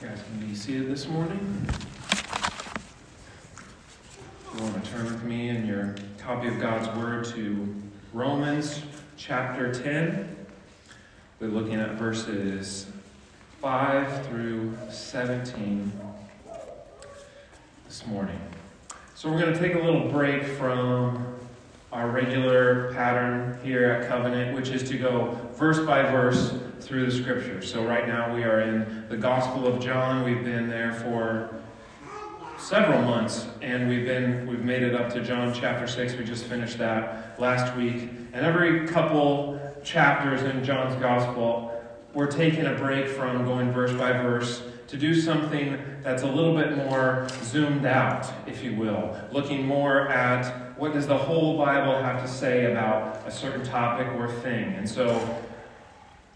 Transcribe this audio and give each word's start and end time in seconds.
Guys 0.00 0.22
can 0.22 0.46
be 0.46 0.54
seated 0.54 0.88
this 0.88 1.08
morning. 1.08 1.66
You 4.54 4.62
want 4.62 4.84
to 4.84 4.90
turn 4.92 5.06
with 5.06 5.24
me 5.24 5.48
in 5.48 5.66
your 5.66 5.96
copy 6.18 6.46
of 6.46 6.60
God's 6.60 6.86
Word 6.96 7.24
to 7.34 7.74
Romans 8.12 8.82
chapter 9.16 9.74
10. 9.74 10.46
We're 11.40 11.48
looking 11.48 11.74
at 11.74 11.94
verses 11.94 12.86
5 13.60 14.26
through 14.28 14.78
17 14.88 15.90
this 17.88 18.06
morning. 18.06 18.38
So 19.16 19.28
we're 19.28 19.40
going 19.40 19.52
to 19.52 19.58
take 19.58 19.74
a 19.74 19.80
little 19.80 20.08
break 20.08 20.44
from 20.44 21.26
our 21.90 22.08
regular 22.08 22.92
pattern 22.94 23.58
here 23.64 23.90
at 23.90 24.08
Covenant, 24.08 24.54
which 24.54 24.68
is 24.68 24.88
to 24.90 24.96
go 24.96 25.36
verse 25.54 25.84
by 25.84 26.02
verse 26.02 26.56
through 26.88 27.04
the 27.04 27.12
scriptures. 27.12 27.70
So 27.70 27.84
right 27.84 28.08
now 28.08 28.34
we 28.34 28.44
are 28.44 28.60
in 28.62 29.04
the 29.10 29.16
Gospel 29.18 29.66
of 29.66 29.78
John. 29.78 30.24
We've 30.24 30.42
been 30.42 30.70
there 30.70 30.94
for 30.94 31.54
several 32.58 33.02
months 33.02 33.46
and 33.60 33.90
we've 33.90 34.06
been 34.06 34.46
we've 34.46 34.64
made 34.64 34.82
it 34.82 34.94
up 34.94 35.12
to 35.12 35.22
John 35.22 35.52
chapter 35.52 35.86
6. 35.86 36.14
We 36.14 36.24
just 36.24 36.46
finished 36.46 36.78
that 36.78 37.38
last 37.38 37.76
week. 37.76 38.08
And 38.32 38.46
every 38.46 38.88
couple 38.88 39.60
chapters 39.84 40.40
in 40.42 40.64
John's 40.64 40.98
Gospel, 40.98 41.78
we're 42.14 42.26
taking 42.26 42.64
a 42.64 42.74
break 42.74 43.06
from 43.06 43.44
going 43.44 43.70
verse 43.70 43.92
by 43.92 44.12
verse 44.12 44.62
to 44.86 44.96
do 44.96 45.14
something 45.14 45.78
that's 46.02 46.22
a 46.22 46.26
little 46.26 46.56
bit 46.56 46.74
more 46.74 47.28
zoomed 47.42 47.84
out, 47.84 48.26
if 48.46 48.64
you 48.64 48.74
will, 48.74 49.14
looking 49.30 49.66
more 49.66 50.08
at 50.08 50.78
what 50.78 50.94
does 50.94 51.06
the 51.06 51.18
whole 51.18 51.58
Bible 51.58 52.00
have 52.00 52.22
to 52.22 52.28
say 52.28 52.72
about 52.72 53.26
a 53.26 53.30
certain 53.30 53.62
topic 53.62 54.06
or 54.14 54.32
thing. 54.40 54.72
And 54.72 54.88
so 54.88 55.44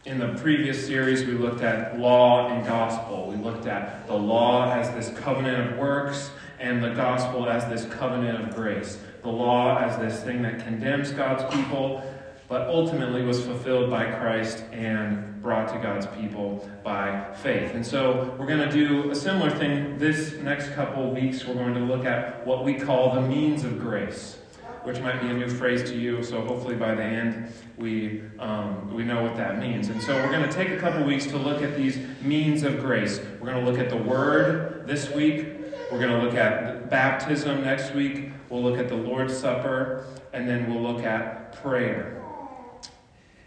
in 0.04 0.18
the 0.18 0.34
previous 0.40 0.84
series, 0.84 1.24
we 1.24 1.32
looked 1.32 1.62
at 1.62 1.98
law 1.98 2.48
and 2.48 2.66
gospel. 2.66 3.26
We 3.30 3.36
looked 3.36 3.66
at 3.66 4.06
the 4.08 4.16
law 4.16 4.72
as 4.72 4.90
this 4.90 5.16
covenant 5.20 5.70
of 5.70 5.78
works 5.78 6.30
and 6.58 6.82
the 6.82 6.90
gospel 6.90 7.48
as 7.48 7.66
this 7.68 7.92
covenant 7.94 8.42
of 8.42 8.54
grace. 8.56 8.98
The 9.22 9.30
law 9.30 9.78
as 9.78 9.96
this 9.98 10.20
thing 10.24 10.42
that 10.42 10.64
condemns 10.64 11.12
God's 11.12 11.44
people, 11.54 12.02
but 12.48 12.62
ultimately 12.62 13.22
was 13.22 13.44
fulfilled 13.44 13.90
by 13.90 14.10
Christ 14.10 14.64
and 14.72 15.40
brought 15.40 15.72
to 15.72 15.78
God's 15.78 16.06
people 16.18 16.68
by 16.82 17.32
faith. 17.34 17.72
And 17.74 17.86
so 17.86 18.34
we're 18.38 18.46
going 18.46 18.68
to 18.68 18.72
do 18.72 19.12
a 19.12 19.14
similar 19.14 19.50
thing 19.50 19.98
this 19.98 20.34
next 20.34 20.72
couple 20.72 21.12
weeks. 21.12 21.46
We're 21.46 21.54
going 21.54 21.74
to 21.74 21.80
look 21.80 22.04
at 22.04 22.44
what 22.44 22.64
we 22.64 22.74
call 22.74 23.14
the 23.14 23.22
means 23.22 23.62
of 23.62 23.78
grace, 23.78 24.36
which 24.84 25.00
might 25.00 25.20
be 25.20 25.28
a 25.28 25.32
new 25.34 25.48
phrase 25.48 25.82
to 25.90 25.96
you. 25.96 26.22
So 26.22 26.40
hopefully 26.40 26.76
by 26.76 26.94
the 26.94 27.02
end 27.02 27.52
we 27.76 28.22
um, 28.38 28.92
we 28.94 29.04
know 29.04 29.22
what 29.22 29.36
that 29.36 29.58
means. 29.58 29.88
And 29.88 30.02
so 30.02 30.14
we're 30.14 30.30
going 30.30 30.48
to 30.48 30.52
take 30.52 30.70
a 30.70 30.78
couple 30.78 31.04
weeks 31.04 31.26
to 31.26 31.36
look 31.36 31.62
at 31.62 31.76
these 31.76 31.98
means 32.22 32.62
of 32.62 32.80
grace. 32.80 33.20
We're 33.40 33.50
going 33.50 33.64
to 33.64 33.70
look 33.70 33.80
at 33.80 33.90
the 33.90 33.96
Word 33.96 34.86
this 34.86 35.10
week. 35.10 35.46
We're 35.90 35.98
going 35.98 36.18
to 36.18 36.24
look 36.24 36.34
at 36.34 36.90
baptism 36.90 37.62
next 37.62 37.94
week. 37.94 38.30
We'll 38.48 38.62
look 38.62 38.78
at 38.78 38.88
the 38.88 38.96
Lord's 38.96 39.36
Supper, 39.36 40.06
and 40.32 40.48
then 40.48 40.72
we'll 40.72 40.82
look 40.82 41.04
at 41.04 41.52
prayer. 41.62 42.22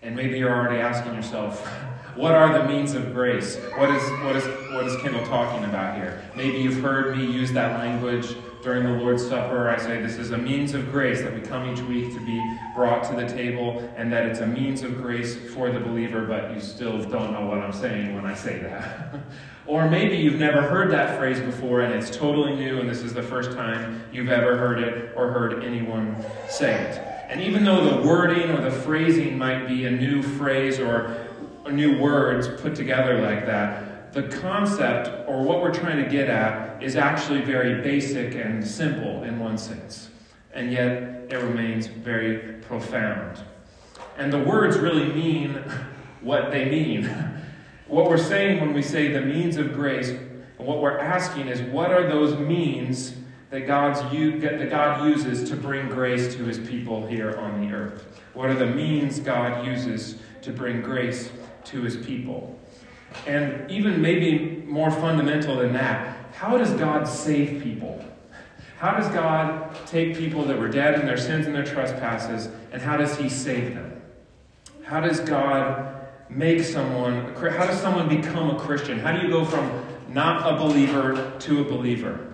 And 0.02 0.16
maybe 0.16 0.38
you're 0.38 0.54
already 0.54 0.80
asking 0.80 1.16
yourself, 1.16 1.66
what 2.16 2.34
are 2.34 2.58
the 2.58 2.68
means 2.68 2.94
of 2.94 3.14
grace? 3.14 3.58
What 3.78 3.90
is, 3.90 4.04
what 4.22 4.36
is, 4.36 4.46
what 4.74 4.86
is 4.86 4.96
Kendall 5.02 5.26
talking 5.26 5.64
about 5.66 5.98
here? 5.98 6.24
Maybe 6.36 6.60
you've 6.60 6.82
heard 6.82 7.18
me 7.18 7.26
use 7.26 7.52
that 7.54 7.80
language 7.80 8.36
during 8.66 8.84
the 8.84 9.00
Lord's 9.00 9.26
Supper. 9.26 9.70
I 9.70 9.78
say 9.78 10.02
this 10.02 10.18
is 10.18 10.32
a 10.32 10.38
means 10.38 10.74
of 10.74 10.92
grace 10.92 11.22
that 11.22 11.32
we 11.32 11.40
come 11.40 11.72
each 11.72 11.82
week 11.82 12.12
to 12.16 12.20
be 12.20 12.42
brought 12.76 13.04
to 13.10 13.16
the 13.16 13.28
table, 13.28 13.88
and 13.96 14.12
that 14.12 14.26
it's 14.26 14.40
a 14.40 14.48
means 14.48 14.82
of 14.82 14.98
grace 14.98 15.36
for 15.54 15.72
the 15.72 15.80
believer, 15.80 16.26
but 16.26 16.52
you 16.52 16.60
still 16.60 16.98
don't 16.98 17.32
know 17.32 17.46
what 17.46 17.60
I'm 17.60 17.72
saying 17.72 18.16
when 18.16 18.26
I 18.26 18.34
say 18.34 18.58
that. 18.60 19.20
or 19.68 19.88
maybe 19.88 20.18
you've 20.18 20.40
never 20.40 20.64
heard 20.64 20.90
that 20.92 21.18
phrase 21.20 21.40
before 21.40 21.82
and 21.82 21.94
it's 21.94 22.16
totally 22.16 22.56
new, 22.56 22.80
and 22.80 22.90
this 22.90 23.04
is 23.04 23.14
the 23.14 23.22
first 23.22 23.52
time 23.52 24.04
you've 24.12 24.30
ever 24.30 24.58
heard 24.58 24.80
it 24.80 25.14
or 25.16 25.32
heard 25.32 25.64
anyone 25.64 26.16
say 26.50 26.74
it. 26.74 26.98
And 27.30 27.42
even 27.42 27.64
though 27.64 27.84
the 27.84 28.08
wording 28.08 28.50
or 28.50 28.62
the 28.62 28.72
phrasing 28.72 29.38
might 29.38 29.68
be 29.68 29.86
a 29.86 29.92
new 29.92 30.24
phrase 30.24 30.80
or 30.80 31.28
new 31.70 32.00
words 32.00 32.48
put 32.62 32.76
together 32.76 33.22
like 33.22 33.46
that, 33.46 33.95
the 34.16 34.24
concept 34.24 35.28
or 35.28 35.44
what 35.44 35.62
we're 35.62 35.74
trying 35.74 36.02
to 36.02 36.10
get 36.10 36.30
at 36.30 36.82
is 36.82 36.96
actually 36.96 37.42
very 37.42 37.82
basic 37.82 38.34
and 38.34 38.66
simple 38.66 39.24
in 39.24 39.38
one 39.38 39.58
sense. 39.58 40.10
And 40.54 40.72
yet 40.72 41.28
it 41.30 41.36
remains 41.36 41.88
very 41.88 42.54
profound. 42.62 43.44
And 44.18 44.32
the 44.32 44.40
words 44.40 44.78
really 44.78 45.12
mean 45.12 45.56
what 46.22 46.50
they 46.50 46.64
mean. 46.64 47.04
what 47.88 48.08
we're 48.10 48.18
saying 48.18 48.62
when 48.62 48.74
we 48.74 48.82
say 48.82 49.12
the 49.12 49.20
means 49.20 49.58
of 49.58 49.74
grace, 49.74 50.10
and 50.10 50.66
what 50.66 50.82
we're 50.82 50.98
asking 50.98 51.50
is 51.50 51.62
what 51.64 51.92
are 51.92 52.08
those 52.08 52.40
means 52.40 53.16
that, 53.50 53.68
God's, 53.68 54.00
that 54.00 54.70
God 54.70 55.06
uses 55.10 55.50
to 55.50 55.58
bring 55.58 55.90
grace 55.90 56.34
to 56.36 56.46
his 56.46 56.58
people 56.58 57.06
here 57.06 57.36
on 57.36 57.60
the 57.60 57.76
earth? 57.76 58.06
What 58.34 58.50
are 58.50 58.56
the 58.56 58.66
means 58.66 59.20
God 59.20 59.66
uses 59.66 60.16
to 60.42 60.54
bring 60.54 60.82
grace 60.82 61.30
to 61.66 61.82
his 61.82 61.98
people? 61.98 62.58
And 63.26 63.70
even 63.70 64.02
maybe 64.02 64.64
more 64.66 64.92
fundamental 64.92 65.58
than 65.58 65.74
that, 65.74 66.34
how 66.34 66.58
does 66.58 66.72
God 66.72 67.08
save 67.08 67.64
people? 67.64 68.04
How 68.78 68.98
does 68.98 69.08
God 69.08 69.76
take 69.88 70.18
people 70.18 70.44
that 70.46 70.60
were 70.60 70.68
dead 70.68 71.00
in 71.00 71.06
their 71.06 71.18
sins 71.18 71.46
and 71.46 71.56
their 71.56 71.66
trespasses, 71.66 72.50
and 72.72 72.82
how 72.82 72.98
does 72.98 73.18
he 73.18 73.30
save 73.30 73.74
them? 73.74 74.02
How 74.84 75.00
does 75.00 75.20
God 75.22 75.96
make 76.30 76.62
someone, 76.64 77.34
how 77.36 77.66
does 77.66 77.80
someone 77.80 78.10
become 78.10 78.50
a 78.50 78.60
Christian? 78.60 79.00
How 79.00 79.12
do 79.12 79.26
you 79.26 79.32
go 79.32 79.46
from 79.46 79.86
not 80.10 80.54
a 80.54 80.58
believer 80.58 81.34
to 81.40 81.62
a 81.62 81.64
believer? 81.64 82.34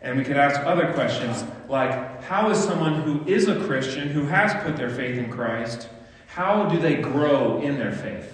And 0.00 0.16
we 0.16 0.24
could 0.24 0.36
ask 0.36 0.60
other 0.60 0.92
questions 0.92 1.44
like 1.68 2.22
how 2.22 2.50
is 2.50 2.58
someone 2.58 3.02
who 3.02 3.24
is 3.26 3.48
a 3.48 3.60
Christian, 3.64 4.08
who 4.08 4.24
has 4.26 4.54
put 4.64 4.76
their 4.76 4.90
faith 4.90 5.18
in 5.18 5.30
Christ, 5.30 5.88
how 6.26 6.68
do 6.68 6.78
they 6.78 6.96
grow 6.96 7.60
in 7.60 7.78
their 7.78 7.92
faith? 7.92 8.32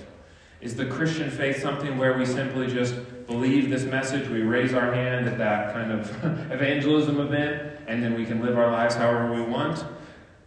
Is 0.62 0.76
the 0.76 0.86
Christian 0.86 1.30
faith 1.30 1.60
something 1.60 1.98
where 1.98 2.16
we 2.16 2.24
simply 2.24 2.68
just 2.68 2.94
believe 3.26 3.68
this 3.68 3.84
message, 3.84 4.28
we 4.28 4.42
raise 4.42 4.72
our 4.72 4.94
hand 4.94 5.26
at 5.26 5.36
that 5.38 5.74
kind 5.74 5.92
of 5.92 6.08
evangelism 6.52 7.20
event, 7.20 7.78
and 7.86 8.02
then 8.02 8.14
we 8.14 8.24
can 8.24 8.40
live 8.40 8.56
our 8.56 8.70
lives 8.70 8.94
however 8.94 9.32
we 9.34 9.42
want? 9.42 9.84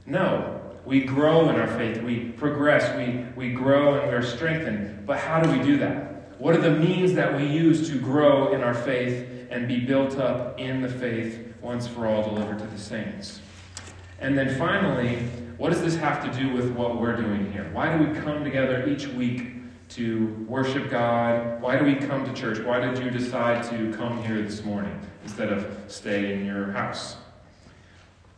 No. 0.08 0.62
We 0.86 1.04
grow 1.04 1.50
in 1.50 1.56
our 1.56 1.68
faith, 1.68 2.02
we 2.02 2.30
progress, 2.32 2.96
we, 2.96 3.26
we 3.36 3.54
grow 3.54 4.00
and 4.00 4.10
we're 4.10 4.22
strengthened. 4.22 5.06
But 5.06 5.20
how 5.20 5.40
do 5.40 5.52
we 5.52 5.64
do 5.64 5.78
that? 5.78 6.40
What 6.40 6.56
are 6.56 6.62
the 6.62 6.72
means 6.72 7.14
that 7.14 7.36
we 7.36 7.46
use 7.46 7.90
to 7.90 8.00
grow 8.00 8.54
in 8.54 8.62
our 8.62 8.74
faith 8.74 9.28
and 9.50 9.68
be 9.68 9.80
built 9.80 10.18
up 10.18 10.60
in 10.60 10.82
the 10.82 10.90
faith 10.90 11.54
once 11.62 11.88
for 11.88 12.08
all 12.08 12.24
delivered 12.24 12.60
to 12.60 12.66
the 12.66 12.78
saints. 12.78 13.40
And 14.20 14.38
then 14.38 14.58
finally, 14.58 15.18
what 15.58 15.72
does 15.72 15.82
this 15.82 15.96
have 15.96 16.24
to 16.24 16.40
do 16.40 16.54
with 16.54 16.72
what 16.72 17.00
we're 17.00 17.16
doing 17.16 17.52
here? 17.52 17.70
Why 17.74 17.98
do 17.98 18.04
we 18.04 18.20
come 18.20 18.44
together 18.44 18.88
each 18.88 19.08
week 19.08 19.55
to 19.90 20.46
worship 20.48 20.90
God? 20.90 21.62
Why 21.62 21.78
do 21.78 21.86
we 21.86 21.96
come 21.96 22.26
to 22.26 22.34
church? 22.34 22.60
Why 22.60 22.80
did 22.80 23.04
you 23.04 23.10
decide 23.10 23.64
to 23.70 23.94
come 23.94 24.24
here 24.24 24.42
this 24.42 24.64
morning 24.64 25.00
instead 25.24 25.52
of 25.52 25.78
stay 25.88 26.34
in 26.34 26.46
your 26.46 26.72
house? 26.72 27.18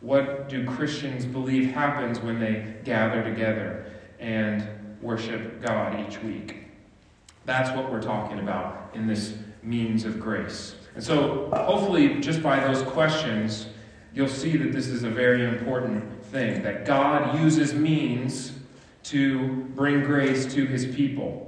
What 0.00 0.48
do 0.48 0.64
Christians 0.64 1.24
believe 1.24 1.72
happens 1.72 2.20
when 2.20 2.38
they 2.38 2.76
gather 2.84 3.22
together 3.22 3.86
and 4.20 4.66
worship 5.02 5.62
God 5.62 6.06
each 6.06 6.22
week? 6.22 6.64
That's 7.44 7.70
what 7.76 7.90
we're 7.90 8.02
talking 8.02 8.38
about 8.38 8.90
in 8.94 9.06
this 9.06 9.36
means 9.62 10.04
of 10.04 10.20
grace. 10.20 10.76
And 10.94 11.02
so, 11.02 11.48
hopefully, 11.52 12.20
just 12.20 12.42
by 12.42 12.60
those 12.60 12.82
questions, 12.82 13.68
you'll 14.14 14.28
see 14.28 14.56
that 14.56 14.72
this 14.72 14.88
is 14.88 15.04
a 15.04 15.10
very 15.10 15.44
important 15.44 16.24
thing 16.26 16.62
that 16.62 16.84
God 16.84 17.40
uses 17.40 17.74
means 17.74 18.52
to 19.10 19.66
bring 19.74 20.04
grace 20.04 20.52
to 20.54 20.66
his 20.66 20.84
people. 20.86 21.44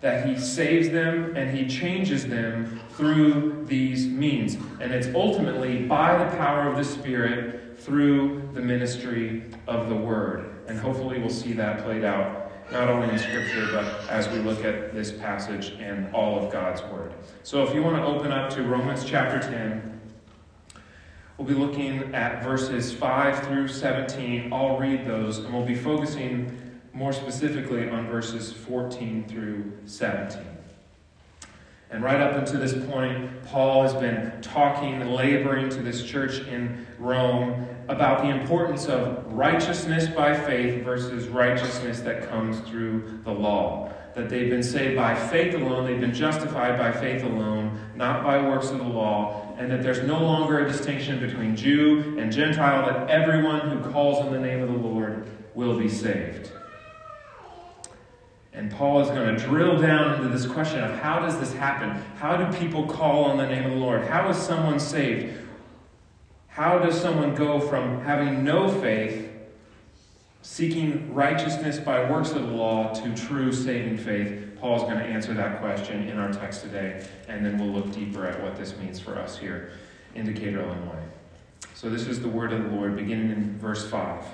That 0.00 0.26
he 0.26 0.38
saves 0.38 0.90
them 0.90 1.36
and 1.36 1.56
he 1.56 1.66
changes 1.66 2.26
them 2.26 2.80
through 2.90 3.64
these 3.66 4.06
means. 4.06 4.56
And 4.80 4.92
it's 4.92 5.08
ultimately 5.14 5.84
by 5.84 6.22
the 6.22 6.36
power 6.36 6.68
of 6.68 6.76
the 6.76 6.84
Spirit 6.84 7.78
through 7.78 8.50
the 8.52 8.60
ministry 8.60 9.44
of 9.66 9.88
the 9.88 9.94
Word. 9.94 10.64
And 10.68 10.78
hopefully, 10.78 11.18
we'll 11.18 11.30
see 11.30 11.52
that 11.54 11.84
played 11.84 12.04
out 12.04 12.46
not 12.72 12.88
only 12.88 13.08
in 13.10 13.18
Scripture, 13.18 13.68
but 13.70 14.08
as 14.10 14.28
we 14.28 14.38
look 14.38 14.64
at 14.64 14.92
this 14.92 15.12
passage 15.12 15.70
and 15.78 16.12
all 16.12 16.44
of 16.44 16.52
God's 16.52 16.82
Word. 16.82 17.14
So 17.42 17.62
if 17.62 17.72
you 17.74 17.82
want 17.82 17.96
to 17.96 18.04
open 18.04 18.32
up 18.32 18.50
to 18.50 18.62
Romans 18.62 19.04
chapter 19.04 19.38
10, 19.38 19.85
we'll 21.38 21.46
be 21.46 21.54
looking 21.54 22.14
at 22.14 22.42
verses 22.42 22.92
5 22.92 23.46
through 23.46 23.68
17. 23.68 24.52
I'll 24.52 24.78
read 24.78 25.04
those, 25.04 25.38
and 25.38 25.52
we'll 25.52 25.66
be 25.66 25.74
focusing 25.74 26.80
more 26.92 27.12
specifically 27.12 27.88
on 27.88 28.06
verses 28.06 28.52
14 28.52 29.28
through 29.28 29.72
17. 29.84 30.42
And 31.90 32.02
right 32.02 32.20
up 32.20 32.36
until 32.36 32.58
this 32.58 32.74
point, 32.90 33.44
Paul 33.44 33.82
has 33.82 33.94
been 33.94 34.40
talking 34.42 35.12
laboring 35.12 35.68
to 35.70 35.82
this 35.82 36.02
church 36.02 36.40
in 36.48 36.86
Rome 36.98 37.68
about 37.88 38.22
the 38.22 38.28
importance 38.30 38.86
of 38.86 39.24
righteousness 39.32 40.08
by 40.08 40.36
faith 40.36 40.82
versus 40.82 41.28
righteousness 41.28 42.00
that 42.00 42.28
comes 42.28 42.58
through 42.60 43.20
the 43.24 43.32
law. 43.32 43.92
that 44.16 44.30
they've 44.30 44.48
been 44.48 44.62
saved 44.62 44.96
by 44.96 45.14
faith 45.14 45.54
alone, 45.54 45.84
they've 45.84 46.00
been 46.00 46.14
justified 46.14 46.78
by 46.78 46.90
faith 46.90 47.22
alone, 47.22 47.78
not 47.94 48.24
by 48.24 48.40
works 48.40 48.70
of 48.70 48.78
the 48.78 48.84
law, 48.84 49.45
and 49.56 49.70
that 49.70 49.82
there's 49.82 50.02
no 50.02 50.22
longer 50.22 50.64
a 50.64 50.68
distinction 50.68 51.18
between 51.18 51.56
Jew 51.56 52.16
and 52.18 52.30
Gentile, 52.30 52.86
that 52.86 53.08
everyone 53.08 53.70
who 53.70 53.90
calls 53.90 54.24
on 54.24 54.32
the 54.32 54.38
name 54.38 54.62
of 54.62 54.68
the 54.68 54.76
Lord 54.76 55.26
will 55.54 55.78
be 55.78 55.88
saved. 55.88 56.50
And 58.52 58.70
Paul 58.70 59.00
is 59.00 59.08
going 59.08 59.36
to 59.36 59.42
drill 59.42 59.80
down 59.80 60.14
into 60.14 60.28
this 60.28 60.46
question 60.46 60.82
of 60.82 60.98
how 60.98 61.18
does 61.20 61.38
this 61.38 61.52
happen? 61.52 61.90
How 62.16 62.36
do 62.36 62.58
people 62.58 62.86
call 62.86 63.24
on 63.24 63.36
the 63.36 63.46
name 63.46 63.64
of 63.64 63.70
the 63.70 63.76
Lord? 63.76 64.04
How 64.04 64.28
is 64.28 64.36
someone 64.36 64.80
saved? 64.80 65.38
How 66.48 66.78
does 66.78 66.98
someone 66.98 67.34
go 67.34 67.60
from 67.60 68.00
having 68.02 68.42
no 68.44 68.68
faith, 68.68 69.30
seeking 70.40 71.12
righteousness 71.12 71.78
by 71.78 72.10
works 72.10 72.30
of 72.30 72.46
the 72.46 72.54
law, 72.54 72.94
to 72.94 73.14
true 73.14 73.52
saving 73.52 73.98
faith? 73.98 74.45
Paul's 74.60 74.82
going 74.82 74.98
to 74.98 75.04
answer 75.04 75.34
that 75.34 75.60
question 75.60 76.08
in 76.08 76.18
our 76.18 76.32
text 76.32 76.62
today, 76.62 77.06
and 77.28 77.44
then 77.44 77.58
we'll 77.58 77.68
look 77.68 77.92
deeper 77.92 78.26
at 78.26 78.42
what 78.42 78.56
this 78.56 78.76
means 78.76 78.98
for 78.98 79.18
us 79.18 79.38
here 79.38 79.72
in 80.14 80.26
Decatur, 80.26 80.60
Illinois. 80.60 81.02
So, 81.74 81.90
this 81.90 82.06
is 82.06 82.20
the 82.20 82.28
word 82.28 82.52
of 82.52 82.62
the 82.62 82.70
Lord, 82.70 82.96
beginning 82.96 83.30
in 83.30 83.58
verse 83.58 83.88
5. 83.88 84.24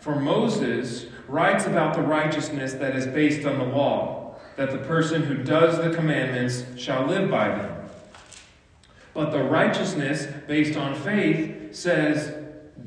For 0.00 0.14
Moses 0.14 1.06
writes 1.26 1.66
about 1.66 1.94
the 1.94 2.02
righteousness 2.02 2.74
that 2.74 2.94
is 2.94 3.06
based 3.06 3.46
on 3.46 3.58
the 3.58 3.64
law, 3.64 4.36
that 4.56 4.70
the 4.70 4.78
person 4.78 5.22
who 5.22 5.36
does 5.36 5.76
the 5.78 5.94
commandments 5.94 6.64
shall 6.80 7.06
live 7.06 7.30
by 7.30 7.48
them. 7.48 7.88
But 9.14 9.30
the 9.30 9.42
righteousness 9.42 10.28
based 10.46 10.78
on 10.78 10.94
faith 10.94 11.74
says, 11.74 12.37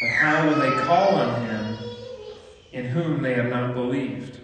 But 0.00 0.08
how 0.08 0.48
will 0.48 0.58
they 0.58 0.70
call 0.82 1.14
on 1.16 1.42
him 1.46 1.78
in 2.72 2.86
whom 2.86 3.22
they 3.22 3.34
have 3.34 3.48
not 3.50 3.74
believed? 3.74 4.38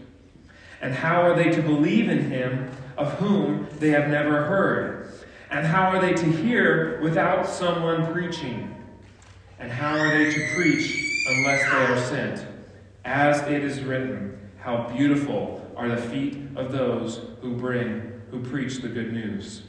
And 0.81 0.94
how 0.94 1.23
are 1.23 1.35
they 1.35 1.50
to 1.50 1.62
believe 1.62 2.08
in 2.08 2.31
him 2.31 2.70
of 2.97 3.12
whom 3.14 3.67
they 3.79 3.91
have 3.91 4.08
never 4.08 4.44
heard? 4.44 5.12
And 5.50 5.67
how 5.67 5.88
are 5.88 6.00
they 6.00 6.12
to 6.12 6.26
hear 6.26 7.00
without 7.03 7.49
someone 7.49 8.12
preaching? 8.12 8.75
And 9.58 9.73
how 9.73 9.97
are 9.97 10.11
they 10.11 10.31
to 10.31 10.55
preach 10.55 11.25
unless 11.29 11.62
they 11.70 11.76
are 11.76 11.99
sent? 12.05 12.47
As 13.05 13.41
it 13.49 13.64
is 13.64 13.81
written, 13.82 14.38
how 14.59 14.88
beautiful 14.94 15.70
are 15.76 15.88
the 15.88 15.97
feet 15.97 16.37
of 16.56 16.73
those 16.73 17.20
who 17.41 17.55
bring, 17.56 18.20
who 18.31 18.41
preach 18.41 18.79
the 18.79 18.88
good 18.88 19.12
news. 19.12 19.62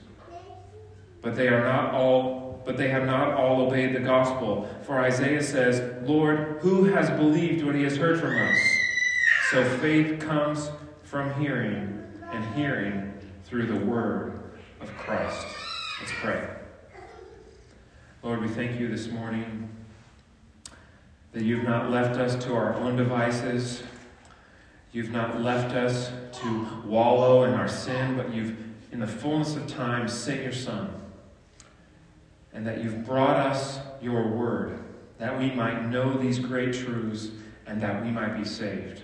But 1.22 1.36
they 1.36 1.48
are 1.48 1.64
not 1.64 1.94
all, 1.94 2.47
but 2.68 2.76
they 2.76 2.90
have 2.90 3.06
not 3.06 3.34
all 3.34 3.62
obeyed 3.62 3.96
the 3.96 4.00
gospel. 4.02 4.70
For 4.84 5.00
Isaiah 5.00 5.42
says, 5.42 6.06
Lord, 6.06 6.58
who 6.60 6.84
has 6.84 7.10
believed 7.12 7.66
what 7.66 7.76
he 7.76 7.84
has 7.84 7.96
heard 7.96 8.20
from 8.20 8.38
us? 8.38 8.58
So 9.52 9.64
faith 9.80 10.20
comes 10.20 10.70
from 11.04 11.34
hearing, 11.40 12.04
and 12.30 12.56
hearing 12.56 13.14
through 13.46 13.68
the 13.68 13.86
word 13.86 14.52
of 14.82 14.90
Christ. 14.98 15.48
Let's 16.02 16.12
pray. 16.16 16.46
Lord, 18.22 18.42
we 18.42 18.50
thank 18.50 18.78
you 18.78 18.90
this 18.90 19.08
morning 19.08 19.70
that 21.32 21.44
you've 21.44 21.64
not 21.64 21.90
left 21.90 22.20
us 22.20 22.36
to 22.44 22.54
our 22.54 22.74
own 22.74 22.98
devices. 22.98 23.82
You've 24.92 25.12
not 25.12 25.40
left 25.40 25.74
us 25.74 26.12
to 26.42 26.68
wallow 26.84 27.46
in 27.46 27.54
our 27.54 27.70
sin, 27.70 28.18
but 28.18 28.34
you've, 28.34 28.58
in 28.92 29.00
the 29.00 29.08
fullness 29.08 29.56
of 29.56 29.68
time, 29.68 30.10
sent 30.10 30.44
your 30.44 30.52
Son. 30.52 30.97
And 32.58 32.66
that 32.66 32.84
you've 32.84 33.06
brought 33.06 33.36
us 33.36 33.78
your 34.02 34.30
word, 34.30 34.80
that 35.20 35.38
we 35.38 35.52
might 35.52 35.86
know 35.90 36.18
these 36.18 36.40
great 36.40 36.74
truths 36.74 37.30
and 37.68 37.80
that 37.84 38.04
we 38.04 38.10
might 38.10 38.36
be 38.36 38.44
saved. 38.44 39.04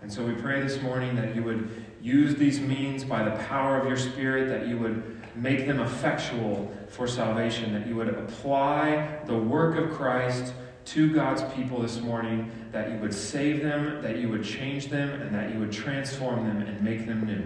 And 0.00 0.12
so 0.12 0.24
we 0.24 0.34
pray 0.34 0.60
this 0.60 0.80
morning 0.80 1.16
that 1.16 1.34
you 1.34 1.42
would 1.42 1.84
use 2.00 2.36
these 2.36 2.60
means 2.60 3.02
by 3.02 3.24
the 3.24 3.32
power 3.46 3.80
of 3.80 3.88
your 3.88 3.96
Spirit, 3.96 4.48
that 4.50 4.68
you 4.68 4.78
would 4.78 5.20
make 5.34 5.66
them 5.66 5.80
effectual 5.80 6.72
for 6.88 7.08
salvation, 7.08 7.72
that 7.72 7.84
you 7.88 7.96
would 7.96 8.10
apply 8.10 9.22
the 9.26 9.36
work 9.36 9.76
of 9.76 9.90
Christ 9.90 10.52
to 10.84 11.12
God's 11.12 11.42
people 11.54 11.82
this 11.82 12.00
morning, 12.00 12.48
that 12.70 12.92
you 12.92 12.98
would 12.98 13.12
save 13.12 13.60
them, 13.60 14.00
that 14.02 14.18
you 14.18 14.28
would 14.28 14.44
change 14.44 14.86
them, 14.86 15.20
and 15.20 15.34
that 15.34 15.52
you 15.52 15.58
would 15.58 15.72
transform 15.72 16.46
them 16.46 16.62
and 16.62 16.80
make 16.80 17.08
them 17.08 17.26
new. 17.26 17.44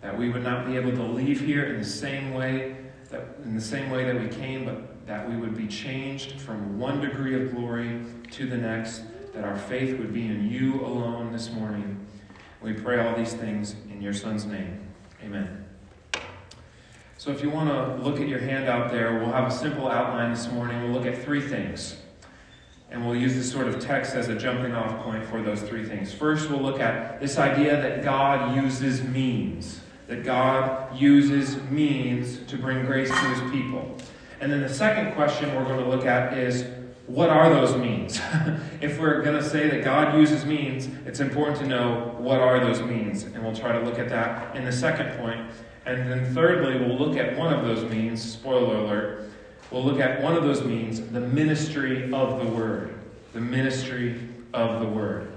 That 0.00 0.18
we 0.18 0.30
would 0.30 0.42
not 0.42 0.66
be 0.66 0.74
able 0.76 0.90
to 0.90 1.04
leave 1.04 1.40
here 1.40 1.66
in 1.66 1.78
the 1.78 1.84
same 1.84 2.34
way 2.34 2.74
that 3.16 3.44
in 3.44 3.54
the 3.54 3.60
same 3.60 3.90
way 3.90 4.04
that 4.04 4.20
we 4.20 4.28
came, 4.28 4.64
but 4.64 5.06
that 5.06 5.28
we 5.28 5.36
would 5.36 5.56
be 5.56 5.66
changed 5.66 6.40
from 6.40 6.78
one 6.78 7.00
degree 7.00 7.34
of 7.34 7.54
glory 7.54 8.00
to 8.32 8.46
the 8.46 8.56
next, 8.56 9.02
that 9.32 9.44
our 9.44 9.56
faith 9.56 9.98
would 9.98 10.12
be 10.12 10.26
in 10.26 10.50
you 10.50 10.84
alone 10.84 11.32
this 11.32 11.50
morning. 11.50 12.04
We 12.60 12.72
pray 12.72 13.06
all 13.06 13.16
these 13.16 13.34
things 13.34 13.76
in 13.90 14.02
your 14.02 14.12
Son's 14.12 14.44
name. 14.44 14.80
Amen. 15.22 15.64
So, 17.18 17.30
if 17.30 17.42
you 17.42 17.50
want 17.50 17.70
to 17.70 18.02
look 18.02 18.20
at 18.20 18.28
your 18.28 18.38
handout 18.38 18.90
there, 18.90 19.18
we'll 19.18 19.32
have 19.32 19.50
a 19.50 19.54
simple 19.54 19.88
outline 19.88 20.30
this 20.30 20.50
morning. 20.50 20.82
We'll 20.82 20.92
look 20.92 21.06
at 21.06 21.22
three 21.22 21.40
things. 21.40 21.96
And 22.90 23.04
we'll 23.04 23.16
use 23.16 23.34
this 23.34 23.50
sort 23.50 23.66
of 23.66 23.80
text 23.80 24.14
as 24.14 24.28
a 24.28 24.36
jumping 24.36 24.72
off 24.72 25.02
point 25.02 25.24
for 25.24 25.42
those 25.42 25.60
three 25.62 25.84
things. 25.84 26.12
First, 26.12 26.50
we'll 26.50 26.60
look 26.60 26.78
at 26.78 27.20
this 27.20 27.36
idea 27.36 27.80
that 27.80 28.04
God 28.04 28.54
uses 28.54 29.02
means, 29.02 29.80
that 30.06 30.24
God 30.24 30.96
uses 30.96 31.60
means 31.70 32.38
to 32.46 32.56
bring 32.56 32.84
grace 32.86 33.08
to 33.08 33.16
his 33.16 33.50
people. 33.50 33.96
And 34.40 34.52
then 34.52 34.60
the 34.60 34.68
second 34.68 35.14
question 35.14 35.54
we're 35.54 35.64
going 35.64 35.82
to 35.82 35.88
look 35.88 36.06
at 36.06 36.36
is 36.36 36.66
what 37.06 37.30
are 37.30 37.48
those 37.48 37.76
means? 37.76 38.20
if 38.80 38.98
we're 38.98 39.22
going 39.22 39.36
to 39.36 39.48
say 39.48 39.68
that 39.68 39.84
God 39.84 40.16
uses 40.18 40.44
means, 40.44 40.88
it's 41.06 41.20
important 41.20 41.58
to 41.58 41.66
know 41.66 42.14
what 42.18 42.40
are 42.40 42.60
those 42.60 42.82
means. 42.82 43.24
And 43.24 43.42
we'll 43.42 43.54
try 43.54 43.72
to 43.72 43.80
look 43.80 43.98
at 43.98 44.08
that 44.08 44.56
in 44.56 44.64
the 44.64 44.72
second 44.72 45.16
point. 45.18 45.40
And 45.84 46.10
then 46.10 46.34
thirdly, 46.34 46.78
we'll 46.78 46.98
look 46.98 47.16
at 47.16 47.36
one 47.36 47.52
of 47.52 47.64
those 47.64 47.88
means, 47.90 48.20
spoiler 48.20 48.76
alert, 48.76 49.26
We'll 49.70 49.84
look 49.84 49.98
at 49.98 50.22
one 50.22 50.36
of 50.36 50.44
those 50.44 50.64
means 50.64 51.00
the 51.00 51.20
ministry 51.20 52.04
of 52.12 52.38
the 52.38 52.46
Word. 52.46 52.94
The 53.32 53.40
ministry 53.40 54.20
of 54.54 54.80
the 54.80 54.86
Word. 54.86 55.35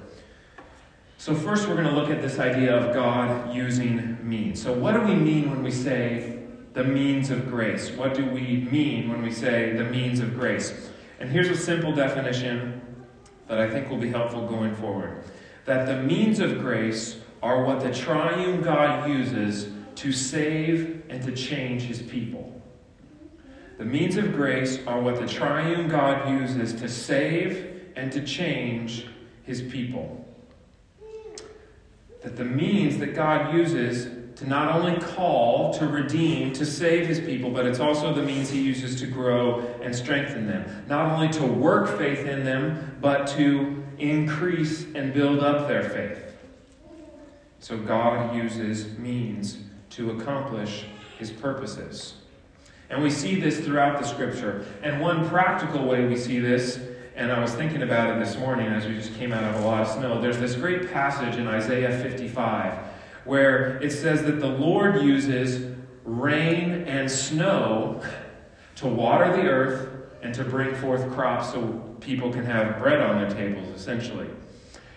So, 1.20 1.36
first, 1.36 1.68
we're 1.68 1.76
going 1.76 1.86
to 1.86 1.94
look 1.94 2.10
at 2.10 2.22
this 2.22 2.40
idea 2.40 2.74
of 2.74 2.94
God 2.94 3.54
using 3.54 4.18
means. 4.24 4.62
So, 4.62 4.72
what 4.72 4.94
do 4.94 5.02
we 5.02 5.16
mean 5.16 5.50
when 5.50 5.62
we 5.62 5.70
say 5.70 6.40
the 6.72 6.86
means 6.86 7.30
of 7.30 7.50
grace? 7.50 7.92
What 7.92 8.14
do 8.14 8.26
we 8.26 8.66
mean 8.72 9.10
when 9.10 9.22
we 9.22 9.30
say 9.30 9.74
the 9.74 9.84
means 9.84 10.22
of 10.22 10.34
grace? 10.40 10.90
And 11.20 11.30
here's 11.30 11.50
a 11.50 11.58
simple 11.58 11.94
definition 11.94 12.82
that 13.50 13.60
I 13.60 13.70
think 13.70 13.90
will 13.90 13.98
be 13.98 14.10
helpful 14.10 14.48
going 14.48 14.74
forward 14.76 15.26
that 15.66 15.88
the 15.88 16.02
means 16.02 16.40
of 16.40 16.60
grace 16.62 17.18
are 17.44 17.66
what 17.66 17.82
the 17.82 17.94
triune 17.94 18.62
God 18.62 19.10
uses 19.10 19.74
to 19.96 20.14
save 20.14 21.04
and 21.10 21.22
to 21.24 21.34
change 21.34 21.82
his 21.82 22.02
people. 22.02 22.62
The 23.78 23.84
means 23.84 24.16
of 24.16 24.32
grace 24.32 24.80
are 24.88 25.02
what 25.02 25.20
the 25.20 25.28
triune 25.28 25.90
God 25.90 26.30
uses 26.30 26.72
to 26.80 26.88
save 26.88 27.92
and 27.98 28.10
to 28.14 28.26
change 28.26 29.06
his 29.44 29.62
people. 29.62 30.19
That 32.22 32.36
the 32.36 32.46
means 32.46 32.98
that 32.98 33.16
God 33.16 33.54
uses 33.54 34.08
to 34.40 34.48
not 34.48 34.74
only 34.76 34.98
call, 35.00 35.74
to 35.74 35.88
redeem, 35.88 36.54
to 36.54 36.66
save 36.66 37.08
his 37.08 37.20
people, 37.20 37.50
but 37.50 37.66
it's 37.66 37.80
also 37.80 38.14
the 38.14 38.22
means 38.22 38.50
he 38.50 38.62
uses 38.62 39.00
to 39.02 39.08
grow 39.08 39.60
and 39.82 39.94
strengthen 39.94 40.48
them. 40.48 40.86
Not 40.88 41.12
only 41.12 41.28
to 41.30 41.46
work 41.46 41.98
faith 41.98 42.26
in 42.26 42.46
them, 42.46 42.98
but 43.02 43.28
to 43.28 43.84
increase 43.98 44.86
and 44.96 45.14
build 45.14 45.40
up 45.40 45.68
their 45.68 45.90
faith. 45.90 46.24
So 47.60 47.78
God 47.78 48.34
uses 48.36 48.98
means 48.98 49.58
to 49.92 50.12
accomplish 50.12 50.86
his 51.18 51.32
purposes. 51.32 52.14
And 52.90 53.04
we 53.04 53.10
see 53.10 53.40
this 53.40 53.60
throughout 53.60 54.00
the 54.00 54.08
scripture. 54.08 54.66
And 54.82 55.02
one 55.02 55.28
practical 55.28 55.86
way 55.86 56.08
we 56.08 56.16
see 56.16 56.40
this, 56.40 56.80
and 57.20 57.34
I 57.34 57.40
was 57.42 57.54
thinking 57.54 57.82
about 57.82 58.16
it 58.16 58.24
this 58.24 58.38
morning 58.38 58.68
as 58.68 58.88
we 58.88 58.96
just 58.96 59.14
came 59.16 59.34
out 59.34 59.44
of 59.44 59.62
a 59.62 59.68
lot 59.68 59.82
of 59.82 59.90
snow, 59.90 60.22
there's 60.22 60.38
this 60.38 60.56
great 60.56 60.90
passage 60.94 61.36
in 61.36 61.50
Isaiah 61.50 62.02
55 62.02 62.74
where 63.26 63.78
it 63.84 63.92
says 63.92 64.24
that 64.24 64.40
the 64.40 64.48
Lord 64.48 65.02
uses 65.04 65.76
rain 66.06 66.88
and 66.88 67.12
snow 67.12 68.02
to 68.78 68.88
water 68.88 69.36
the 69.36 69.50
earth 69.50 69.90
and 70.24 70.34
to 70.34 70.46
bring 70.46 70.74
forth 70.76 71.12
crops 71.12 71.52
so 71.52 71.98
people 72.00 72.32
can 72.32 72.46
have 72.46 72.80
bread 72.80 73.02
on 73.02 73.20
their 73.20 73.30
tables, 73.30 73.68
essentially. 73.76 74.30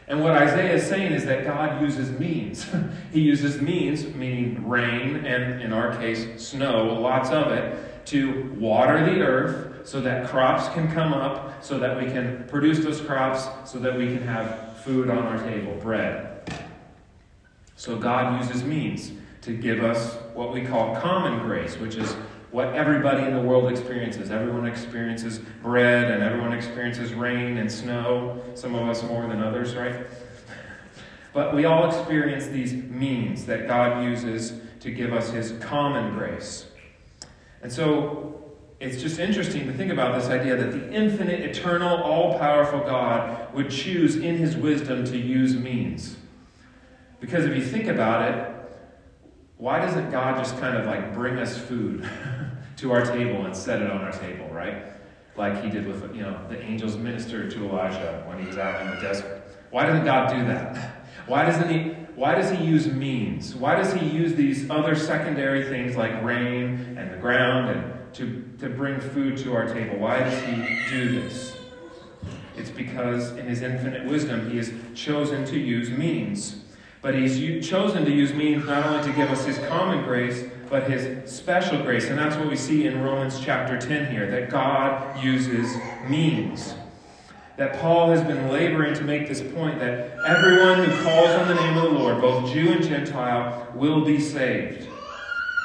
And 0.08 0.22
what 0.22 0.32
Isaiah 0.32 0.74
is 0.74 0.86
saying 0.86 1.12
is 1.12 1.24
that 1.26 1.44
God 1.44 1.80
uses 1.80 2.10
means. 2.18 2.66
he 3.12 3.20
uses 3.20 3.60
means, 3.60 4.06
meaning 4.14 4.68
rain, 4.68 5.24
and 5.24 5.62
in 5.62 5.72
our 5.72 5.96
case, 5.96 6.42
snow, 6.42 6.98
lots 7.00 7.30
of 7.30 7.52
it, 7.52 8.04
to 8.06 8.52
water 8.58 9.04
the 9.04 9.20
earth 9.20 9.86
so 9.86 10.00
that 10.00 10.28
crops 10.28 10.68
can 10.74 10.90
come 10.92 11.12
up, 11.12 11.62
so 11.64 11.78
that 11.78 12.00
we 12.00 12.10
can 12.10 12.44
produce 12.48 12.80
those 12.80 13.00
crops, 13.00 13.46
so 13.70 13.78
that 13.78 13.96
we 13.96 14.06
can 14.06 14.22
have 14.22 14.76
food 14.78 15.08
on 15.08 15.18
our 15.18 15.38
table, 15.38 15.74
bread. 15.76 16.52
So 17.76 17.96
God 17.96 18.40
uses 18.40 18.64
means 18.64 19.12
to 19.42 19.56
give 19.56 19.82
us 19.82 20.14
what 20.34 20.52
we 20.52 20.62
call 20.62 20.94
common 20.96 21.40
grace, 21.40 21.76
which 21.76 21.96
is 21.96 22.14
what 22.52 22.74
everybody 22.74 23.24
in 23.24 23.34
the 23.34 23.40
world 23.40 23.70
experiences. 23.70 24.30
Everyone 24.30 24.66
experiences 24.66 25.40
bread 25.62 26.10
and 26.10 26.22
everyone 26.22 26.52
experiences 26.52 27.14
rain 27.14 27.56
and 27.56 27.72
snow, 27.72 28.40
some 28.54 28.74
of 28.74 28.88
us 28.88 29.02
more 29.02 29.26
than 29.26 29.42
others, 29.42 29.74
right? 29.74 30.06
But 31.32 31.54
we 31.54 31.64
all 31.64 31.88
experience 31.88 32.46
these 32.46 32.74
means 32.74 33.46
that 33.46 33.66
God 33.66 34.04
uses 34.04 34.52
to 34.80 34.90
give 34.90 35.14
us 35.14 35.30
his 35.30 35.52
common 35.60 36.12
grace. 36.12 36.66
And 37.62 37.72
so 37.72 38.52
it's 38.80 39.00
just 39.00 39.18
interesting 39.18 39.66
to 39.66 39.72
think 39.72 39.90
about 39.90 40.20
this 40.20 40.28
idea 40.28 40.54
that 40.56 40.72
the 40.72 40.92
infinite, 40.92 41.40
eternal, 41.40 42.02
all 42.02 42.38
powerful 42.38 42.80
God 42.80 43.54
would 43.54 43.70
choose 43.70 44.16
in 44.16 44.36
his 44.36 44.56
wisdom 44.56 45.06
to 45.06 45.16
use 45.16 45.56
means. 45.56 46.16
Because 47.18 47.46
if 47.46 47.56
you 47.56 47.64
think 47.64 47.86
about 47.86 48.30
it, 48.30 48.51
why 49.62 49.78
doesn't 49.78 50.10
God 50.10 50.38
just 50.38 50.58
kind 50.58 50.76
of 50.76 50.86
like 50.86 51.14
bring 51.14 51.38
us 51.38 51.56
food 51.56 52.10
to 52.78 52.90
our 52.90 53.06
table 53.06 53.46
and 53.46 53.56
set 53.56 53.80
it 53.80 53.88
on 53.88 54.00
our 54.00 54.10
table, 54.10 54.48
right? 54.48 54.86
Like 55.36 55.62
he 55.62 55.70
did 55.70 55.86
with, 55.86 56.02
you 56.16 56.22
know, 56.22 56.36
the 56.48 56.60
angels 56.60 56.96
ministered 56.96 57.52
to 57.52 57.68
Elijah 57.68 58.24
when 58.26 58.40
he 58.40 58.44
was 58.44 58.58
out 58.58 58.82
in 58.82 58.90
the 58.90 59.00
desert. 59.00 59.40
Why 59.70 59.86
doesn't 59.86 60.04
God 60.04 60.30
do 60.30 60.44
that? 60.46 61.06
Why 61.28 61.44
doesn't 61.44 61.70
he 61.70 61.92
why 62.16 62.34
does 62.34 62.50
he 62.50 62.62
use 62.62 62.88
means? 62.88 63.54
Why 63.54 63.76
does 63.76 63.94
he 63.94 64.04
use 64.04 64.34
these 64.34 64.68
other 64.68 64.94
secondary 64.96 65.64
things 65.64 65.96
like 65.96 66.22
rain 66.22 66.96
and 66.98 67.10
the 67.10 67.16
ground 67.16 67.70
and 67.70 68.14
to, 68.14 68.44
to 68.58 68.68
bring 68.68 69.00
food 69.00 69.38
to 69.38 69.54
our 69.54 69.72
table? 69.72 69.98
Why 69.98 70.18
does 70.18 70.42
he 70.42 70.78
do 70.90 71.22
this? 71.22 71.56
It's 72.56 72.68
because 72.68 73.30
in 73.36 73.46
his 73.46 73.62
infinite 73.62 74.06
wisdom 74.06 74.50
he 74.50 74.58
has 74.58 74.72
chosen 74.94 75.46
to 75.46 75.58
use 75.58 75.88
means. 75.88 76.61
But 77.02 77.16
he's 77.16 77.68
chosen 77.68 78.04
to 78.04 78.12
use 78.12 78.32
means 78.32 78.64
not 78.64 78.86
only 78.86 79.02
to 79.02 79.12
give 79.12 79.28
us 79.28 79.44
his 79.44 79.58
common 79.66 80.04
grace, 80.04 80.44
but 80.70 80.88
his 80.88 81.30
special 81.30 81.82
grace. 81.82 82.06
And 82.06 82.16
that's 82.16 82.36
what 82.36 82.48
we 82.48 82.56
see 82.56 82.86
in 82.86 83.02
Romans 83.02 83.40
chapter 83.40 83.76
10 83.76 84.10
here 84.10 84.30
that 84.30 84.50
God 84.50 85.22
uses 85.22 85.76
means. 86.08 86.74
That 87.56 87.78
Paul 87.80 88.08
has 88.10 88.22
been 88.22 88.48
laboring 88.48 88.94
to 88.94 89.02
make 89.02 89.28
this 89.28 89.42
point 89.42 89.80
that 89.80 90.16
everyone 90.26 90.78
who 90.88 91.02
calls 91.02 91.28
on 91.30 91.48
the 91.48 91.54
name 91.54 91.76
of 91.76 91.82
the 91.82 91.98
Lord, 91.98 92.20
both 92.20 92.50
Jew 92.52 92.70
and 92.70 92.82
Gentile, 92.82 93.66
will 93.74 94.04
be 94.04 94.20
saved. 94.20 94.88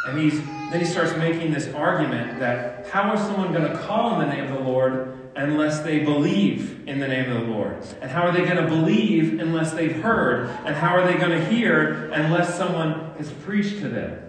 And 0.07 0.19
he's, 0.19 0.41
then 0.41 0.79
he 0.79 0.85
starts 0.85 1.15
making 1.17 1.53
this 1.53 1.67
argument 1.73 2.39
that 2.39 2.87
how 2.87 3.13
is 3.13 3.21
someone 3.21 3.53
going 3.53 3.71
to 3.71 3.77
call 3.77 4.09
on 4.09 4.27
the 4.27 4.33
name 4.33 4.45
of 4.45 4.53
the 4.53 4.69
Lord 4.69 5.16
unless 5.37 5.79
they 5.81 5.99
believe 5.99 6.87
in 6.87 6.99
the 6.99 7.07
name 7.07 7.31
of 7.31 7.41
the 7.41 7.47
Lord? 7.51 7.77
And 8.01 8.09
how 8.09 8.23
are 8.23 8.31
they 8.31 8.43
going 8.43 8.57
to 8.57 8.67
believe 8.67 9.39
unless 9.39 9.71
they've 9.71 9.95
heard? 9.95 10.49
And 10.65 10.75
how 10.75 10.95
are 10.95 11.05
they 11.05 11.17
going 11.17 11.31
to 11.31 11.45
hear 11.45 12.11
unless 12.11 12.57
someone 12.57 13.13
has 13.17 13.31
preached 13.31 13.79
to 13.79 13.89
them? 13.89 14.23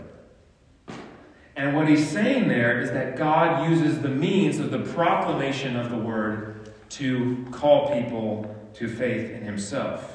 And 1.57 1.75
what 1.75 1.89
he's 1.89 2.09
saying 2.09 2.49
there 2.49 2.81
is 2.81 2.91
that 2.93 3.17
God 3.17 3.69
uses 3.69 4.01
the 4.01 4.09
means 4.09 4.61
of 4.61 4.71
the 4.71 4.79
proclamation 4.79 5.75
of 5.77 5.91
the 5.91 5.97
word 5.97 6.73
to 6.91 7.45
call 7.51 7.93
people 7.93 8.55
to 8.75 8.87
faith 8.87 9.31
in 9.31 9.43
himself. 9.43 10.15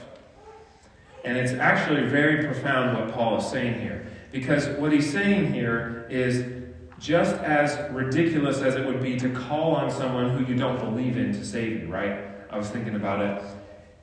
And 1.25 1.37
it's 1.37 1.53
actually 1.53 2.07
very 2.07 2.45
profound 2.45 2.97
what 2.97 3.13
Paul 3.13 3.37
is 3.37 3.47
saying 3.47 3.81
here. 3.81 4.05
Because 4.31 4.67
what 4.79 4.91
he's 4.91 5.11
saying 5.11 5.53
here 5.53 6.07
is 6.09 6.62
just 7.03 7.35
as 7.35 7.91
ridiculous 7.91 8.61
as 8.61 8.75
it 8.75 8.85
would 8.85 9.03
be 9.03 9.19
to 9.19 9.29
call 9.29 9.75
on 9.75 9.91
someone 9.91 10.29
who 10.29 10.45
you 10.49 10.57
don't 10.57 10.79
believe 10.79 11.17
in 11.17 11.33
to 11.33 11.45
save 11.45 11.81
you, 11.81 11.87
right? 11.89 12.17
I 12.49 12.57
was 12.57 12.69
thinking 12.69 12.95
about 12.95 13.19
it. 13.19 13.43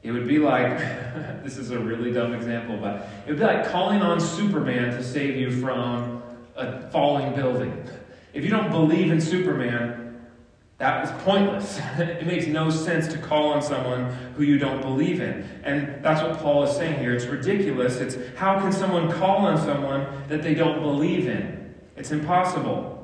It 0.03 0.13
would 0.13 0.29
be 0.29 0.39
like 0.39 0.79
this 1.43 1.57
is 1.57 1.71
a 1.71 1.79
really 1.79 2.13
dumb 2.13 2.35
example, 2.35 2.77
but 2.77 3.09
it 3.27 3.31
would 3.31 3.39
be 3.39 3.45
like 3.45 3.71
calling 3.71 4.03
on 4.03 4.21
Superman 4.21 4.91
to 4.91 5.03
save 5.03 5.37
you 5.37 5.51
from 5.63 6.23
a 6.57 6.91
falling 6.91 7.35
building. 7.35 7.89
If 8.35 8.45
you 8.45 8.51
don't 8.51 8.71
believe 8.71 9.11
in 9.11 9.19
Superman, 9.19 10.21
that 10.77 11.03
is 11.07 11.23
pointless. 11.23 11.81
it 11.99 12.27
makes 12.27 12.47
no 12.49 12.69
sense 12.69 13.09
to 13.09 13.19
call 13.19 13.49
on 13.49 13.63
someone 13.63 14.11
who 14.37 14.43
you 14.43 14.59
don't 14.59 14.83
believe 14.83 15.23
in. 15.23 15.49
And 15.65 16.05
that's 16.05 16.23
what 16.23 16.39
Paul 16.41 16.65
is 16.65 16.77
saying 16.77 16.99
here. 16.99 17.15
It's 17.15 17.25
ridiculous. 17.25 17.97
It's 17.97 18.19
how 18.37 18.61
can 18.61 18.73
someone 18.73 19.11
call 19.11 19.47
on 19.47 19.57
someone 19.57 20.07
that 20.29 20.43
they 20.43 20.53
don't 20.53 20.83
believe 20.83 21.27
in? 21.27 21.60
It's 21.97 22.11
impossible. 22.11 22.97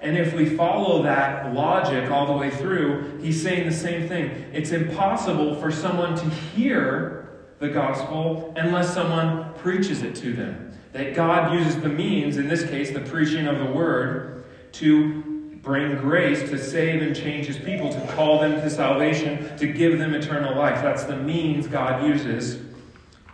And 0.00 0.18
if 0.18 0.34
we 0.34 0.44
follow 0.44 1.02
that 1.02 1.54
logic 1.54 2.10
all 2.10 2.26
the 2.26 2.34
way 2.34 2.50
through, 2.50 3.18
he's 3.22 3.42
saying 3.42 3.66
the 3.66 3.74
same 3.74 4.06
thing. 4.06 4.30
It's 4.52 4.70
impossible 4.70 5.54
for 5.54 5.70
someone 5.70 6.14
to 6.16 6.28
hear 6.28 7.28
the 7.58 7.68
gospel 7.70 8.52
unless 8.56 8.92
someone 8.92 9.54
preaches 9.54 10.02
it 10.02 10.14
to 10.16 10.34
them. 10.34 10.72
That 10.92 11.14
God 11.14 11.54
uses 11.54 11.80
the 11.80 11.88
means, 11.88 12.36
in 12.36 12.48
this 12.48 12.64
case, 12.64 12.90
the 12.90 13.00
preaching 13.00 13.46
of 13.46 13.58
the 13.58 13.66
word, 13.66 14.44
to 14.72 15.22
bring 15.62 15.96
grace 15.96 16.50
to 16.50 16.58
save 16.58 17.00
and 17.00 17.16
change 17.16 17.46
his 17.46 17.56
people, 17.56 17.90
to 17.90 18.06
call 18.08 18.40
them 18.40 18.60
to 18.60 18.68
salvation, 18.68 19.56
to 19.56 19.66
give 19.66 19.98
them 19.98 20.14
eternal 20.14 20.54
life. 20.54 20.82
That's 20.82 21.04
the 21.04 21.16
means 21.16 21.66
God 21.66 22.06
uses 22.06 22.60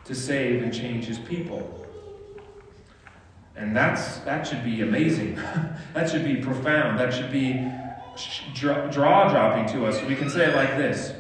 to 0.04 0.14
save 0.14 0.62
and 0.62 0.72
change 0.72 1.06
his 1.06 1.18
people. 1.18 1.79
And 3.56 3.76
that's, 3.76 4.18
that 4.18 4.46
should 4.46 4.64
be 4.64 4.82
amazing. 4.82 5.34
that 5.94 6.10
should 6.10 6.24
be 6.24 6.36
profound. 6.36 6.98
That 6.98 7.12
should 7.12 7.30
be 7.30 7.70
draw 8.54 8.88
dropping 8.90 9.66
to 9.74 9.86
us. 9.86 10.02
We 10.02 10.16
can 10.16 10.30
say 10.30 10.50
it 10.50 10.56
like 10.56 10.76
this 10.76 11.14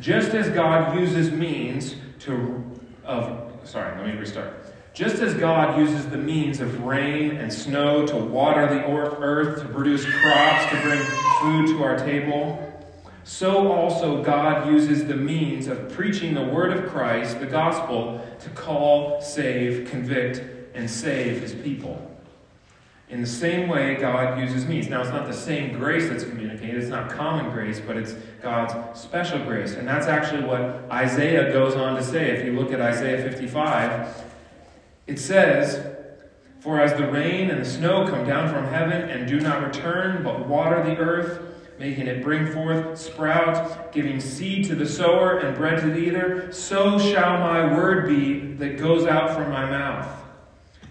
Just 0.00 0.34
as 0.34 0.48
God 0.50 0.98
uses 0.98 1.30
means 1.30 1.96
to, 2.20 2.62
of, 3.04 3.52
sorry, 3.64 3.96
let 3.96 4.06
me 4.06 4.18
restart. 4.18 4.60
Just 4.92 5.16
as 5.16 5.34
God 5.34 5.76
uses 5.76 6.08
the 6.08 6.16
means 6.16 6.60
of 6.60 6.84
rain 6.84 7.36
and 7.36 7.52
snow 7.52 8.06
to 8.06 8.16
water 8.16 8.68
the 8.68 8.88
earth, 8.88 9.60
to 9.60 9.68
produce 9.68 10.04
crops, 10.04 10.70
to 10.70 10.80
bring 10.82 11.00
food 11.40 11.76
to 11.76 11.82
our 11.82 11.98
table, 11.98 12.60
so 13.24 13.72
also 13.72 14.22
God 14.22 14.68
uses 14.70 15.06
the 15.06 15.16
means 15.16 15.66
of 15.66 15.90
preaching 15.92 16.34
the 16.34 16.44
word 16.44 16.72
of 16.76 16.90
Christ, 16.90 17.40
the 17.40 17.46
gospel, 17.46 18.24
to 18.38 18.50
call, 18.50 19.20
save, 19.20 19.88
convict, 19.88 20.53
and 20.74 20.90
save 20.90 21.40
his 21.40 21.54
people. 21.54 22.10
In 23.10 23.20
the 23.20 23.26
same 23.26 23.68
way, 23.68 23.96
God 23.96 24.40
uses 24.40 24.66
means. 24.66 24.88
Now, 24.88 25.02
it's 25.02 25.10
not 25.10 25.26
the 25.26 25.32
same 25.32 25.78
grace 25.78 26.08
that's 26.08 26.24
communicated, 26.24 26.76
it's 26.76 26.88
not 26.88 27.10
common 27.10 27.52
grace, 27.52 27.78
but 27.78 27.96
it's 27.96 28.14
God's 28.42 28.98
special 28.98 29.38
grace. 29.44 29.74
And 29.74 29.86
that's 29.86 30.06
actually 30.06 30.44
what 30.44 30.60
Isaiah 30.90 31.52
goes 31.52 31.74
on 31.74 31.96
to 31.96 32.02
say. 32.02 32.30
If 32.30 32.44
you 32.44 32.58
look 32.58 32.72
at 32.72 32.80
Isaiah 32.80 33.22
55, 33.22 34.24
it 35.06 35.18
says, 35.18 35.96
For 36.60 36.80
as 36.80 36.94
the 36.94 37.06
rain 37.06 37.50
and 37.50 37.60
the 37.60 37.68
snow 37.68 38.08
come 38.08 38.26
down 38.26 38.48
from 38.48 38.66
heaven 38.66 39.08
and 39.10 39.28
do 39.28 39.38
not 39.38 39.62
return, 39.62 40.24
but 40.24 40.48
water 40.48 40.82
the 40.82 40.96
earth, 40.96 41.42
making 41.78 42.06
it 42.06 42.22
bring 42.22 42.50
forth 42.52 42.98
sprout, 42.98 43.92
giving 43.92 44.18
seed 44.18 44.64
to 44.64 44.74
the 44.74 44.86
sower 44.86 45.38
and 45.38 45.56
bread 45.56 45.80
to 45.80 45.88
the 45.88 45.98
eater, 45.98 46.50
so 46.52 46.98
shall 46.98 47.38
my 47.38 47.76
word 47.76 48.08
be 48.08 48.54
that 48.54 48.78
goes 48.78 49.04
out 49.06 49.34
from 49.34 49.50
my 49.50 49.68
mouth. 49.68 50.23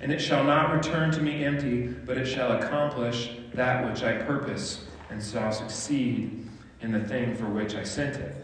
And 0.04 0.12
it 0.12 0.20
shall 0.20 0.44
not 0.44 0.74
return 0.74 1.12
to 1.12 1.22
me 1.22 1.46
empty, 1.46 1.88
but 1.88 2.18
it 2.18 2.26
shall 2.26 2.52
accomplish 2.52 3.38
that 3.54 3.90
which 3.90 4.04
I 4.04 4.22
purpose, 4.24 4.86
and 5.10 5.24
shall 5.24 5.54
succeed 5.54 6.46
in 6.82 6.92
the 6.92 7.00
thing 7.00 7.34
for 7.34 7.46
which 7.46 7.74
I 7.74 7.84
sent 7.84 8.18
it. 8.18 8.36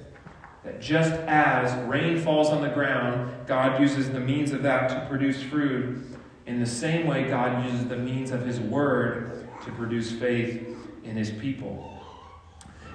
That 0.63 0.79
just 0.79 1.11
as 1.27 1.73
rain 1.89 2.21
falls 2.21 2.47
on 2.47 2.61
the 2.61 2.69
ground, 2.69 3.45
God 3.45 3.81
uses 3.81 4.09
the 4.09 4.21
means 4.21 4.53
of 4.53 4.63
that 4.63 4.87
to 4.87 5.05
produce 5.09 5.43
fruit. 5.43 6.01
In 6.45 6.61
the 6.61 6.65
same 6.65 7.05
way, 7.05 7.27
God 7.27 7.65
uses 7.65 7.89
the 7.89 7.97
means 7.97 8.31
of 8.31 8.45
His 8.45 8.61
Word 8.61 9.45
to 9.65 9.71
produce 9.73 10.13
faith 10.13 10.65
in 11.03 11.17
His 11.17 11.29
people. 11.29 12.01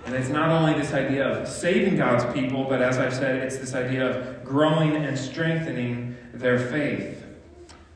And 0.06 0.14
it's 0.14 0.30
not 0.30 0.48
only 0.48 0.72
this 0.72 0.94
idea 0.94 1.28
of 1.28 1.48
saving 1.48 1.98
God's 1.98 2.24
people, 2.32 2.64
but 2.64 2.80
as 2.80 2.96
I've 2.96 3.14
said, 3.14 3.42
it's 3.42 3.58
this 3.58 3.74
idea 3.74 4.08
of 4.08 4.42
growing 4.42 4.96
and 4.96 5.18
strengthening 5.18 6.16
their 6.32 6.58
faith 6.58 7.23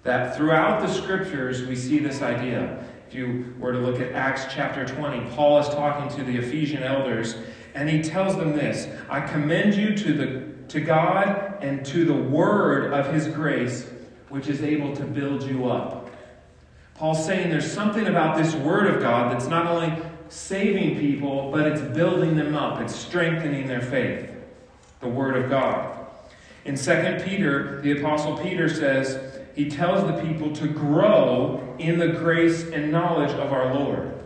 That 0.09 0.35
throughout 0.35 0.81
the 0.81 0.89
scriptures, 0.91 1.67
we 1.67 1.77
see 1.77 1.99
this 1.99 2.23
idea. 2.23 2.83
If 3.07 3.15
you 3.15 3.55
were 3.59 3.73
to 3.73 3.79
look 3.79 4.01
at 4.01 4.13
Acts 4.13 4.47
chapter 4.51 4.87
20, 4.87 5.37
Paul 5.37 5.59
is 5.59 5.69
talking 5.69 6.09
to 6.17 6.25
the 6.25 6.39
Ephesian 6.39 6.83
elders, 6.83 7.37
and 7.75 7.91
he 7.91 8.03
tells 8.03 8.35
them 8.35 8.57
this 8.57 8.89
I 9.11 9.21
commend 9.21 9.75
you 9.75 9.95
to, 9.95 10.15
the, 10.15 10.69
to 10.69 10.81
God 10.81 11.63
and 11.63 11.85
to 11.85 12.07
the 12.07 12.15
word 12.15 12.91
of 12.95 13.13
his 13.13 13.29
grace, 13.29 13.87
which 14.31 14.49
is 14.49 14.63
able 14.63 14.97
to 14.97 15.05
build 15.05 15.43
you 15.43 15.69
up. 15.69 16.09
Paul's 16.95 17.27
saying 17.27 17.51
there's 17.51 17.71
something 17.71 18.07
about 18.07 18.39
this 18.39 18.55
word 18.55 18.87
of 18.87 19.03
God 19.03 19.31
that's 19.31 19.49
not 19.49 19.67
only 19.67 19.95
saving 20.31 20.99
people, 20.99 21.51
but 21.53 21.67
it's 21.67 21.83
building 21.83 22.35
them 22.35 22.57
up, 22.57 22.81
it's 22.81 22.97
strengthening 22.97 23.67
their 23.67 23.83
faith. 23.83 24.31
The 25.01 25.09
word 25.09 25.37
of 25.37 25.51
God. 25.51 25.99
In 26.65 26.77
2 26.77 27.23
Peter, 27.25 27.83
the 27.83 27.99
Apostle 27.99 28.39
Peter 28.39 28.71
says, 28.71 29.28
he 29.59 29.69
tells 29.69 30.07
the 30.07 30.23
people 30.23 30.53
to 30.53 30.69
grow 30.69 31.75
in 31.81 31.99
the 31.99 32.07
grace 32.07 32.63
and 32.71 32.93
knowledge 32.93 33.33
of 33.33 33.53
our 33.53 33.75
Lord. 33.75 34.17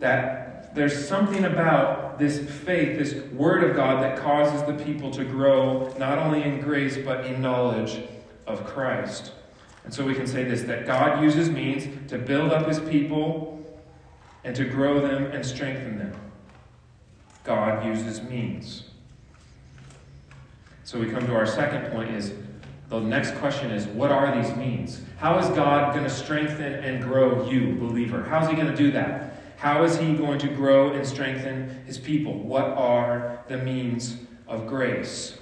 That 0.00 0.74
there's 0.74 1.08
something 1.08 1.46
about 1.46 2.18
this 2.18 2.38
faith, 2.38 2.98
this 2.98 3.14
Word 3.32 3.64
of 3.64 3.74
God, 3.74 4.02
that 4.02 4.18
causes 4.18 4.62
the 4.64 4.84
people 4.84 5.10
to 5.12 5.24
grow 5.24 5.94
not 5.98 6.18
only 6.18 6.42
in 6.42 6.60
grace, 6.60 6.98
but 6.98 7.24
in 7.24 7.40
knowledge 7.40 8.02
of 8.46 8.66
Christ. 8.66 9.32
And 9.84 9.94
so 9.94 10.04
we 10.04 10.14
can 10.14 10.26
say 10.26 10.44
this 10.44 10.60
that 10.64 10.84
God 10.84 11.22
uses 11.22 11.48
means 11.48 11.88
to 12.10 12.18
build 12.18 12.52
up 12.52 12.68
His 12.68 12.80
people 12.80 13.64
and 14.44 14.54
to 14.56 14.66
grow 14.66 15.00
them 15.00 15.32
and 15.32 15.42
strengthen 15.42 15.96
them. 15.96 16.14
God 17.44 17.86
uses 17.86 18.20
means. 18.20 18.82
So 20.84 20.98
we 20.98 21.08
come 21.08 21.26
to 21.26 21.34
our 21.34 21.46
second 21.46 21.90
point 21.92 22.10
is 22.10 22.34
the 23.00 23.08
next 23.08 23.34
question 23.36 23.70
is 23.70 23.86
what 23.86 24.10
are 24.10 24.34
these 24.40 24.54
means? 24.56 25.00
How 25.18 25.38
is 25.38 25.48
God 25.50 25.92
going 25.92 26.04
to 26.04 26.10
strengthen 26.10 26.74
and 26.74 27.02
grow 27.02 27.48
you, 27.48 27.74
believer? 27.76 28.22
How 28.22 28.42
is 28.42 28.48
he 28.48 28.54
going 28.54 28.68
to 28.68 28.76
do 28.76 28.90
that? 28.92 29.40
How 29.56 29.84
is 29.84 29.96
he 29.96 30.14
going 30.14 30.38
to 30.40 30.48
grow 30.48 30.92
and 30.92 31.06
strengthen 31.06 31.84
his 31.86 31.96
people? 31.96 32.34
What 32.34 32.64
are 32.64 33.44
the 33.48 33.58
means 33.58 34.16
of 34.48 34.66
grace? 34.66 35.38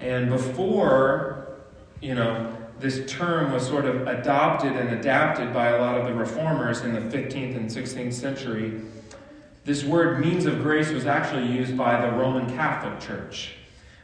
And 0.00 0.30
before, 0.30 1.58
you 2.00 2.14
know, 2.14 2.56
this 2.80 3.08
term 3.10 3.52
was 3.52 3.64
sort 3.64 3.84
of 3.84 4.08
adopted 4.08 4.72
and 4.72 4.88
adapted 4.90 5.52
by 5.52 5.68
a 5.68 5.80
lot 5.80 5.96
of 5.98 6.06
the 6.06 6.14
reformers 6.14 6.80
in 6.80 6.94
the 6.94 7.00
15th 7.00 7.56
and 7.56 7.70
16th 7.70 8.12
century, 8.12 8.80
this 9.64 9.84
word 9.84 10.18
means 10.18 10.46
of 10.46 10.62
grace 10.62 10.90
was 10.90 11.06
actually 11.06 11.46
used 11.46 11.76
by 11.76 12.00
the 12.04 12.10
Roman 12.16 12.48
Catholic 12.56 12.98
Church. 12.98 13.52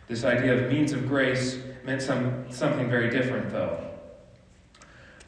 This 0.07 0.25
idea 0.25 0.57
of 0.57 0.71
means 0.71 0.93
of 0.93 1.09
grace 1.09 1.59
meant 1.89 2.03
some, 2.03 2.45
something 2.51 2.91
very 2.91 3.09
different, 3.09 3.51
though. 3.51 3.83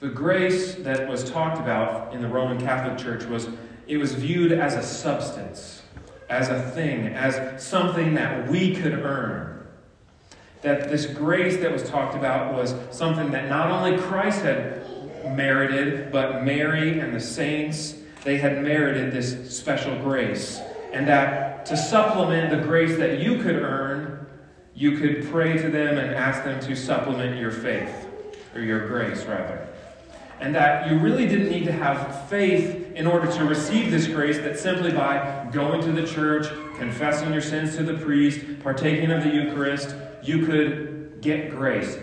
The 0.00 0.08
grace 0.08 0.74
that 0.74 1.08
was 1.08 1.28
talked 1.30 1.58
about 1.58 2.12
in 2.12 2.20
the 2.20 2.28
Roman 2.28 2.60
Catholic 2.60 2.98
Church 2.98 3.24
was 3.24 3.48
it 3.86 3.96
was 3.96 4.12
viewed 4.12 4.52
as 4.52 4.74
a 4.74 4.82
substance, 4.82 5.82
as 6.28 6.50
a 6.50 6.60
thing, 6.72 7.08
as 7.08 7.64
something 7.64 8.12
that 8.14 8.46
we 8.48 8.76
could 8.76 8.92
earn. 8.92 9.66
That 10.60 10.90
this 10.90 11.06
grace 11.06 11.56
that 11.62 11.72
was 11.72 11.82
talked 11.88 12.14
about 12.14 12.52
was 12.52 12.74
something 12.90 13.30
that 13.30 13.48
not 13.48 13.70
only 13.70 13.96
Christ 13.96 14.42
had 14.42 14.82
merited, 15.34 16.12
but 16.12 16.44
Mary 16.44 17.00
and 17.00 17.14
the 17.14 17.20
saints, 17.20 17.94
they 18.22 18.36
had 18.36 18.62
merited 18.62 19.14
this 19.14 19.56
special 19.56 19.98
grace. 20.00 20.60
And 20.92 21.08
that 21.08 21.64
to 21.66 21.76
supplement 21.76 22.50
the 22.50 22.62
grace 22.66 22.98
that 22.98 23.18
you 23.18 23.38
could 23.38 23.56
earn, 23.56 24.09
you 24.80 24.96
could 24.96 25.30
pray 25.30 25.58
to 25.58 25.68
them 25.68 25.98
and 25.98 26.14
ask 26.14 26.42
them 26.42 26.58
to 26.58 26.74
supplement 26.74 27.38
your 27.38 27.50
faith, 27.50 28.08
or 28.54 28.62
your 28.62 28.88
grace, 28.88 29.26
rather. 29.26 29.68
And 30.40 30.54
that 30.54 30.90
you 30.90 30.98
really 30.98 31.26
didn't 31.26 31.50
need 31.50 31.66
to 31.66 31.72
have 31.72 32.26
faith 32.30 32.90
in 32.94 33.06
order 33.06 33.30
to 33.30 33.44
receive 33.44 33.90
this 33.90 34.06
grace, 34.06 34.38
that 34.38 34.58
simply 34.58 34.90
by 34.90 35.46
going 35.52 35.82
to 35.82 35.92
the 35.92 36.06
church, 36.06 36.46
confessing 36.78 37.30
your 37.30 37.42
sins 37.42 37.76
to 37.76 37.82
the 37.82 37.92
priest, 37.92 38.40
partaking 38.62 39.10
of 39.10 39.22
the 39.22 39.28
Eucharist, 39.28 39.94
you 40.22 40.46
could 40.46 41.20
get 41.20 41.50
grace. 41.50 41.98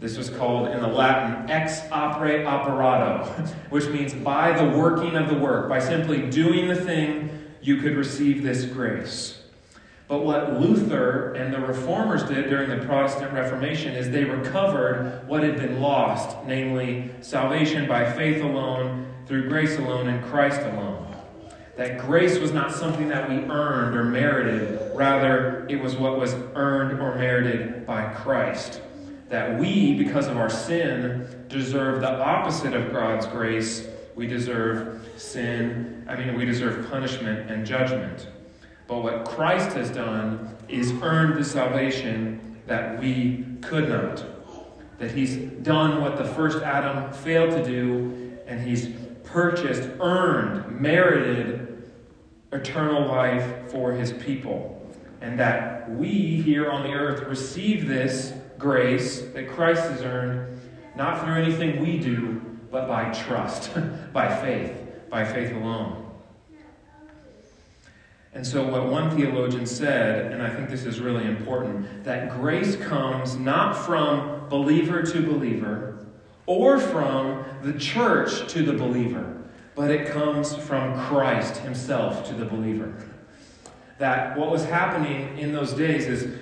This 0.00 0.16
was 0.16 0.30
called 0.30 0.68
in 0.68 0.80
the 0.80 0.88
Latin 0.88 1.50
ex 1.50 1.82
opere 1.92 2.46
operato, 2.46 3.26
which 3.68 3.86
means 3.88 4.14
by 4.14 4.50
the 4.52 4.78
working 4.78 5.14
of 5.16 5.28
the 5.28 5.36
work, 5.36 5.68
by 5.68 5.78
simply 5.78 6.22
doing 6.30 6.68
the 6.68 6.74
thing, 6.74 7.52
you 7.60 7.82
could 7.82 7.96
receive 7.96 8.42
this 8.42 8.64
grace. 8.64 9.43
But 10.06 10.24
what 10.24 10.60
Luther 10.60 11.32
and 11.32 11.52
the 11.52 11.60
reformers 11.60 12.24
did 12.24 12.50
during 12.50 12.68
the 12.68 12.84
Protestant 12.84 13.32
Reformation 13.32 13.94
is 13.94 14.10
they 14.10 14.24
recovered 14.24 15.26
what 15.26 15.42
had 15.42 15.56
been 15.56 15.80
lost, 15.80 16.36
namely 16.44 17.10
salvation 17.22 17.88
by 17.88 18.12
faith 18.12 18.42
alone, 18.42 19.06
through 19.26 19.48
grace 19.48 19.78
alone, 19.78 20.08
in 20.08 20.22
Christ 20.24 20.60
alone. 20.60 21.00
That 21.76 21.98
grace 21.98 22.38
was 22.38 22.52
not 22.52 22.70
something 22.70 23.08
that 23.08 23.28
we 23.28 23.36
earned 23.36 23.96
or 23.96 24.04
merited, 24.04 24.94
rather, 24.94 25.66
it 25.68 25.82
was 25.82 25.96
what 25.96 26.18
was 26.18 26.34
earned 26.54 27.00
or 27.00 27.14
merited 27.16 27.86
by 27.86 28.04
Christ. 28.12 28.82
That 29.30 29.58
we, 29.58 29.94
because 29.94 30.28
of 30.28 30.36
our 30.36 30.50
sin, 30.50 31.26
deserve 31.48 32.02
the 32.02 32.12
opposite 32.12 32.74
of 32.74 32.92
God's 32.92 33.26
grace. 33.26 33.88
We 34.14 34.26
deserve 34.26 35.08
sin, 35.16 36.04
I 36.06 36.14
mean, 36.14 36.36
we 36.36 36.44
deserve 36.44 36.88
punishment 36.90 37.50
and 37.50 37.66
judgment. 37.66 38.28
But 38.86 39.02
what 39.02 39.24
Christ 39.24 39.74
has 39.76 39.90
done 39.90 40.56
is 40.68 40.92
earned 41.02 41.38
the 41.38 41.44
salvation 41.44 42.60
that 42.66 42.98
we 42.98 43.46
could 43.62 43.88
not. 43.88 44.24
That 44.98 45.10
he's 45.10 45.36
done 45.62 46.00
what 46.00 46.16
the 46.16 46.24
first 46.24 46.62
Adam 46.62 47.12
failed 47.12 47.50
to 47.50 47.64
do, 47.64 48.38
and 48.46 48.60
he's 48.60 48.88
purchased, 49.24 49.88
earned, 50.00 50.80
merited 50.80 51.90
eternal 52.52 53.06
life 53.06 53.70
for 53.70 53.92
his 53.92 54.12
people. 54.12 54.70
And 55.20 55.38
that 55.40 55.90
we 55.90 56.08
here 56.42 56.70
on 56.70 56.82
the 56.82 56.92
earth 56.92 57.26
receive 57.26 57.88
this 57.88 58.34
grace 58.58 59.22
that 59.34 59.48
Christ 59.48 59.82
has 59.82 60.02
earned, 60.02 60.60
not 60.94 61.24
through 61.24 61.34
anything 61.34 61.80
we 61.80 61.98
do, 61.98 62.40
but 62.70 62.86
by 62.86 63.10
trust, 63.12 63.70
by 64.12 64.34
faith, 64.42 64.72
by 65.10 65.24
faith 65.24 65.52
alone. 65.52 66.03
And 68.34 68.44
so, 68.44 68.66
what 68.66 68.88
one 68.88 69.16
theologian 69.16 69.64
said, 69.64 70.32
and 70.32 70.42
I 70.42 70.50
think 70.50 70.68
this 70.68 70.84
is 70.84 70.98
really 70.98 71.24
important, 71.24 72.02
that 72.02 72.30
grace 72.30 72.74
comes 72.76 73.36
not 73.36 73.74
from 73.74 74.48
believer 74.48 75.02
to 75.02 75.22
believer 75.22 76.04
or 76.46 76.78
from 76.78 77.44
the 77.62 77.72
church 77.78 78.50
to 78.52 78.64
the 78.64 78.72
believer, 78.72 79.40
but 79.76 79.90
it 79.90 80.08
comes 80.08 80.54
from 80.56 80.98
Christ 81.06 81.58
himself 81.58 82.26
to 82.28 82.34
the 82.34 82.44
believer. 82.44 82.92
That 83.98 84.36
what 84.36 84.50
was 84.50 84.64
happening 84.64 85.38
in 85.38 85.52
those 85.52 85.72
days 85.72 86.06
is 86.06 86.36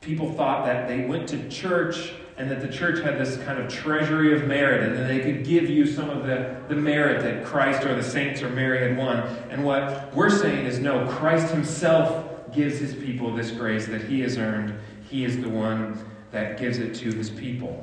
people 0.00 0.32
thought 0.32 0.64
that 0.66 0.86
they 0.86 1.04
went 1.06 1.28
to 1.30 1.48
church 1.48 2.12
and 2.38 2.50
that 2.50 2.60
the 2.60 2.68
church 2.68 3.02
had 3.02 3.18
this 3.18 3.38
kind 3.44 3.58
of 3.58 3.68
treasury 3.68 4.34
of 4.34 4.46
merit, 4.46 4.82
and 4.82 4.96
that 4.96 5.08
they 5.08 5.20
could 5.20 5.44
give 5.44 5.70
you 5.70 5.86
some 5.86 6.10
of 6.10 6.26
the, 6.26 6.56
the 6.68 6.74
merit 6.74 7.22
that 7.22 7.44
Christ 7.44 7.84
or 7.84 7.94
the 7.94 8.02
saints 8.02 8.42
or 8.42 8.50
Mary 8.50 8.86
had 8.86 8.96
won. 8.96 9.20
And 9.48 9.64
what 9.64 10.14
we're 10.14 10.30
saying 10.30 10.66
is 10.66 10.78
no, 10.78 11.06
Christ 11.08 11.52
Himself 11.52 12.52
gives 12.52 12.78
His 12.78 12.94
people 12.94 13.34
this 13.34 13.50
grace 13.50 13.86
that 13.86 14.02
He 14.02 14.20
has 14.20 14.36
earned. 14.36 14.74
He 15.08 15.24
is 15.24 15.40
the 15.40 15.48
one 15.48 15.98
that 16.30 16.58
gives 16.58 16.78
it 16.78 16.94
to 16.96 17.12
His 17.12 17.30
people. 17.30 17.82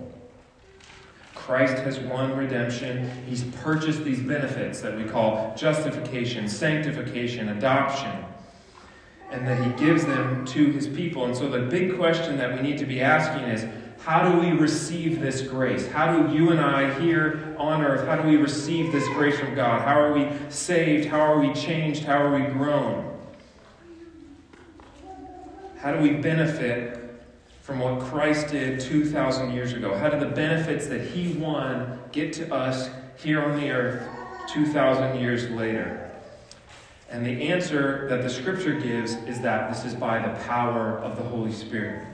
Christ 1.33 1.79
has 1.79 1.99
won 1.99 2.37
redemption. 2.37 3.09
He's 3.27 3.43
purchased 3.43 4.03
these 4.03 4.21
benefits 4.21 4.81
that 4.81 4.95
we 4.95 5.03
call 5.03 5.53
justification, 5.57 6.47
sanctification, 6.47 7.49
adoption, 7.49 8.23
and 9.31 9.47
that 9.47 9.61
He 9.61 9.85
gives 9.85 10.05
them 10.05 10.45
to 10.45 10.71
His 10.71 10.87
people. 10.87 11.25
And 11.25 11.35
so 11.35 11.49
the 11.49 11.59
big 11.59 11.97
question 11.97 12.37
that 12.37 12.55
we 12.55 12.61
need 12.61 12.77
to 12.77 12.85
be 12.85 13.01
asking 13.01 13.45
is 13.45 13.65
how 14.05 14.29
do 14.29 14.37
we 14.37 14.51
receive 14.51 15.21
this 15.21 15.41
grace? 15.41 15.87
How 15.87 16.17
do 16.17 16.35
you 16.35 16.51
and 16.51 16.59
I 16.59 16.99
here 16.99 17.55
on 17.57 17.81
earth, 17.81 18.05
how 18.05 18.17
do 18.17 18.27
we 18.27 18.35
receive 18.35 18.91
this 18.91 19.07
grace 19.09 19.39
from 19.39 19.55
God? 19.55 19.81
How 19.81 19.97
are 19.97 20.11
we 20.11 20.27
saved? 20.49 21.07
How 21.07 21.21
are 21.21 21.39
we 21.39 21.53
changed? 21.53 22.03
How 22.03 22.21
are 22.21 22.37
we 22.37 22.45
grown? 22.51 23.17
How 25.77 25.93
do 25.93 25.99
we 25.99 26.11
benefit 26.11 26.99
from 27.61 27.79
what 27.79 28.01
Christ 28.01 28.49
did 28.49 28.81
2,000 28.81 29.53
years 29.53 29.71
ago? 29.71 29.97
How 29.97 30.09
do 30.09 30.19
the 30.19 30.35
benefits 30.35 30.87
that 30.87 30.99
He 30.99 31.33
won 31.35 31.97
get 32.11 32.33
to 32.33 32.53
us 32.53 32.89
here 33.15 33.41
on 33.41 33.57
the 33.57 33.71
earth 33.71 34.05
2,000 34.49 35.17
years 35.17 35.49
later? 35.51 36.11
And 37.09 37.25
the 37.25 37.49
answer 37.49 38.05
that 38.09 38.21
the 38.21 38.29
Scripture 38.29 38.77
gives 38.77 39.13
is 39.13 39.39
that 39.41 39.73
this 39.73 39.85
is 39.85 39.95
by 39.95 40.19
the 40.19 40.37
power 40.43 40.97
of 40.99 41.15
the 41.15 41.23
Holy 41.23 41.53
Spirit. 41.53 42.05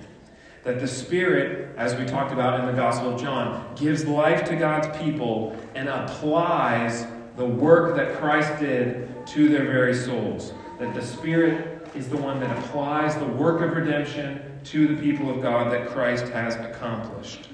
That 0.63 0.80
the 0.80 0.88
Spirit, 0.88 1.74
as 1.78 1.95
we 1.95 2.06
talked 2.06 2.34
about 2.34 2.60
in 2.60 2.65
the 2.65 2.74
Gospel 2.74 3.13
of 3.13 3.22
John, 3.22 3.74
gives 3.76 4.06
life 4.06 4.43
to 4.50 4.56
God's 4.56 4.95
people 5.02 5.56
and 5.76 5.88
applies 5.88 7.08
the 7.38 7.45
work 7.45 7.95
that 7.95 8.17
Christ 8.17 8.60
did 8.60 9.26
to 9.28 9.50
their 9.50 9.65
very 9.65 9.93
souls. 9.93 10.54
That 10.80 10.93
the 10.93 11.02
Spirit 11.02 11.88
is 11.95 12.10
the 12.10 12.17
one 12.17 12.39
that 12.41 12.58
applies 12.58 13.15
the 13.15 13.26
work 13.26 13.62
of 13.62 13.76
redemption 13.76 14.41
to 14.65 14.88
the 14.88 15.02
people 15.02 15.30
of 15.30 15.41
God 15.41 15.72
that 15.72 15.88
Christ 15.88 16.26
has 16.30 16.56
accomplished. 16.56 17.48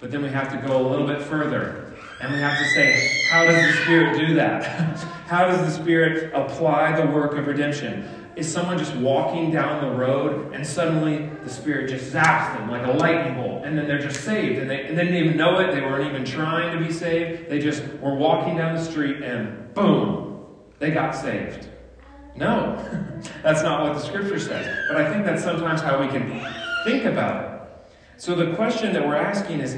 But 0.00 0.10
then 0.10 0.22
we 0.22 0.30
have 0.30 0.50
to 0.50 0.68
go 0.68 0.86
a 0.86 0.86
little 0.88 1.06
bit 1.06 1.22
further. 1.22 1.94
And 2.20 2.32
we 2.32 2.38
have 2.40 2.58
to 2.58 2.64
say, 2.70 3.22
how 3.28 3.44
does 3.44 3.56
the 3.56 3.82
Spirit 3.82 4.18
do 4.18 4.34
that? 4.34 4.64
how 5.26 5.46
does 5.46 5.58
the 5.58 5.82
Spirit 5.82 6.32
apply 6.34 6.98
the 7.00 7.06
work 7.10 7.34
of 7.34 7.46
redemption? 7.46 8.23
Is 8.36 8.52
someone 8.52 8.78
just 8.78 8.94
walking 8.96 9.52
down 9.52 9.88
the 9.88 9.96
road 9.96 10.52
and 10.52 10.66
suddenly 10.66 11.30
the 11.44 11.50
Spirit 11.50 11.88
just 11.88 12.12
zaps 12.12 12.56
them 12.56 12.68
like 12.68 12.84
a 12.84 12.90
lightning 12.90 13.34
bolt 13.36 13.64
and 13.64 13.78
then 13.78 13.86
they're 13.86 14.00
just 14.00 14.24
saved 14.24 14.58
and 14.58 14.68
they, 14.68 14.86
and 14.86 14.98
they 14.98 15.04
didn't 15.04 15.24
even 15.24 15.36
know 15.36 15.60
it? 15.60 15.72
They 15.72 15.80
weren't 15.80 16.08
even 16.08 16.24
trying 16.24 16.76
to 16.76 16.84
be 16.84 16.92
saved. 16.92 17.48
They 17.48 17.60
just 17.60 17.84
were 18.00 18.14
walking 18.14 18.56
down 18.56 18.74
the 18.74 18.82
street 18.82 19.22
and 19.22 19.72
boom, 19.74 20.46
they 20.80 20.90
got 20.90 21.12
saved. 21.12 21.68
No, 22.36 22.76
that's 23.42 23.62
not 23.62 23.82
what 23.82 23.94
the 23.94 24.00
Scripture 24.00 24.40
says. 24.40 24.66
But 24.88 25.00
I 25.00 25.12
think 25.12 25.24
that's 25.24 25.42
sometimes 25.44 25.80
how 25.80 26.00
we 26.00 26.08
can 26.08 26.44
think 26.84 27.04
about 27.04 27.44
it. 27.44 27.54
So 28.16 28.34
the 28.34 28.54
question 28.54 28.92
that 28.92 29.06
we're 29.06 29.16
asking 29.16 29.60
is 29.60 29.76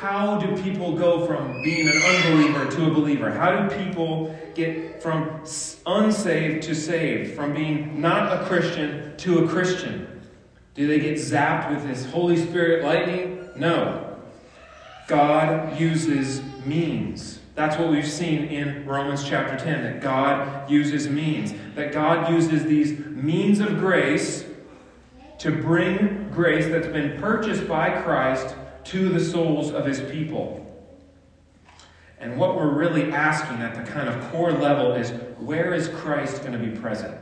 how 0.00 0.38
do 0.38 0.62
people 0.62 0.96
go 0.96 1.26
from 1.26 1.60
being 1.62 1.88
an 1.88 2.00
unbeliever 2.02 2.70
to 2.70 2.86
a 2.86 2.90
believer? 2.90 3.32
How 3.32 3.66
do 3.66 3.84
people 3.84 4.34
get 4.54 5.02
from 5.02 5.42
unsaved 5.86 6.62
to 6.64 6.74
saved? 6.74 7.34
From 7.34 7.52
being 7.52 8.00
not 8.00 8.40
a 8.40 8.46
Christian 8.46 9.16
to 9.18 9.44
a 9.44 9.48
Christian? 9.48 10.20
Do 10.74 10.86
they 10.86 11.00
get 11.00 11.16
zapped 11.16 11.74
with 11.74 11.84
this 11.84 12.06
Holy 12.06 12.36
Spirit 12.36 12.84
lightning? 12.84 13.50
No. 13.56 14.16
God 15.08 15.80
uses 15.80 16.42
means. 16.64 17.40
That's 17.56 17.76
what 17.76 17.90
we've 17.90 18.06
seen 18.06 18.44
in 18.44 18.86
Romans 18.86 19.24
chapter 19.24 19.56
10 19.56 19.82
that 19.82 20.00
God 20.00 20.70
uses 20.70 21.08
means. 21.08 21.52
That 21.74 21.92
God 21.92 22.30
uses 22.30 22.64
these 22.64 22.96
means 23.00 23.58
of 23.58 23.78
grace 23.78 24.44
to 25.38 25.50
bring 25.50 26.30
grace 26.30 26.66
that's 26.66 26.86
been 26.86 27.18
purchased 27.20 27.66
by 27.66 28.00
Christ 28.02 28.54
to 28.88 29.10
the 29.10 29.20
souls 29.20 29.70
of 29.70 29.84
his 29.84 30.00
people. 30.10 30.64
And 32.20 32.38
what 32.38 32.56
we're 32.56 32.72
really 32.72 33.12
asking 33.12 33.58
at 33.58 33.74
the 33.74 33.90
kind 33.90 34.08
of 34.08 34.30
core 34.30 34.52
level 34.52 34.94
is 34.94 35.10
where 35.38 35.74
is 35.74 35.88
Christ 35.88 36.40
going 36.40 36.52
to 36.52 36.58
be 36.58 36.76
present? 36.76 37.16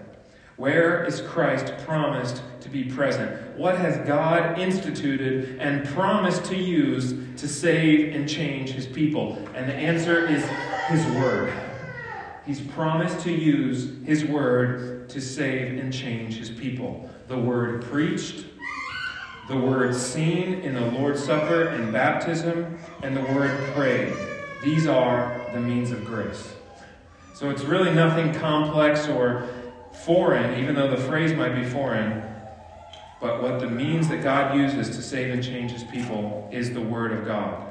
Where 0.57 1.05
is 1.05 1.21
Christ 1.21 1.75
promised 1.85 2.43
to 2.61 2.71
be 2.71 2.85
present? 2.85 3.59
What 3.59 3.77
has 3.77 3.99
God 4.07 4.59
instituted 4.59 5.59
and 5.61 5.87
promised 5.89 6.45
to 6.47 6.57
use 6.57 7.15
to 7.41 7.47
save 7.47 8.15
and 8.15 8.29
change 8.29 8.71
his 8.71 8.87
people? 8.87 9.37
And 9.55 9.69
the 9.69 9.75
answer 9.75 10.27
is 10.27 10.43
his 10.87 11.05
word. 11.17 11.53
He's 12.47 12.61
promised 12.61 13.21
to 13.21 13.33
use 13.33 13.91
his 14.07 14.25
word 14.25 15.11
to 15.11 15.21
save 15.21 15.79
and 15.79 15.93
change 15.93 16.37
his 16.39 16.49
people. 16.49 17.11
The 17.27 17.39
word 17.39 17.85
preached, 17.85 18.47
the 19.49 19.57
word 19.57 19.95
seen 19.95 20.55
in 20.55 20.75
the 20.75 20.81
Lord's 20.81 21.23
Supper 21.23 21.69
and 21.69 21.93
baptism, 21.93 22.79
and 23.03 23.17
the 23.17 23.23
word 23.33 23.57
prayed. 23.75 24.13
These 24.63 24.87
are 24.87 25.41
the 25.53 25.61
means 25.61 25.93
of 25.93 26.05
grace. 26.05 26.55
So 27.35 27.51
it's 27.51 27.63
really 27.63 27.93
nothing 27.93 28.35
complex 28.35 29.09
or 29.09 29.49
foreign, 30.05 30.59
even 30.61 30.75
though 30.75 30.91
the 30.91 30.97
phrase 30.97 31.33
might 31.35 31.55
be 31.55 31.65
foreign. 31.65 32.23
But 33.21 33.43
what 33.43 33.61
the 33.61 33.71
means 33.71 34.09
that 34.09 34.23
God 34.23 34.57
uses 34.57 34.89
to 34.97 35.03
save 35.03 35.33
and 35.33 35.43
change 35.43 35.71
his 35.71 35.85
people 35.85 36.49
is 36.53 36.73
the 36.73 36.81
Word 36.81 37.13
of 37.13 37.25
God. 37.25 37.63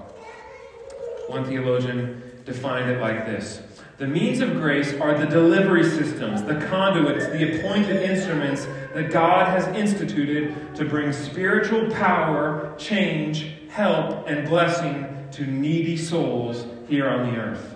One 1.28 1.44
theologian 1.44 2.22
defined 2.46 2.90
it 2.90 3.02
like 3.02 3.26
this 3.26 3.62
the 3.98 4.08
means 4.08 4.42
of 4.42 4.54
grace 4.54 4.94
are 5.00 5.18
the 5.18 5.26
delivery 5.26 5.84
systems, 5.84 6.44
the 6.44 6.56
conduits, 6.68 7.28
the 7.28 7.60
appointed 7.60 8.02
instruments 8.02 8.68
that 8.96 9.12
God 9.12 9.48
has 9.50 9.68
instituted 9.76 10.74
to 10.74 10.86
bring 10.86 11.12
spiritual 11.12 11.92
power, 11.92 12.74
change, 12.78 13.52
help, 13.70 14.26
and 14.26 14.48
blessing 14.48 15.28
to 15.32 15.46
needy 15.46 15.98
souls 15.98 16.66
here 16.88 17.10
on 17.10 17.30
the 17.30 17.38
earth. 17.38 17.76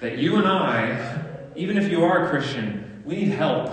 That 0.00 0.18
you 0.18 0.36
and 0.36 0.46
I, 0.46 1.24
even 1.56 1.76
if 1.76 1.90
you 1.90 2.04
are 2.04 2.24
a 2.24 2.30
Christian, 2.30 3.02
we 3.04 3.16
need 3.16 3.30
help. 3.30 3.72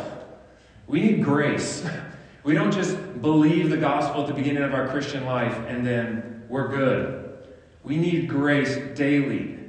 We 0.87 1.01
need 1.01 1.23
grace. 1.23 1.87
We 2.41 2.53
don't 2.53 2.71
just 2.71 3.21
believe 3.21 3.69
the 3.69 3.77
gospel 3.77 4.21
at 4.21 4.27
the 4.27 4.33
beginning 4.33 4.63
of 4.63 4.73
our 4.73 4.87
Christian 4.87 5.25
life 5.25 5.55
and 5.67 5.85
then 5.85 6.45
we're 6.47 6.69
good. 6.69 7.37
We 7.83 7.97
need 7.97 8.29
grace 8.29 8.77
daily 8.97 9.59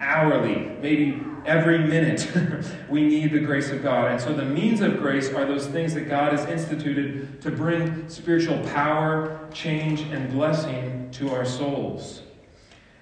hourly, 0.00 0.56
maybe 0.82 1.12
every 1.46 1.78
minute. 1.78 2.28
we 2.90 3.02
need 3.02 3.32
the 3.32 3.38
grace 3.38 3.70
of 3.70 3.82
God. 3.82 4.10
And 4.10 4.20
so 4.20 4.34
the 4.34 4.44
means 4.44 4.80
of 4.80 4.98
grace 4.98 5.32
are 5.32 5.46
those 5.46 5.66
things 5.66 5.94
that 5.94 6.08
God 6.08 6.32
has 6.32 6.46
instituted 6.46 7.40
to 7.42 7.50
bring 7.50 8.08
spiritual 8.08 8.58
power, 8.68 9.48
change, 9.52 10.00
and 10.00 10.30
blessing 10.30 11.08
to 11.12 11.32
our 11.32 11.44
souls. 11.44 12.22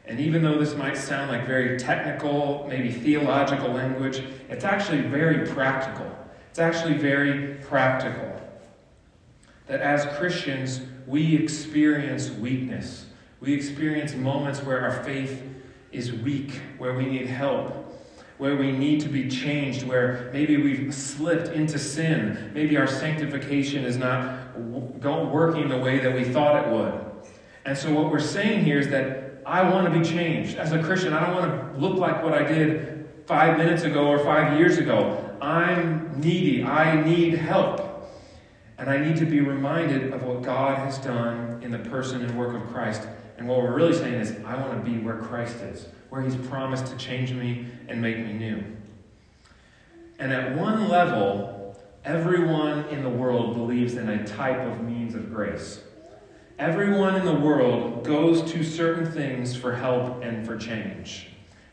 And 0.07 0.21
even 0.21 0.43
though 0.43 0.59
this 0.59 0.75
might 0.75 0.99
sound 0.99 1.31
like 1.31 1.47
very 1.47 1.79
technical, 1.79 2.67
maybe 2.69 2.93
theological 2.93 3.71
language, 3.71 4.23
it's 4.51 4.65
actually 4.65 5.01
very 5.01 5.47
practical. 5.47 6.11
It's 6.51 6.59
actually 6.59 6.99
very 6.99 7.55
practical. 7.63 8.31
That 9.67 9.81
as 9.81 10.05
Christians, 10.19 10.83
we 11.07 11.35
experience 11.37 12.31
weakness. 12.31 13.07
We 13.41 13.55
experience 13.55 14.15
moments 14.15 14.63
where 14.63 14.83
our 14.83 15.03
faith 15.03 15.43
is 15.91 16.13
weak, 16.13 16.61
where 16.77 16.95
we 16.95 17.07
need 17.07 17.27
help, 17.27 17.84
where 18.38 18.57
we 18.57 18.73
need 18.73 19.01
to 19.01 19.09
be 19.09 19.29
changed, 19.29 19.85
where 19.85 20.31
maybe 20.33 20.57
we've 20.57 20.92
slipped 20.92 21.49
into 21.49 21.79
sin. 21.79 22.51
Maybe 22.53 22.77
our 22.77 22.87
sanctification 22.87 23.85
is 23.85 23.97
not 23.97 24.59
working 24.59 25.68
the 25.68 25.79
way 25.79 26.01
that 26.01 26.12
we 26.12 26.25
thought 26.25 26.66
it 26.66 26.73
would. 26.73 27.01
And 27.64 27.79
so, 27.79 27.92
what 27.92 28.11
we're 28.11 28.18
saying 28.18 28.64
here 28.64 28.79
is 28.79 28.88
that 28.88 29.42
I 29.47 29.68
want 29.68 29.92
to 29.92 29.99
be 29.99 30.05
changed. 30.05 30.57
As 30.57 30.73
a 30.73 30.83
Christian, 30.83 31.12
I 31.12 31.25
don't 31.25 31.35
want 31.35 31.75
to 31.75 31.81
look 31.81 31.97
like 31.97 32.23
what 32.23 32.35
I 32.35 32.42
did 32.42 33.09
five 33.27 33.57
minutes 33.57 33.85
ago 33.85 34.07
or 34.07 34.18
five 34.18 34.59
years 34.59 34.79
ago. 34.79 35.20
I'm 35.40 36.20
needy. 36.20 36.64
I 36.64 37.03
need 37.03 37.35
help. 37.35 37.81
And 38.79 38.90
I 38.90 38.99
need 38.99 39.16
to 39.18 39.27
be 39.27 39.40
reminded 39.40 40.12
of 40.12 40.25
what 40.25 40.42
God 40.42 40.79
has 40.79 40.99
done 40.99 41.62
in 41.62 41.70
the 41.70 41.79
person 41.79 42.23
and 42.23 42.37
work 42.37 42.55
of 42.55 42.68
Christ 42.73 43.07
and 43.37 43.49
what 43.49 43.59
we're 43.59 43.75
really 43.75 43.94
saying 43.94 44.14
is, 44.14 44.37
I 44.44 44.57
want 44.57 44.85
to 44.85 44.90
be 44.90 44.99
where 44.99 45.18
Christ 45.18 45.57
is, 45.57 45.87
where 46.14 46.22
He's 46.22 46.37
promised 46.37 46.87
to 46.87 46.96
change 46.96 47.33
me 47.33 47.66
and 47.88 48.00
make 48.00 48.18
me 48.18 48.33
new. 48.33 48.62
And 50.20 50.33
at 50.33 50.57
one 50.57 50.88
level, 50.88 51.77
everyone 52.05 52.85
in 52.85 53.03
the 53.03 53.11
world 53.11 53.55
believes 53.55 53.96
in 53.96 54.09
a 54.09 54.24
type 54.24 54.61
of 54.61 54.81
means 54.81 55.16
of 55.16 55.35
grace. 55.35 55.81
Everyone 56.57 57.16
in 57.16 57.24
the 57.24 57.35
world 57.35 58.05
goes 58.05 58.48
to 58.53 58.62
certain 58.62 59.11
things 59.11 59.57
for 59.57 59.74
help 59.74 60.22
and 60.22 60.46
for 60.46 60.57
change. 60.57 61.31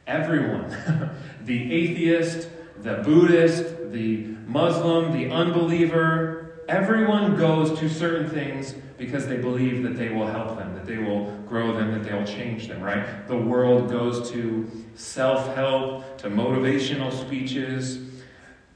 Everyone. 0.08 0.67
the 1.45 1.71
atheist, 1.71 2.49
the 2.80 2.95
Buddhist, 2.95 3.91
the 3.91 4.25
Muslim, 4.47 5.12
the 5.12 5.30
unbeliever, 5.30 6.63
everyone 6.67 7.38
goes 7.38 7.77
to 7.80 7.88
certain 7.88 8.27
things 8.27 8.73
because 9.02 9.26
they 9.26 9.38
believe 9.38 9.82
that 9.82 9.98
they 9.98 10.10
will 10.10 10.28
help 10.28 10.60
them, 10.60 10.76
that 10.76 10.86
they 10.86 11.00
will 11.00 11.36
grow 11.50 11.76
them, 11.76 11.92
that 11.92 12.04
they'll 12.04 12.24
change 12.24 12.68
them, 12.68 12.80
right? 12.84 13.28
The 13.28 13.36
world 13.36 13.90
goes 13.90 14.30
to 14.30 14.70
self 14.94 15.56
help, 15.56 16.20
to 16.20 16.30
motivational 16.30 17.12
speeches. 17.12 17.98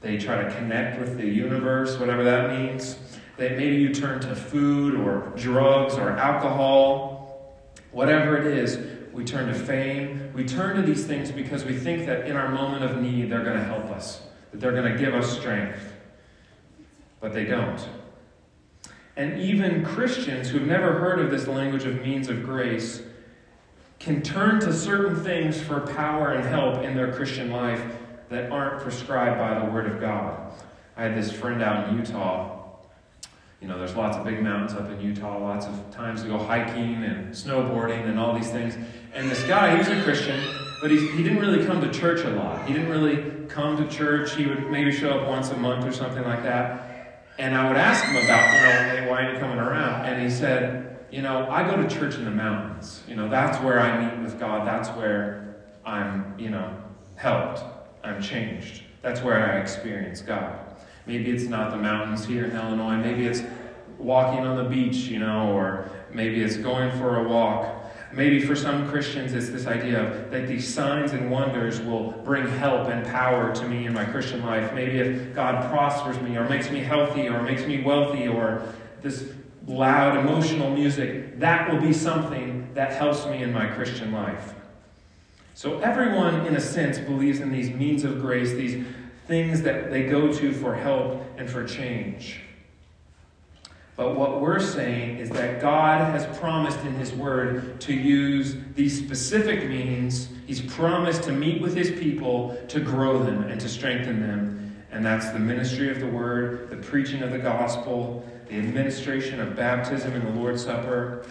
They 0.00 0.18
try 0.18 0.42
to 0.42 0.52
connect 0.56 0.98
with 0.98 1.16
the 1.16 1.26
universe, 1.26 1.96
whatever 2.00 2.24
that 2.24 2.58
means. 2.58 2.98
That 3.36 3.52
maybe 3.56 3.76
you 3.76 3.94
turn 3.94 4.18
to 4.22 4.34
food 4.34 4.96
or 4.96 5.32
drugs 5.36 5.94
or 5.94 6.10
alcohol, 6.10 7.54
whatever 7.92 8.36
it 8.36 8.48
is. 8.48 8.80
We 9.12 9.24
turn 9.24 9.46
to 9.46 9.54
fame. 9.54 10.32
We 10.34 10.44
turn 10.44 10.74
to 10.74 10.82
these 10.82 11.06
things 11.06 11.30
because 11.30 11.64
we 11.64 11.76
think 11.78 12.04
that 12.06 12.26
in 12.26 12.36
our 12.36 12.48
moment 12.48 12.82
of 12.82 13.00
need, 13.00 13.30
they're 13.30 13.44
going 13.44 13.58
to 13.58 13.64
help 13.64 13.84
us, 13.90 14.22
that 14.50 14.60
they're 14.60 14.72
going 14.72 14.92
to 14.92 14.98
give 14.98 15.14
us 15.14 15.38
strength. 15.38 15.92
But 17.20 17.32
they 17.32 17.44
don't. 17.44 17.80
And 19.16 19.40
even 19.40 19.84
Christians 19.84 20.50
who've 20.50 20.66
never 20.66 20.92
heard 20.98 21.18
of 21.18 21.30
this 21.30 21.46
language 21.46 21.84
of 21.84 22.02
means 22.02 22.28
of 22.28 22.44
grace 22.44 23.02
can 23.98 24.22
turn 24.22 24.60
to 24.60 24.72
certain 24.72 25.22
things 25.24 25.60
for 25.60 25.80
power 25.80 26.32
and 26.32 26.46
help 26.46 26.82
in 26.82 26.94
their 26.94 27.12
Christian 27.12 27.50
life 27.50 27.82
that 28.28 28.50
aren't 28.50 28.82
prescribed 28.82 29.38
by 29.38 29.58
the 29.58 29.72
Word 29.72 29.86
of 29.86 30.00
God. 30.00 30.52
I 30.96 31.04
had 31.04 31.16
this 31.16 31.32
friend 31.32 31.62
out 31.62 31.88
in 31.88 31.96
Utah. 31.96 32.52
You 33.60 33.68
know, 33.68 33.78
there's 33.78 33.96
lots 33.96 34.18
of 34.18 34.24
big 34.24 34.42
mountains 34.42 34.74
up 34.74 34.90
in 34.90 35.00
Utah, 35.00 35.38
lots 35.38 35.64
of 35.66 35.90
times 35.90 36.22
to 36.22 36.28
go 36.28 36.36
hiking 36.36 37.04
and 37.04 37.32
snowboarding 37.32 38.06
and 38.08 38.18
all 38.18 38.34
these 38.34 38.50
things. 38.50 38.76
And 39.14 39.30
this 39.30 39.42
guy, 39.44 39.72
he 39.72 39.78
was 39.78 39.88
a 39.88 40.02
Christian, 40.02 40.38
but 40.82 40.90
he, 40.90 41.08
he 41.12 41.22
didn't 41.22 41.38
really 41.38 41.64
come 41.64 41.80
to 41.80 41.90
church 41.90 42.20
a 42.24 42.30
lot. 42.30 42.66
He 42.66 42.74
didn't 42.74 42.90
really 42.90 43.46
come 43.48 43.78
to 43.78 43.88
church. 43.88 44.34
He 44.34 44.46
would 44.46 44.70
maybe 44.70 44.92
show 44.92 45.18
up 45.18 45.26
once 45.26 45.50
a 45.50 45.56
month 45.56 45.86
or 45.86 45.92
something 45.92 46.22
like 46.22 46.42
that. 46.42 46.85
And 47.38 47.54
I 47.54 47.68
would 47.68 47.76
ask 47.76 48.04
him 48.04 48.16
about, 48.16 48.54
you 48.54 48.60
know, 48.60 48.96
hey, 48.96 49.10
why 49.10 49.22
aren't 49.22 49.34
you 49.34 49.40
coming 49.40 49.58
around? 49.58 50.06
And 50.06 50.22
he 50.22 50.30
said, 50.30 50.98
you 51.10 51.22
know, 51.22 51.46
I 51.50 51.68
go 51.68 51.76
to 51.76 51.88
church 51.88 52.16
in 52.16 52.24
the 52.24 52.30
mountains. 52.30 53.02
You 53.06 53.16
know, 53.16 53.28
that's 53.28 53.62
where 53.62 53.78
I 53.78 54.04
meet 54.04 54.22
with 54.22 54.40
God. 54.40 54.66
That's 54.66 54.88
where 54.90 55.56
I'm, 55.84 56.34
you 56.38 56.50
know, 56.50 56.74
helped. 57.16 57.62
I'm 58.02 58.20
changed. 58.22 58.84
That's 59.02 59.20
where 59.20 59.52
I 59.52 59.60
experience 59.60 60.22
God. 60.22 60.58
Maybe 61.06 61.30
it's 61.30 61.44
not 61.44 61.70
the 61.70 61.76
mountains 61.76 62.24
here 62.24 62.44
in 62.44 62.56
Illinois. 62.56 62.96
Maybe 62.96 63.26
it's 63.26 63.42
walking 63.98 64.40
on 64.40 64.56
the 64.56 64.68
beach, 64.68 64.96
you 64.96 65.18
know, 65.18 65.52
or 65.52 65.90
maybe 66.12 66.42
it's 66.42 66.56
going 66.56 66.90
for 66.98 67.24
a 67.24 67.28
walk. 67.28 67.75
Maybe 68.16 68.40
for 68.40 68.56
some 68.56 68.88
Christians, 68.88 69.34
it's 69.34 69.50
this 69.50 69.66
idea 69.66 70.02
of 70.02 70.30
that 70.30 70.48
these 70.48 70.66
signs 70.66 71.12
and 71.12 71.30
wonders 71.30 71.82
will 71.82 72.12
bring 72.24 72.48
help 72.48 72.88
and 72.88 73.06
power 73.06 73.54
to 73.54 73.68
me 73.68 73.84
in 73.84 73.92
my 73.92 74.06
Christian 74.06 74.42
life. 74.42 74.72
Maybe 74.72 74.98
if 74.98 75.34
God 75.34 75.70
prospers 75.70 76.18
me, 76.22 76.34
or 76.34 76.48
makes 76.48 76.70
me 76.70 76.78
healthy, 76.78 77.28
or 77.28 77.42
makes 77.42 77.66
me 77.66 77.82
wealthy, 77.82 78.26
or 78.26 78.62
this 79.02 79.30
loud 79.66 80.16
emotional 80.16 80.70
music, 80.70 81.38
that 81.40 81.70
will 81.70 81.78
be 81.78 81.92
something 81.92 82.72
that 82.72 82.94
helps 82.94 83.26
me 83.26 83.42
in 83.42 83.52
my 83.52 83.66
Christian 83.66 84.12
life. 84.12 84.54
So 85.52 85.80
everyone, 85.80 86.46
in 86.46 86.56
a 86.56 86.60
sense, 86.60 86.96
believes 86.96 87.40
in 87.40 87.52
these 87.52 87.68
means 87.68 88.02
of 88.02 88.22
grace, 88.22 88.52
these 88.52 88.82
things 89.26 89.60
that 89.60 89.90
they 89.90 90.04
go 90.04 90.32
to 90.32 90.52
for 90.54 90.74
help 90.74 91.22
and 91.36 91.50
for 91.50 91.66
change. 91.66 92.40
But 93.96 94.14
what 94.14 94.42
we're 94.42 94.60
saying 94.60 95.18
is 95.18 95.30
that 95.30 95.60
God 95.60 96.12
has 96.12 96.26
promised 96.38 96.78
in 96.80 96.94
His 96.96 97.12
Word 97.12 97.80
to 97.80 97.94
use 97.94 98.56
these 98.74 98.98
specific 98.98 99.68
means. 99.68 100.28
He's 100.46 100.60
promised 100.60 101.22
to 101.24 101.32
meet 101.32 101.62
with 101.62 101.74
His 101.74 101.90
people, 101.90 102.58
to 102.68 102.78
grow 102.78 103.22
them, 103.22 103.44
and 103.44 103.58
to 103.58 103.68
strengthen 103.70 104.20
them. 104.20 104.76
And 104.92 105.04
that's 105.04 105.30
the 105.30 105.38
ministry 105.38 105.90
of 105.90 106.00
the 106.00 106.06
Word, 106.06 106.68
the 106.68 106.76
preaching 106.76 107.22
of 107.22 107.30
the 107.30 107.38
gospel, 107.38 108.22
the 108.48 108.58
administration 108.58 109.40
of 109.40 109.56
baptism 109.56 110.12
and 110.12 110.26
the 110.26 110.40
Lord's 110.40 110.62
Supper. 110.62 111.24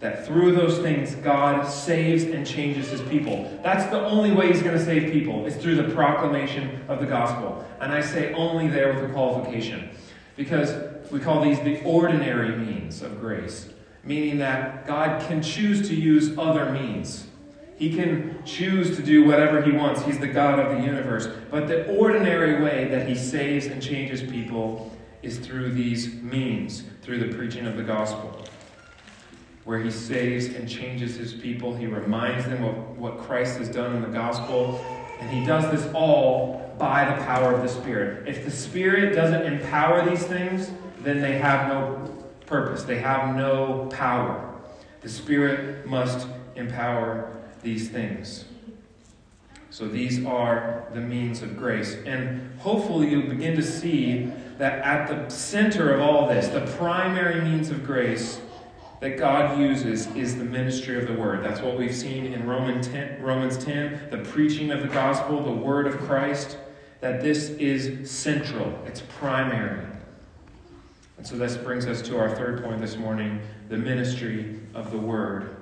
That 0.00 0.26
through 0.26 0.52
those 0.52 0.78
things, 0.78 1.14
God 1.16 1.68
saves 1.68 2.24
and 2.24 2.44
changes 2.44 2.88
His 2.88 3.02
people. 3.02 3.60
That's 3.62 3.88
the 3.90 4.00
only 4.00 4.32
way 4.32 4.48
He's 4.48 4.62
going 4.62 4.76
to 4.76 4.84
save 4.84 5.12
people, 5.12 5.46
is 5.46 5.54
through 5.54 5.76
the 5.76 5.94
proclamation 5.94 6.84
of 6.88 6.98
the 6.98 7.06
gospel. 7.06 7.64
And 7.80 7.92
I 7.92 8.00
say 8.00 8.32
only 8.32 8.66
there 8.66 8.92
with 8.92 9.08
a 9.08 9.12
qualification. 9.12 9.90
Because 10.36 10.89
we 11.10 11.20
call 11.20 11.42
these 11.42 11.60
the 11.60 11.82
ordinary 11.82 12.56
means 12.56 13.02
of 13.02 13.20
grace, 13.20 13.68
meaning 14.04 14.38
that 14.38 14.86
God 14.86 15.26
can 15.26 15.42
choose 15.42 15.88
to 15.88 15.94
use 15.94 16.36
other 16.38 16.70
means. 16.70 17.26
He 17.76 17.94
can 17.94 18.42
choose 18.44 18.96
to 18.96 19.02
do 19.02 19.24
whatever 19.24 19.62
he 19.62 19.72
wants. 19.72 20.02
He's 20.02 20.18
the 20.18 20.28
God 20.28 20.58
of 20.58 20.76
the 20.76 20.84
universe. 20.84 21.28
But 21.50 21.66
the 21.66 21.86
ordinary 21.96 22.62
way 22.62 22.88
that 22.88 23.08
he 23.08 23.14
saves 23.14 23.66
and 23.66 23.82
changes 23.82 24.22
people 24.22 24.94
is 25.22 25.38
through 25.38 25.72
these 25.72 26.14
means, 26.16 26.84
through 27.02 27.20
the 27.20 27.34
preaching 27.34 27.66
of 27.66 27.76
the 27.76 27.82
gospel. 27.82 28.44
Where 29.64 29.78
he 29.78 29.90
saves 29.90 30.46
and 30.46 30.68
changes 30.68 31.16
his 31.16 31.32
people, 31.32 31.74
he 31.74 31.86
reminds 31.86 32.44
them 32.44 32.64
of 32.64 32.98
what 32.98 33.18
Christ 33.18 33.58
has 33.58 33.68
done 33.68 33.96
in 33.96 34.02
the 34.02 34.08
gospel, 34.08 34.84
and 35.18 35.30
he 35.30 35.44
does 35.44 35.70
this 35.70 35.90
all 35.94 36.74
by 36.78 37.04
the 37.04 37.22
power 37.24 37.54
of 37.54 37.62
the 37.62 37.68
Spirit. 37.68 38.26
If 38.26 38.44
the 38.44 38.50
Spirit 38.50 39.14
doesn't 39.14 39.42
empower 39.42 40.08
these 40.08 40.26
things, 40.26 40.70
then 41.02 41.20
they 41.20 41.38
have 41.38 41.68
no 41.68 42.24
purpose, 42.46 42.82
they 42.82 42.98
have 42.98 43.34
no 43.34 43.88
power. 43.92 44.54
The 45.00 45.08
Spirit 45.08 45.86
must 45.86 46.26
empower 46.56 47.36
these 47.62 47.88
things. 47.88 48.44
So 49.70 49.86
these 49.86 50.24
are 50.26 50.84
the 50.92 51.00
means 51.00 51.42
of 51.42 51.56
grace. 51.56 51.96
And 52.04 52.58
hopefully 52.58 53.08
you'll 53.08 53.28
begin 53.28 53.54
to 53.56 53.62
see 53.62 54.32
that 54.58 54.80
at 54.80 55.08
the 55.08 55.34
center 55.34 55.94
of 55.94 56.00
all 56.00 56.28
this, 56.28 56.48
the 56.48 56.66
primary 56.76 57.40
means 57.40 57.70
of 57.70 57.86
grace 57.86 58.40
that 58.98 59.16
God 59.16 59.58
uses 59.58 60.06
is 60.08 60.36
the 60.36 60.44
ministry 60.44 61.00
of 61.00 61.08
the 61.08 61.14
word. 61.14 61.42
That's 61.42 61.60
what 61.60 61.78
we've 61.78 61.94
seen 61.94 62.26
in 62.26 62.46
Romans 62.46 62.88
10, 62.88 63.22
Romans 63.22 63.56
10 63.56 64.08
the 64.10 64.18
preaching 64.18 64.70
of 64.70 64.82
the 64.82 64.88
gospel, 64.88 65.42
the 65.42 65.50
word 65.50 65.86
of 65.86 65.98
Christ, 66.00 66.58
that 67.00 67.22
this 67.22 67.48
is 67.50 68.10
central, 68.10 68.78
it's 68.86 69.00
primary. 69.00 69.86
And 71.20 71.26
so 71.26 71.36
this 71.36 71.54
brings 71.54 71.84
us 71.84 72.00
to 72.08 72.18
our 72.18 72.34
third 72.34 72.64
point 72.64 72.80
this 72.80 72.96
morning 72.96 73.42
the 73.68 73.76
ministry 73.76 74.58
of 74.72 74.90
the 74.90 74.96
Word. 74.96 75.54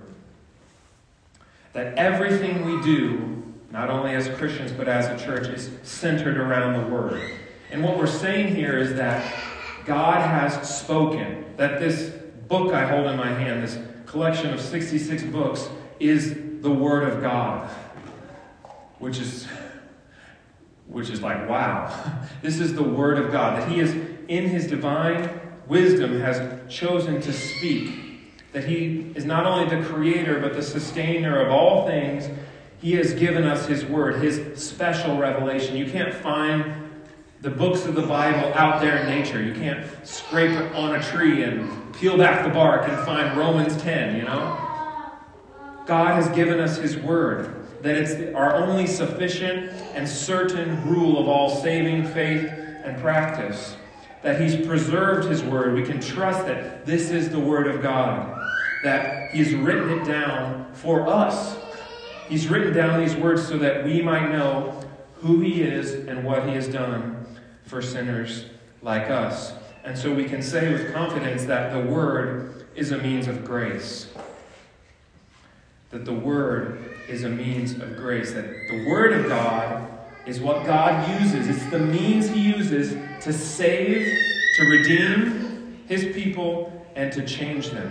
That 1.73 1.99
everything 1.99 2.65
we 2.65 2.81
do, 2.81 3.43
not 3.73 3.91
only 3.91 4.13
as 4.13 4.29
Christians 4.29 4.71
but 4.71 4.87
as 4.87 5.07
a 5.07 5.27
church, 5.27 5.49
is 5.49 5.69
centered 5.83 6.37
around 6.37 6.75
the 6.75 6.95
Word. 6.95 7.33
And 7.73 7.83
what 7.83 7.99
we're 7.99 8.07
saying 8.07 8.55
here 8.55 8.79
is 8.79 8.95
that 8.95 9.35
God 9.85 10.21
has 10.21 10.79
spoken, 10.79 11.45
that 11.57 11.81
this 11.81 12.11
book 12.47 12.73
I 12.73 12.87
hold 12.87 13.09
in 13.09 13.17
my 13.17 13.27
hand, 13.27 13.65
this 13.65 13.81
collection 14.07 14.55
of 14.55 14.61
66 14.61 15.25
books, 15.25 15.69
is 15.99 16.39
the 16.61 16.71
Word 16.71 17.03
of 17.03 17.21
God. 17.21 17.69
Which 19.01 19.19
is 19.19 19.49
which 20.87 21.11
is 21.11 21.21
like, 21.21 21.49
wow. 21.49 21.93
This 22.43 22.61
is 22.61 22.77
the 22.77 22.85
Word 22.85 23.19
of 23.19 23.33
God. 23.33 23.61
That 23.61 23.69
He 23.69 23.81
is 23.81 23.93
in 24.29 24.49
His 24.49 24.69
divine 24.69 25.48
wisdom 25.69 26.21
has 26.21 26.41
chosen 26.73 27.21
to 27.21 27.33
speak. 27.33 27.95
That 28.53 28.65
He 28.65 29.13
is 29.15 29.25
not 29.25 29.47
only 29.47 29.69
the 29.69 29.87
creator, 29.87 30.41
but 30.41 30.55
the 30.55 30.63
sustainer 30.63 31.39
of 31.41 31.51
all 31.53 31.87
things. 31.87 32.29
He 32.81 32.93
has 32.93 33.13
given 33.13 33.45
us 33.45 33.67
His 33.67 33.85
Word, 33.85 34.23
His 34.23 34.63
special 34.63 35.19
revelation. 35.19 35.77
You 35.77 35.91
can't 35.91 36.15
find 36.15 36.91
the 37.41 37.51
books 37.51 37.85
of 37.85 37.95
the 37.95 38.03
Bible 38.03 38.53
out 38.55 38.81
there 38.81 38.97
in 38.97 39.07
nature. 39.09 39.43
You 39.43 39.55
can't 39.55 39.87
scrape 40.07 40.51
it 40.51 40.75
on 40.75 40.97
a 40.97 41.03
tree 41.03 41.45
and 41.45 41.95
peel 41.95 42.17
back 42.17 42.45
the 42.45 42.53
bark 42.53 42.89
and 42.89 42.97
find 43.05 43.37
Romans 43.37 43.77
10, 43.83 44.17
you 44.17 44.23
know? 44.23 44.65
God 45.87 46.15
has 46.15 46.29
given 46.35 46.59
us 46.59 46.79
His 46.79 46.97
Word, 46.97 47.67
that 47.83 47.97
it's 47.97 48.35
our 48.35 48.57
only 48.57 48.87
sufficient 48.87 49.71
and 49.95 50.09
certain 50.09 50.89
rule 50.89 51.19
of 51.19 51.29
all 51.29 51.49
saving 51.49 52.07
faith 52.09 52.51
and 52.85 53.01
practice 53.01 53.77
that 54.23 54.41
He's 54.41 54.67
preserved 54.67 55.29
His 55.29 55.43
Word. 55.43 55.75
We 55.75 55.83
can 55.83 56.01
trust 56.01 56.47
that 56.47 56.85
this 56.85 57.11
is 57.11 57.31
the 57.31 57.39
Word 57.39 57.67
of 57.67 57.83
God, 57.83 58.39
that 58.83 59.31
He's 59.31 59.55
written 59.55 59.91
it 59.99 60.05
down 60.05 60.73
for 60.75 61.09
us. 61.09 61.57
He's 62.29 62.49
written 62.49 62.75
down 62.75 63.01
these 63.01 63.17
words 63.17 63.47
so 63.47 63.59
that 63.59 63.85
we 63.85 64.03
might 64.03 64.31
know 64.31 64.81
who 65.17 65.41
He 65.41 65.63
is 65.63 65.95
and 66.07 66.25
what 66.25 66.47
He 66.49 66.55
has 66.55 66.69
done 66.69 67.27
for 67.65 67.81
sinners 67.81 68.47
like 68.83 69.11
us. 69.11 69.53
And 69.85 69.97
so 69.97 70.13
we 70.13 70.25
can 70.25 70.43
say 70.43 70.73
with 70.73 70.93
confidence 70.93 71.45
that 71.45 71.73
the 71.73 71.81
Word 71.91 72.67
is 72.75 72.93
a 72.93 72.99
means 72.99 73.29
of 73.29 73.45
grace. 73.45 74.13
That 75.91 76.05
the 76.05 76.13
Word 76.13 76.95
is 77.09 77.25
a 77.25 77.29
means 77.29 77.73
of 77.73 77.97
grace. 77.97 78.33
That 78.33 78.45
the 78.71 78.87
Word 78.89 79.13
of 79.13 79.29
God 79.29 79.98
is 80.29 80.41
what 80.41 80.67
God 80.67 81.09
uses. 81.21 81.49
It's 81.49 81.65
the 81.71 81.79
means 81.79 82.29
He 82.29 82.41
uses 82.41 82.93
to 83.25 83.33
save, 83.33 84.05
to 84.57 84.63
redeem 84.65 85.79
His 85.89 86.15
people, 86.15 86.87
and 86.95 87.11
to 87.13 87.25
change 87.25 87.71
them. 87.71 87.91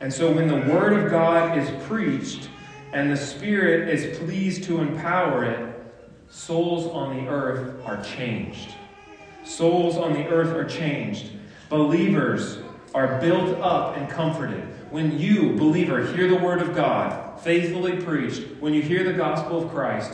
And 0.00 0.12
so 0.12 0.30
when 0.30 0.46
the 0.46 0.72
Word 0.72 0.92
of 0.92 1.10
God 1.10 1.58
is 1.58 1.68
preached 1.86 2.48
and 2.92 3.10
the 3.10 3.16
Spirit 3.16 3.88
is 3.88 4.16
pleased 4.18 4.62
to 4.64 4.80
empower 4.80 5.44
it, 5.44 5.74
souls 6.30 6.86
on 6.86 7.16
the 7.16 7.28
earth 7.28 7.84
are 7.84 8.00
changed. 8.04 8.74
Souls 9.44 9.96
on 9.96 10.12
the 10.12 10.28
earth 10.28 10.54
are 10.54 10.64
changed. 10.64 11.32
Believers 11.68 12.58
are 12.94 13.20
built 13.20 13.58
up 13.60 13.96
and 13.96 14.08
comforted. 14.08 14.62
When 14.90 15.18
you, 15.18 15.54
believer, 15.54 16.06
hear 16.14 16.28
the 16.28 16.36
Word 16.36 16.62
of 16.62 16.76
God 16.76 17.40
faithfully 17.40 17.96
preached, 17.96 18.42
when 18.60 18.72
you 18.72 18.82
hear 18.82 19.04
the 19.04 19.12
gospel 19.12 19.64
of 19.64 19.70
Christ, 19.70 20.12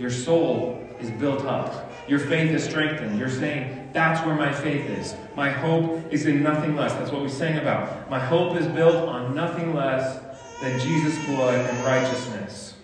your 0.00 0.10
soul 0.10 0.82
is 0.98 1.10
built 1.10 1.44
up. 1.44 1.92
Your 2.08 2.18
faith 2.18 2.50
is 2.52 2.64
strengthened. 2.64 3.18
You're 3.18 3.28
saying, 3.28 3.90
that's 3.92 4.24
where 4.26 4.34
my 4.34 4.50
faith 4.50 4.88
is. 4.88 5.14
My 5.36 5.50
hope 5.50 6.10
is 6.10 6.24
in 6.24 6.42
nothing 6.42 6.74
less. 6.74 6.94
That's 6.94 7.12
what 7.12 7.22
we 7.22 7.28
sang 7.28 7.58
about. 7.58 8.08
My 8.08 8.18
hope 8.18 8.56
is 8.56 8.66
built 8.66 8.96
on 8.96 9.34
nothing 9.34 9.74
less 9.74 10.18
than 10.62 10.80
Jesus' 10.80 11.22
blood 11.26 11.68
and 11.68 11.84
righteousness. 11.84 12.74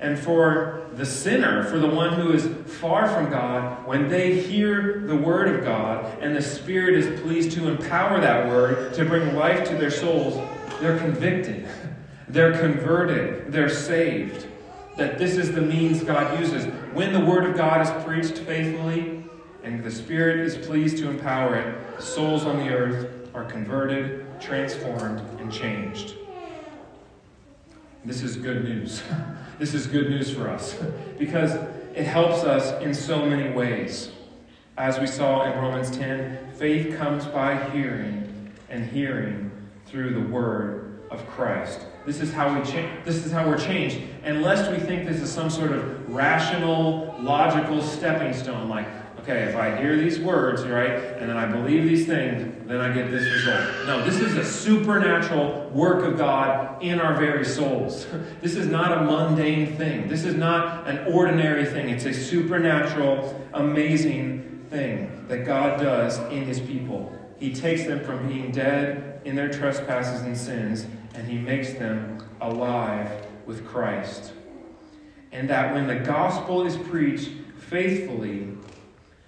And 0.00 0.18
for 0.18 0.86
the 0.94 1.06
sinner, 1.06 1.64
for 1.64 1.78
the 1.78 1.88
one 1.88 2.12
who 2.12 2.32
is 2.32 2.46
far 2.74 3.08
from 3.08 3.30
God, 3.30 3.86
when 3.86 4.08
they 4.08 4.38
hear 4.40 5.04
the 5.06 5.16
word 5.16 5.48
of 5.54 5.64
God 5.64 6.04
and 6.20 6.36
the 6.36 6.42
Spirit 6.42 6.94
is 6.94 7.20
pleased 7.22 7.52
to 7.52 7.68
empower 7.68 8.20
that 8.20 8.46
word 8.48 8.92
to 8.94 9.04
bring 9.04 9.34
life 9.34 9.66
to 9.68 9.74
their 9.76 9.90
souls, 9.90 10.36
they're 10.80 10.98
convicted. 10.98 11.68
They're 12.30 12.58
converted. 12.60 13.50
They're 13.50 13.70
saved 13.70 14.47
that 14.98 15.16
this 15.16 15.36
is 15.36 15.52
the 15.52 15.60
means 15.60 16.02
God 16.02 16.38
uses. 16.38 16.66
When 16.92 17.12
the 17.12 17.24
Word 17.24 17.46
of 17.46 17.56
God 17.56 17.80
is 17.80 18.04
preached 18.04 18.44
faithfully 18.44 19.24
and 19.62 19.82
the 19.82 19.90
Spirit 19.92 20.40
is 20.40 20.66
pleased 20.66 20.98
to 20.98 21.08
empower 21.08 21.54
it, 21.54 22.02
souls 22.02 22.44
on 22.44 22.58
the 22.58 22.68
earth 22.70 23.30
are 23.32 23.44
converted, 23.44 24.26
transformed, 24.40 25.20
and 25.40 25.52
changed. 25.52 26.16
This 28.04 28.22
is 28.22 28.36
good 28.36 28.64
news. 28.64 29.02
this 29.58 29.72
is 29.72 29.86
good 29.86 30.10
news 30.10 30.34
for 30.34 30.48
us 30.48 30.76
because 31.18 31.54
it 31.94 32.04
helps 32.04 32.42
us 32.42 32.82
in 32.82 32.92
so 32.92 33.24
many 33.24 33.50
ways. 33.50 34.10
As 34.76 34.98
we 34.98 35.06
saw 35.06 35.44
in 35.44 35.56
Romans 35.58 35.96
10, 35.96 36.54
faith 36.56 36.96
comes 36.96 37.24
by 37.26 37.70
hearing, 37.70 38.52
and 38.68 38.84
hearing 38.84 39.50
through 39.86 40.14
the 40.14 40.28
Word 40.28 41.02
of 41.10 41.24
Christ. 41.28 41.86
This 42.08 42.22
is 42.22 42.32
how 42.32 42.58
we 42.58 42.64
change. 42.64 43.04
This 43.04 43.26
is 43.26 43.30
how 43.30 43.46
we're 43.46 43.58
changed. 43.58 44.00
Unless 44.24 44.70
we 44.70 44.78
think 44.78 45.06
this 45.06 45.20
is 45.20 45.30
some 45.30 45.50
sort 45.50 45.72
of 45.72 46.08
rational, 46.08 47.14
logical 47.20 47.82
stepping 47.82 48.32
stone, 48.32 48.70
like, 48.70 48.88
okay, 49.18 49.40
if 49.40 49.54
I 49.54 49.76
hear 49.76 49.94
these 49.94 50.18
words, 50.18 50.62
right, 50.62 50.90
and 50.90 51.28
then 51.28 51.36
I 51.36 51.44
believe 51.44 51.84
these 51.84 52.06
things, 52.06 52.66
then 52.66 52.80
I 52.80 52.94
get 52.94 53.10
this 53.10 53.30
result. 53.30 53.86
No, 53.86 54.02
this 54.06 54.20
is 54.20 54.38
a 54.38 54.44
supernatural 54.44 55.68
work 55.74 56.02
of 56.02 56.16
God 56.16 56.82
in 56.82 56.98
our 56.98 57.14
very 57.14 57.44
souls. 57.44 58.06
This 58.40 58.54
is 58.54 58.68
not 58.68 58.96
a 58.96 59.02
mundane 59.02 59.76
thing. 59.76 60.08
This 60.08 60.24
is 60.24 60.34
not 60.34 60.88
an 60.88 61.12
ordinary 61.12 61.66
thing. 61.66 61.90
It's 61.90 62.06
a 62.06 62.14
supernatural, 62.14 63.38
amazing 63.52 64.64
thing 64.70 65.26
that 65.28 65.44
God 65.44 65.78
does 65.78 66.16
in 66.32 66.46
His 66.46 66.58
people. 66.58 67.12
He 67.38 67.52
takes 67.52 67.84
them 67.84 68.02
from 68.02 68.26
being 68.26 68.50
dead 68.50 69.20
in 69.26 69.36
their 69.36 69.50
trespasses 69.50 70.22
and 70.22 70.34
sins, 70.34 70.86
and 71.18 71.26
He 71.26 71.36
makes 71.36 71.72
them 71.72 72.18
alive 72.40 73.10
with 73.44 73.66
Christ. 73.66 74.32
And 75.32 75.50
that 75.50 75.74
when 75.74 75.88
the 75.88 75.96
gospel 75.96 76.64
is 76.64 76.76
preached 76.76 77.30
faithfully, 77.58 78.48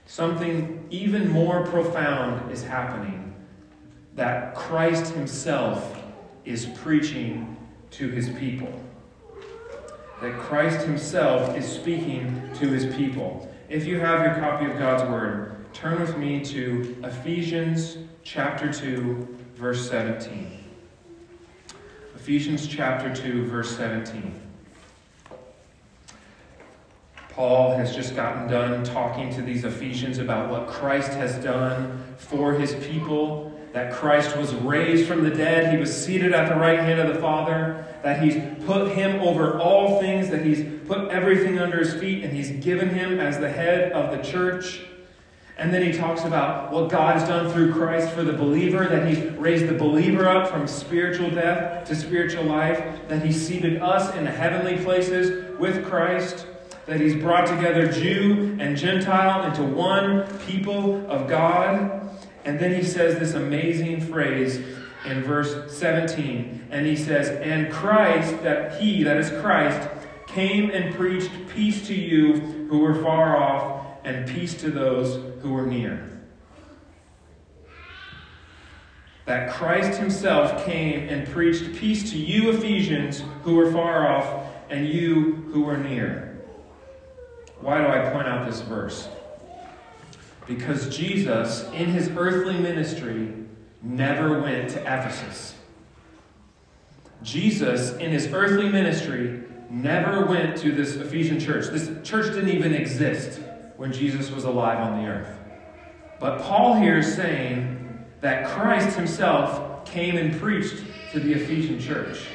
something 0.07 0.87
even 0.90 1.29
more 1.29 1.66
profound 1.66 2.53
is 2.53 2.62
happening. 2.62 3.35
That 4.14 4.55
Christ 4.55 5.14
Himself 5.14 6.00
is 6.44 6.66
preaching 6.76 7.57
to 7.92 8.09
His 8.09 8.29
people. 8.31 8.72
That 10.22 10.38
Christ 10.38 10.87
Himself 10.87 11.57
is 11.57 11.66
speaking 11.66 12.50
to 12.55 12.68
His 12.68 12.94
people. 12.94 13.53
If 13.68 13.85
you 13.85 13.98
have 13.98 14.24
your 14.24 14.37
copy 14.37 14.66
of 14.66 14.79
God's 14.79 15.11
Word, 15.11 15.57
turn 15.72 16.00
with 16.00 16.16
me 16.16 16.44
to 16.44 16.96
Ephesians 17.03 17.98
chapter 18.22 18.72
2, 18.72 19.38
verse 19.57 19.90
17. 19.90 20.60
Ephesians 22.20 22.68
chapter 22.68 23.14
2, 23.14 23.46
verse 23.46 23.74
17. 23.78 24.38
Paul 27.30 27.74
has 27.78 27.96
just 27.96 28.14
gotten 28.14 28.46
done 28.46 28.85
talking 28.85 29.33
to 29.33 29.40
these 29.40 29.64
Ephesians 29.64 30.18
about 30.18 30.50
what 30.50 30.66
Christ 30.66 31.12
has 31.12 31.42
done 31.42 32.04
for 32.18 32.52
his 32.52 32.74
people, 32.87 33.59
that 33.72 33.94
Christ 33.94 34.37
was 34.37 34.52
raised 34.56 35.09
from 35.09 35.24
the 35.24 35.30
dead, 35.30 35.72
he 35.72 35.80
was 35.80 35.90
seated 35.90 36.35
at 36.35 36.50
the 36.50 36.56
right 36.56 36.80
hand 36.80 37.00
of 37.00 37.14
the 37.14 37.18
Father, 37.22 37.87
that 38.02 38.22
he's 38.22 38.35
put 38.66 38.92
him 38.92 39.18
over 39.22 39.59
all 39.59 39.98
things, 39.98 40.28
that 40.28 40.44
he's 40.44 40.62
put 40.87 41.09
everything 41.09 41.59
under 41.59 41.78
his 41.78 41.94
feet, 41.94 42.22
and 42.22 42.35
he's 42.37 42.50
given 42.62 42.90
him 42.90 43.18
as 43.18 43.38
the 43.38 43.50
head 43.50 43.92
of 43.92 44.14
the 44.14 44.22
church. 44.22 44.83
And 45.61 45.73
then 45.73 45.83
he 45.83 45.92
talks 45.92 46.25
about 46.25 46.73
what 46.73 46.90
God 46.90 47.20
has 47.20 47.29
done 47.29 47.53
through 47.53 47.73
Christ 47.73 48.11
for 48.12 48.25
the 48.25 48.33
believer, 48.33 48.88
that 48.88 49.07
he's 49.07 49.20
raised 49.35 49.68
the 49.68 49.75
believer 49.75 50.27
up 50.27 50.51
from 50.51 50.66
spiritual 50.66 51.31
death 51.31 51.87
to 51.87 51.94
spiritual 51.94 52.44
life, 52.44 52.83
that 53.09 53.25
he's 53.25 53.46
seated 53.46 53.81
us 53.81 54.12
in 54.16 54.25
the 54.25 54.31
heavenly 54.31 54.83
places 54.83 55.57
with 55.61 55.87
Christ 55.87 56.46
that 56.90 57.01
he's 57.01 57.14
brought 57.14 57.46
together 57.46 57.87
Jew 57.87 58.57
and 58.59 58.77
Gentile 58.77 59.44
into 59.44 59.62
one 59.62 60.27
people 60.40 61.09
of 61.09 61.29
God. 61.29 62.18
And 62.44 62.59
then 62.59 62.75
he 62.75 62.83
says 62.83 63.16
this 63.18 63.35
amazing 63.35 64.01
phrase 64.01 64.57
in 65.07 65.23
verse 65.23 65.73
17. 65.73 66.66
And 66.70 66.87
he 66.87 66.96
says, 66.96 67.29
And 67.29 67.73
Christ, 67.73 68.42
that 68.42 68.81
he, 68.81 69.05
that 69.05 69.18
is 69.18 69.31
Christ, 69.40 69.88
came 70.27 70.70
and 70.70 70.92
preached 70.94 71.31
peace 71.51 71.87
to 71.87 71.94
you 71.94 72.40
who 72.68 72.81
were 72.81 73.01
far 73.03 73.37
off, 73.37 73.87
and 74.11 74.29
peace 74.29 74.55
to 74.55 74.70
those 74.70 75.20
who 75.40 75.53
were 75.53 75.66
near. 75.66 76.07
That 79.27 79.53
Christ 79.53 80.01
himself 80.01 80.64
came 80.64 81.09
and 81.09 81.29
preached 81.29 81.77
peace 81.77 82.11
to 82.11 82.18
you, 82.18 82.51
Ephesians, 82.51 83.23
who 83.44 83.55
were 83.55 83.70
far 83.70 84.09
off, 84.09 84.46
and 84.68 84.88
you 84.88 85.49
who 85.53 85.62
were 85.62 85.77
near. 85.77 86.42
Why 87.61 87.79
do 87.79 87.87
I 87.87 88.11
point 88.11 88.27
out 88.27 88.46
this 88.46 88.61
verse? 88.62 89.09
Because 90.49 90.94
Jesus, 90.94 91.68
in 91.73 91.90
his 91.90 92.09
earthly 92.16 92.59
ministry, 92.59 93.33
never 93.83 94.40
went 94.40 94.70
to 94.70 94.81
Ephesus. 94.81 95.55
Jesus, 97.23 97.92
in 97.99 98.11
his 98.11 98.27
earthly 98.33 98.68
ministry, 98.68 99.42
never 99.68 100.27
went 100.27 100.57
to 100.57 100.73
this 100.73 100.96
Ephesian 100.96 101.38
church. 101.38 101.66
This 101.66 101.92
church 102.03 102.35
didn't 102.35 102.49
even 102.49 102.75
exist 102.75 103.40
when 103.80 103.94
Jesus 103.94 104.30
was 104.30 104.44
alive 104.44 104.78
on 104.78 105.02
the 105.02 105.08
earth. 105.08 105.38
But 106.18 106.42
Paul 106.42 106.74
here 106.74 106.98
is 106.98 107.14
saying 107.14 108.04
that 108.20 108.46
Christ 108.46 108.94
himself 108.94 109.86
came 109.86 110.18
and 110.18 110.38
preached 110.38 110.84
to 111.12 111.18
the 111.18 111.32
Ephesian 111.32 111.80
church. 111.80 112.26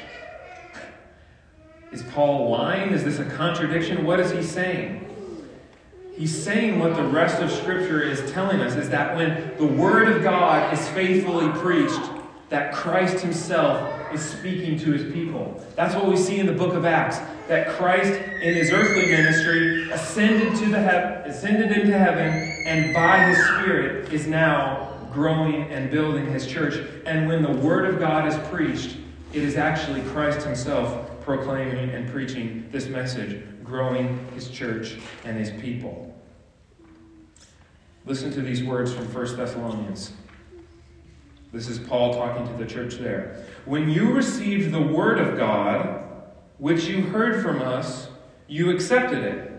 Is 1.92 2.02
Paul 2.10 2.50
lying? 2.50 2.92
Is 2.92 3.04
this 3.04 3.20
a 3.20 3.24
contradiction? 3.24 4.04
What 4.04 4.18
is 4.18 4.32
he 4.32 4.42
saying? 4.42 5.04
he's 6.16 6.36
saying 6.36 6.80
what 6.80 6.96
the 6.96 7.04
rest 7.04 7.40
of 7.40 7.52
Scripture 7.52 8.02
is 8.02 8.28
telling 8.32 8.60
us 8.60 8.74
is 8.74 8.90
that 8.90 9.14
when 9.14 9.56
the 9.56 9.66
Word 9.66 10.08
of 10.08 10.24
God 10.24 10.74
is 10.74 10.88
faithfully 10.88 11.48
preached, 11.60 12.10
that 12.48 12.74
Christ 12.74 13.20
Himself 13.22 14.12
is 14.12 14.20
speaking 14.20 14.80
to 14.80 14.92
His 14.92 15.12
people. 15.12 15.64
That's 15.76 15.94
what 15.94 16.06
we 16.06 16.16
see 16.16 16.40
in 16.40 16.46
the 16.46 16.52
book 16.52 16.74
of 16.74 16.84
Acts. 16.84 17.18
That 17.48 17.68
Christ, 17.76 18.12
in 18.42 18.54
His 18.54 18.72
earthly 18.72 19.06
ministry, 19.06 19.90
ascended 19.90 20.56
to 20.56 20.66
the 20.66 20.80
he- 20.80 21.30
ascended 21.30 21.72
into 21.72 21.96
heaven, 21.96 22.32
and 22.66 22.92
by 22.92 23.24
His 23.24 23.38
Spirit 23.46 24.12
is 24.12 24.26
now 24.26 24.98
growing 25.12 25.62
and 25.72 25.90
building 25.90 26.26
His 26.26 26.46
church. 26.46 26.86
And 27.06 27.28
when 27.28 27.42
the 27.42 27.52
Word 27.52 27.86
of 27.86 28.00
God 28.00 28.26
is 28.26 28.36
preached, 28.48 28.96
it 29.32 29.42
is 29.42 29.56
actually 29.56 30.02
Christ 30.02 30.46
Himself 30.46 31.20
proclaiming 31.20 31.90
and 31.90 32.08
preaching 32.08 32.68
this 32.70 32.86
message 32.86 33.42
growing 33.66 34.24
his 34.32 34.48
church 34.48 34.96
and 35.24 35.36
his 35.36 35.50
people. 35.60 36.14
Listen 38.04 38.30
to 38.32 38.40
these 38.40 38.62
words 38.62 38.94
from 38.94 39.12
1 39.12 39.36
Thessalonians. 39.36 40.12
This 41.52 41.68
is 41.68 41.78
Paul 41.80 42.14
talking 42.14 42.46
to 42.46 42.52
the 42.54 42.64
church 42.64 42.94
there. 42.94 43.44
When 43.64 43.88
you 43.88 44.12
received 44.12 44.72
the 44.72 44.80
word 44.80 45.18
of 45.18 45.36
God, 45.36 46.05
which 46.58 46.84
you 46.84 47.02
heard 47.02 47.42
from 47.42 47.60
us, 47.60 48.08
you 48.46 48.70
accepted 48.70 49.22
it. 49.22 49.52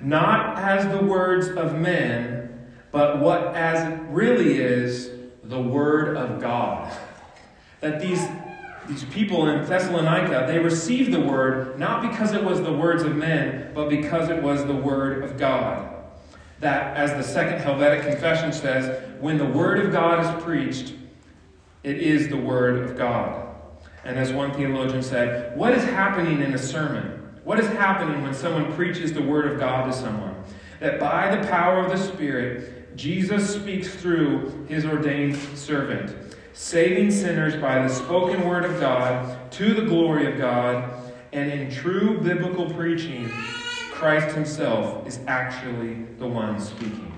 Not 0.00 0.58
as 0.58 0.86
the 0.90 1.04
words 1.04 1.48
of 1.48 1.78
men, 1.78 2.68
but 2.90 3.20
what 3.20 3.54
as 3.54 3.92
it 3.92 4.00
really 4.08 4.58
is, 4.58 5.10
the 5.42 5.60
word 5.60 6.16
of 6.16 6.40
God. 6.40 6.92
That 7.80 8.00
these 8.00 8.26
these 8.86 9.04
people 9.04 9.48
in 9.48 9.64
Thessalonica, 9.64 10.44
they 10.46 10.58
received 10.58 11.10
the 11.10 11.20
word 11.20 11.78
not 11.78 12.02
because 12.02 12.32
it 12.34 12.44
was 12.44 12.60
the 12.60 12.72
words 12.72 13.02
of 13.02 13.16
men, 13.16 13.70
but 13.74 13.88
because 13.88 14.28
it 14.28 14.42
was 14.42 14.64
the 14.66 14.74
word 14.74 15.24
of 15.24 15.38
God. 15.38 15.90
That, 16.60 16.96
as 16.96 17.12
the 17.12 17.22
Second 17.22 17.60
Helvetic 17.60 18.02
Confession 18.02 18.52
says, 18.52 19.02
when 19.20 19.38
the 19.38 19.46
word 19.46 19.80
of 19.80 19.92
God 19.92 20.24
is 20.24 20.42
preached, 20.42 20.94
it 21.82 21.98
is 21.98 22.28
the 22.28 22.36
word 22.36 22.78
of 22.78 22.96
God. 22.96 23.43
And 24.04 24.18
as 24.18 24.32
one 24.32 24.52
theologian 24.52 25.02
said, 25.02 25.56
what 25.56 25.72
is 25.72 25.84
happening 25.84 26.42
in 26.42 26.54
a 26.54 26.58
sermon? 26.58 27.30
What 27.44 27.58
is 27.58 27.66
happening 27.68 28.22
when 28.22 28.34
someone 28.34 28.72
preaches 28.74 29.12
the 29.12 29.22
word 29.22 29.50
of 29.50 29.58
God 29.58 29.86
to 29.86 29.92
someone? 29.92 30.34
That 30.80 31.00
by 31.00 31.34
the 31.34 31.46
power 31.48 31.80
of 31.80 31.90
the 31.90 31.96
Spirit, 31.96 32.96
Jesus 32.96 33.54
speaks 33.54 33.94
through 33.94 34.66
his 34.68 34.84
ordained 34.84 35.36
servant 35.54 36.34
saving 36.54 37.10
sinners 37.10 37.56
by 37.56 37.82
the 37.82 37.88
spoken 37.92 38.48
word 38.48 38.64
of 38.64 38.78
God 38.78 39.50
to 39.50 39.74
the 39.74 39.82
glory 39.82 40.32
of 40.32 40.38
God, 40.38 41.12
and 41.32 41.50
in 41.50 41.68
true 41.70 42.20
biblical 42.20 42.72
preaching, 42.72 43.28
Christ 43.90 44.34
Himself 44.34 45.06
is 45.06 45.18
actually 45.26 46.04
the 46.18 46.26
one 46.26 46.60
speaking. 46.60 47.12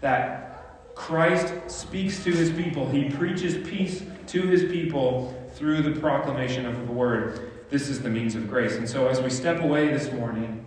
That 0.00 0.94
Christ 0.94 1.52
speaks 1.68 2.22
to 2.22 2.30
His 2.30 2.50
people, 2.52 2.88
He 2.88 3.10
preaches 3.10 3.68
peace 3.68 4.04
to 4.28 4.42
His 4.42 4.70
people 4.70 5.34
through 5.54 5.82
the 5.82 5.98
proclamation 6.00 6.66
of 6.66 6.86
the 6.86 6.92
word. 6.92 7.50
This 7.70 7.88
is 7.88 8.02
the 8.02 8.10
means 8.10 8.34
of 8.34 8.48
grace. 8.48 8.76
And 8.76 8.88
so, 8.88 9.08
as 9.08 9.20
we 9.20 9.30
step 9.30 9.60
away 9.60 9.88
this 9.88 10.12
morning, 10.12 10.64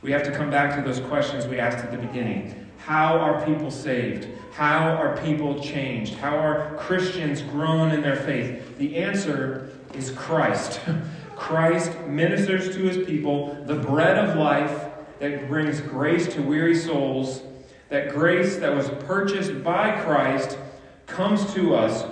we 0.00 0.12
have 0.12 0.22
to 0.24 0.32
come 0.32 0.50
back 0.50 0.76
to 0.76 0.82
those 0.82 1.00
questions 1.00 1.46
we 1.46 1.58
asked 1.58 1.78
at 1.78 1.90
the 1.90 1.98
beginning. 1.98 2.70
How 2.78 3.18
are 3.18 3.44
people 3.44 3.70
saved? 3.70 4.28
How 4.52 4.90
are 4.90 5.16
people 5.18 5.60
changed? 5.60 6.14
How 6.14 6.36
are 6.36 6.76
Christians 6.76 7.42
grown 7.42 7.90
in 7.92 8.02
their 8.02 8.16
faith? 8.16 8.78
The 8.78 8.96
answer 8.96 9.70
is 9.94 10.10
Christ. 10.10 10.80
Christ 11.36 11.98
ministers 12.06 12.74
to 12.74 12.82
his 12.82 13.04
people 13.06 13.56
the 13.66 13.74
bread 13.74 14.18
of 14.18 14.36
life 14.36 14.86
that 15.18 15.48
brings 15.48 15.80
grace 15.80 16.32
to 16.34 16.42
weary 16.42 16.76
souls. 16.76 17.42
That 17.88 18.10
grace 18.10 18.56
that 18.56 18.74
was 18.74 18.88
purchased 19.04 19.62
by 19.62 20.00
Christ 20.02 20.58
comes 21.06 21.52
to 21.54 21.74
us 21.74 22.04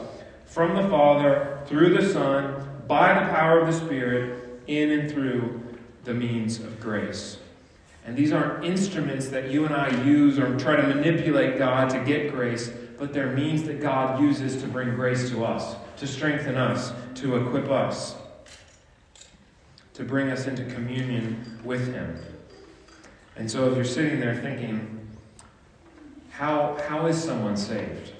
from 0.46 0.74
the 0.74 0.88
Father 0.88 1.59
through 1.70 1.96
the 1.96 2.12
Son 2.12 2.82
by 2.88 3.14
the 3.14 3.30
power 3.30 3.60
of 3.60 3.66
the 3.68 3.72
Spirit 3.72 4.60
in 4.66 4.90
and 4.90 5.10
through 5.10 5.62
the 6.02 6.12
means 6.12 6.58
of 6.58 6.80
grace. 6.80 7.38
And 8.04 8.16
these 8.16 8.32
aren't 8.32 8.64
instruments 8.64 9.28
that 9.28 9.50
you 9.50 9.66
and 9.66 9.74
I 9.74 10.02
use 10.02 10.36
or 10.36 10.58
try 10.58 10.74
to 10.74 10.82
manipulate 10.82 11.58
God 11.58 11.88
to 11.90 12.02
get 12.02 12.32
grace, 12.32 12.72
but 12.98 13.12
they're 13.12 13.30
means 13.32 13.62
that 13.64 13.80
God 13.80 14.20
uses 14.20 14.60
to 14.62 14.66
bring 14.66 14.96
grace 14.96 15.30
to 15.30 15.44
us, 15.44 15.76
to 15.98 16.08
strengthen 16.08 16.56
us, 16.56 16.92
to 17.16 17.36
equip 17.36 17.70
us, 17.70 18.16
to 19.94 20.02
bring 20.02 20.30
us 20.30 20.48
into 20.48 20.64
communion 20.74 21.60
with 21.62 21.94
Him. 21.94 22.18
And 23.36 23.48
so 23.48 23.70
if 23.70 23.76
you're 23.76 23.84
sitting 23.84 24.18
there 24.18 24.34
thinking, 24.34 25.08
how, 26.30 26.76
how 26.88 27.06
is 27.06 27.22
someone 27.22 27.56
saved? 27.56 28.14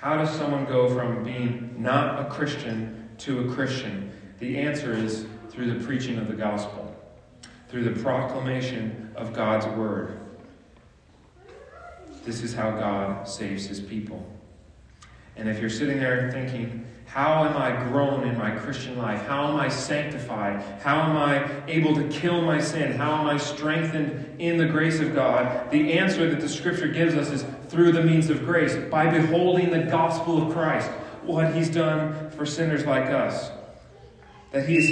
How 0.00 0.16
does 0.16 0.30
someone 0.30 0.64
go 0.64 0.88
from 0.88 1.22
being 1.22 1.74
not 1.76 2.24
a 2.24 2.30
Christian 2.30 3.10
to 3.18 3.40
a 3.40 3.54
Christian? 3.54 4.10
The 4.38 4.56
answer 4.56 4.94
is 4.94 5.26
through 5.50 5.74
the 5.74 5.84
preaching 5.84 6.16
of 6.16 6.26
the 6.26 6.34
gospel, 6.34 6.96
through 7.68 7.84
the 7.84 8.00
proclamation 8.00 9.12
of 9.14 9.34
God's 9.34 9.66
word. 9.66 10.18
This 12.24 12.42
is 12.42 12.54
how 12.54 12.70
God 12.70 13.28
saves 13.28 13.66
his 13.66 13.78
people. 13.78 14.26
And 15.36 15.50
if 15.50 15.60
you're 15.60 15.68
sitting 15.68 16.00
there 16.00 16.32
thinking, 16.32 16.86
how 17.12 17.44
am 17.44 17.56
I 17.56 17.72
grown 17.88 18.22
in 18.28 18.38
my 18.38 18.52
Christian 18.52 18.96
life? 18.96 19.26
How 19.26 19.48
am 19.48 19.56
I 19.56 19.68
sanctified? 19.68 20.62
How 20.80 21.00
am 21.00 21.16
I 21.16 21.50
able 21.66 21.92
to 21.96 22.06
kill 22.08 22.40
my 22.40 22.60
sin? 22.60 22.92
How 22.92 23.14
am 23.16 23.26
I 23.26 23.36
strengthened 23.36 24.36
in 24.38 24.58
the 24.58 24.66
grace 24.66 25.00
of 25.00 25.12
God? 25.12 25.72
The 25.72 25.94
answer 25.94 26.30
that 26.30 26.40
the 26.40 26.48
scripture 26.48 26.86
gives 26.86 27.16
us 27.16 27.30
is 27.30 27.44
through 27.66 27.90
the 27.90 28.04
means 28.04 28.30
of 28.30 28.44
grace, 28.44 28.76
by 28.92 29.10
beholding 29.10 29.70
the 29.70 29.90
gospel 29.90 30.40
of 30.40 30.52
Christ, 30.52 30.88
what 31.24 31.52
he's 31.52 31.68
done 31.68 32.30
for 32.30 32.46
sinners 32.46 32.86
like 32.86 33.10
us. 33.10 33.50
That 34.52 34.68
he's 34.68 34.88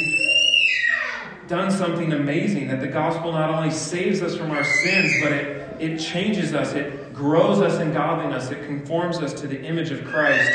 done 1.47 1.71
something 1.71 2.13
amazing, 2.13 2.67
that 2.67 2.81
the 2.81 2.89
gospel 2.89 3.31
not 3.31 3.49
only 3.49 3.71
saves 3.71 4.23
us 4.23 4.37
from 4.37 4.51
our 4.51 4.65
sins, 4.65 5.13
but 5.23 5.31
it, 5.31 5.81
it 5.81 5.99
changes 5.99 6.53
us, 6.53 6.73
it 6.73 7.15
grows 7.15 7.61
us 7.61 7.81
in 7.81 7.93
godliness, 7.93 8.51
it 8.51 8.67
conforms 8.67 9.19
us 9.19 9.33
to 9.35 9.47
the 9.47 9.63
image 9.63 9.93
of 9.93 10.05
Christ 10.05 10.51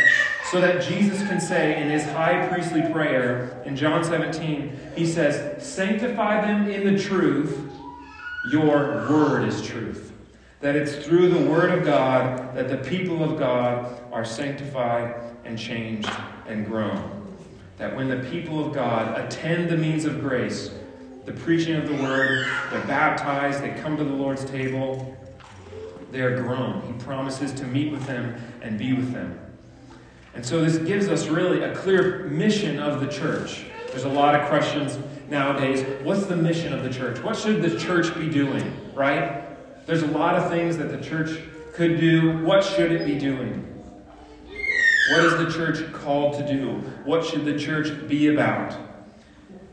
so 0.53 0.61
that 0.61 0.83
Jesus 0.83 1.27
can 1.27 1.41
say 1.41 1.81
in 1.81 1.89
his 1.89 2.03
high 2.03 2.47
priestly 2.47 2.83
prayer 2.91 3.59
in 3.65 3.75
John 3.75 4.03
17, 4.03 4.91
he 4.95 5.03
says, 5.03 5.65
Sanctify 5.65 6.41
them 6.41 6.69
in 6.69 6.93
the 6.93 7.01
truth, 7.01 7.59
your 8.51 9.09
word 9.09 9.47
is 9.47 9.65
truth. 9.65 10.13
That 10.59 10.75
it's 10.75 11.03
through 11.03 11.29
the 11.29 11.49
word 11.49 11.71
of 11.71 11.83
God 11.83 12.55
that 12.55 12.69
the 12.69 12.77
people 12.77 13.23
of 13.23 13.39
God 13.39 13.99
are 14.11 14.23
sanctified 14.23 15.15
and 15.43 15.57
changed 15.57 16.11
and 16.47 16.67
grown. 16.67 17.35
That 17.77 17.95
when 17.95 18.07
the 18.07 18.29
people 18.29 18.63
of 18.63 18.75
God 18.75 19.19
attend 19.19 19.69
the 19.69 19.77
means 19.77 20.05
of 20.05 20.21
grace, 20.21 20.69
the 21.25 21.33
preaching 21.33 21.77
of 21.77 21.87
the 21.87 21.95
word, 21.95 22.47
they're 22.69 22.85
baptized, 22.85 23.63
they 23.63 23.71
come 23.81 23.97
to 23.97 24.03
the 24.03 24.13
Lord's 24.13 24.45
table, 24.45 25.17
they 26.11 26.21
are 26.21 26.39
grown. 26.43 26.83
He 26.85 26.93
promises 27.03 27.53
to 27.53 27.65
meet 27.65 27.91
with 27.91 28.05
them 28.05 28.35
and 28.61 28.77
be 28.77 28.93
with 28.93 29.11
them. 29.13 29.39
And 30.35 30.45
so 30.45 30.63
this 30.63 30.77
gives 30.77 31.07
us 31.07 31.27
really 31.27 31.61
a 31.63 31.75
clear 31.75 32.25
mission 32.25 32.79
of 32.79 32.99
the 32.99 33.07
church. 33.07 33.65
There's 33.89 34.05
a 34.05 34.09
lot 34.09 34.33
of 34.33 34.47
questions 34.47 34.97
nowadays. 35.29 35.85
What's 36.03 36.25
the 36.25 36.35
mission 36.35 36.73
of 36.73 36.83
the 36.83 36.89
church? 36.89 37.21
What 37.21 37.37
should 37.37 37.61
the 37.61 37.77
church 37.77 38.13
be 38.15 38.29
doing, 38.29 38.73
right? 38.93 39.43
There's 39.85 40.01
a 40.01 40.07
lot 40.07 40.35
of 40.35 40.49
things 40.49 40.77
that 40.77 40.89
the 40.89 41.01
church 41.01 41.39
could 41.73 41.99
do. 41.99 42.43
What 42.43 42.63
should 42.63 42.91
it 42.91 43.05
be 43.05 43.17
doing? 43.17 43.69
What 45.11 45.25
is 45.25 45.37
the 45.37 45.51
church 45.51 45.91
called 45.91 46.35
to 46.37 46.47
do? 46.47 46.75
What 47.03 47.25
should 47.25 47.45
the 47.45 47.59
church 47.59 48.07
be 48.07 48.33
about? 48.33 48.75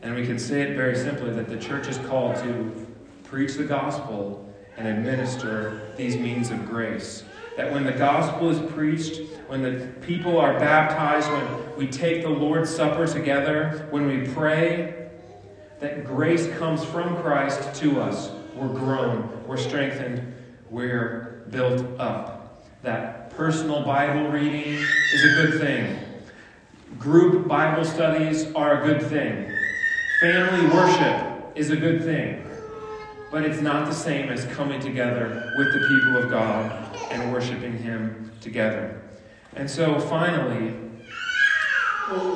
And 0.01 0.13
we 0.15 0.25
can 0.25 0.37
say 0.37 0.61
it 0.61 0.75
very 0.75 0.95
simply 0.95 1.31
that 1.31 1.47
the 1.47 1.57
church 1.57 1.87
is 1.87 1.97
called 1.99 2.35
to 2.37 2.87
preach 3.23 3.53
the 3.53 3.63
gospel 3.63 4.53
and 4.77 4.87
administer 4.87 5.93
these 5.95 6.17
means 6.17 6.49
of 6.49 6.67
grace. 6.67 7.23
That 7.55 7.71
when 7.71 7.85
the 7.85 7.91
gospel 7.91 8.49
is 8.49 8.71
preached, 8.71 9.21
when 9.51 9.63
the 9.63 9.85
people 9.99 10.39
are 10.39 10.57
baptized, 10.57 11.29
when 11.29 11.75
we 11.75 11.85
take 11.85 12.21
the 12.21 12.29
Lord's 12.29 12.73
Supper 12.73 13.05
together, 13.05 13.85
when 13.89 14.07
we 14.07 14.25
pray, 14.33 15.09
that 15.81 16.05
grace 16.05 16.47
comes 16.57 16.85
from 16.85 17.17
Christ 17.17 17.75
to 17.81 17.99
us. 17.99 18.31
We're 18.55 18.69
grown, 18.69 19.45
we're 19.45 19.57
strengthened, 19.57 20.33
we're 20.69 21.43
built 21.49 21.85
up. 21.99 22.63
That 22.83 23.31
personal 23.31 23.83
Bible 23.83 24.29
reading 24.29 24.85
is 25.13 25.25
a 25.25 25.35
good 25.41 25.59
thing. 25.59 25.99
Group 26.97 27.45
Bible 27.45 27.83
studies 27.83 28.53
are 28.53 28.81
a 28.81 28.85
good 28.85 29.05
thing. 29.05 29.53
Family 30.21 30.65
worship 30.73 31.51
is 31.55 31.71
a 31.71 31.75
good 31.75 32.05
thing. 32.05 32.41
But 33.29 33.43
it's 33.43 33.59
not 33.61 33.85
the 33.85 33.93
same 33.93 34.29
as 34.29 34.45
coming 34.55 34.79
together 34.79 35.51
with 35.57 35.73
the 35.73 35.79
people 35.89 36.23
of 36.23 36.29
God 36.29 36.95
and 37.11 37.33
worshiping 37.33 37.77
Him 37.77 38.31
together. 38.39 39.00
And 39.55 39.69
so 39.69 39.99
finally, 39.99 40.71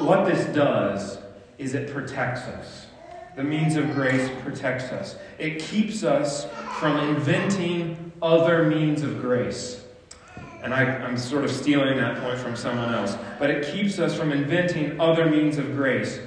what 0.06 0.26
this 0.26 0.46
does 0.54 1.18
is 1.58 1.74
it 1.74 1.92
protects 1.92 2.42
us. 2.42 2.88
The 3.36 3.44
means 3.44 3.76
of 3.76 3.94
grace 3.94 4.30
protects 4.44 4.86
us. 4.86 5.18
It 5.38 5.60
keeps 5.60 6.04
us 6.04 6.48
from 6.80 6.98
inventing 6.98 8.14
other 8.22 8.64
means 8.64 9.02
of 9.02 9.20
grace. 9.22 9.84
And 10.64 10.74
I, 10.74 10.84
am 10.84 11.18
sort 11.18 11.44
of 11.44 11.52
stealing 11.52 11.98
that 11.98 12.22
point 12.22 12.40
from 12.40 12.56
someone 12.56 12.94
else. 12.94 13.18
But 13.38 13.50
it 13.50 13.74
keeps 13.74 14.00
us 14.00 14.18
from 14.18 14.32
inventing 14.32 15.00
other 15.00 15.30
means 15.30 15.58
of 15.58 15.76
grace. 15.76 16.20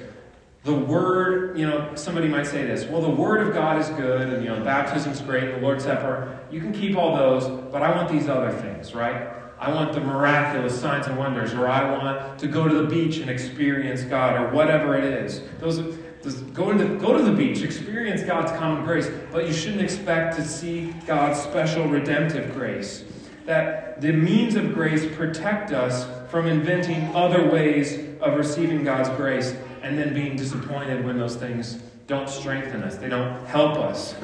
The 0.63 0.73
Word, 0.73 1.57
you 1.57 1.67
know, 1.67 1.93
somebody 1.95 2.27
might 2.27 2.45
say 2.45 2.65
this 2.65 2.85
well, 2.85 3.01
the 3.01 3.09
Word 3.09 3.45
of 3.45 3.53
God 3.53 3.79
is 3.81 3.89
good, 3.89 4.29
and, 4.29 4.43
you 4.43 4.49
know, 4.49 4.63
baptism's 4.63 5.21
great, 5.21 5.55
the 5.55 5.61
Lord's 5.61 5.83
Supper. 5.83 6.39
You 6.51 6.61
can 6.61 6.73
keep 6.73 6.95
all 6.95 7.15
those, 7.15 7.47
but 7.71 7.81
I 7.81 7.95
want 7.95 8.09
these 8.09 8.29
other 8.29 8.51
things, 8.51 8.93
right? 8.93 9.38
I 9.59 9.73
want 9.73 9.91
the 9.91 9.99
miraculous 9.99 10.79
signs 10.79 11.07
and 11.07 11.17
wonders, 11.17 11.53
or 11.53 11.67
I 11.67 11.91
want 11.91 12.39
to 12.39 12.47
go 12.47 12.67
to 12.67 12.73
the 12.73 12.87
beach 12.87 13.17
and 13.17 13.29
experience 13.29 14.03
God, 14.03 14.39
or 14.39 14.49
whatever 14.51 14.95
it 14.95 15.03
is. 15.03 15.41
Those, 15.59 15.97
those 16.21 16.35
go, 16.53 16.71
to 16.71 16.77
the, 16.77 16.95
go 16.95 17.17
to 17.17 17.21
the 17.21 17.33
beach, 17.33 17.61
experience 17.61 18.23
God's 18.23 18.53
common 18.53 18.85
grace, 18.85 19.11
but 19.33 19.45
you 19.45 19.53
shouldn't 19.53 19.81
expect 19.81 20.37
to 20.37 20.45
see 20.45 20.93
God's 21.05 21.41
special 21.41 21.85
redemptive 21.87 22.53
grace. 22.53 23.03
That 23.45 23.99
the 23.99 24.13
means 24.13 24.55
of 24.55 24.73
grace 24.73 25.05
protect 25.17 25.73
us 25.73 26.07
from 26.31 26.47
inventing 26.47 27.13
other 27.13 27.49
ways 27.49 27.99
of 28.21 28.37
receiving 28.37 28.85
God's 28.85 29.09
grace 29.09 29.53
and 29.81 29.97
then 29.97 30.13
being 30.13 30.37
disappointed 30.37 31.03
when 31.03 31.17
those 31.17 31.35
things 31.35 31.81
don't 32.07 32.29
strengthen 32.29 32.81
us, 32.83 32.95
they 32.95 33.09
don't 33.09 33.45
help 33.45 33.77
us. 33.77 34.15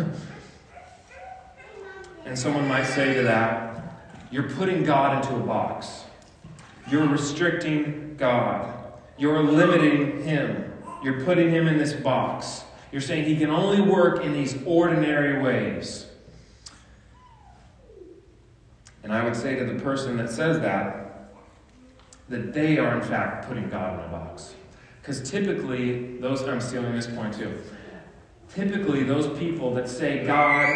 and 2.25 2.39
someone 2.39 2.67
might 2.67 2.85
say 2.85 3.13
to 3.13 3.23
that, 3.23 3.74
you're 4.31 4.49
putting 4.49 4.83
God 4.83 5.23
into 5.23 5.35
a 5.35 5.45
box. 5.45 6.03
You're 6.89 7.07
restricting 7.07 8.15
God. 8.17 8.73
You're 9.17 9.41
limiting 9.43 10.23
Him. 10.23 10.73
You're 11.03 11.21
putting 11.21 11.49
Him 11.49 11.67
in 11.67 11.77
this 11.77 11.93
box. 11.93 12.63
You're 12.91 13.01
saying 13.01 13.25
He 13.25 13.37
can 13.37 13.49
only 13.49 13.81
work 13.81 14.23
in 14.23 14.33
these 14.33 14.57
ordinary 14.65 15.41
ways. 15.41 16.07
And 19.03 19.13
I 19.13 19.23
would 19.23 19.35
say 19.35 19.55
to 19.55 19.65
the 19.65 19.79
person 19.79 20.17
that 20.17 20.31
says 20.31 20.59
that, 20.61 21.31
that 22.27 22.53
they 22.53 22.79
are 22.79 22.95
in 22.95 23.03
fact 23.03 23.47
putting 23.47 23.69
God 23.69 23.99
in 23.99 24.05
a 24.05 24.07
box. 24.09 24.55
Because 25.01 25.29
typically, 25.29 26.17
those, 26.17 26.41
I'm 26.43 26.59
stealing 26.59 26.95
this 26.95 27.05
point 27.05 27.35
too. 27.35 27.61
Typically, 28.49 29.03
those 29.03 29.37
people 29.37 29.73
that 29.75 29.87
say 29.87 30.25
God 30.25 30.73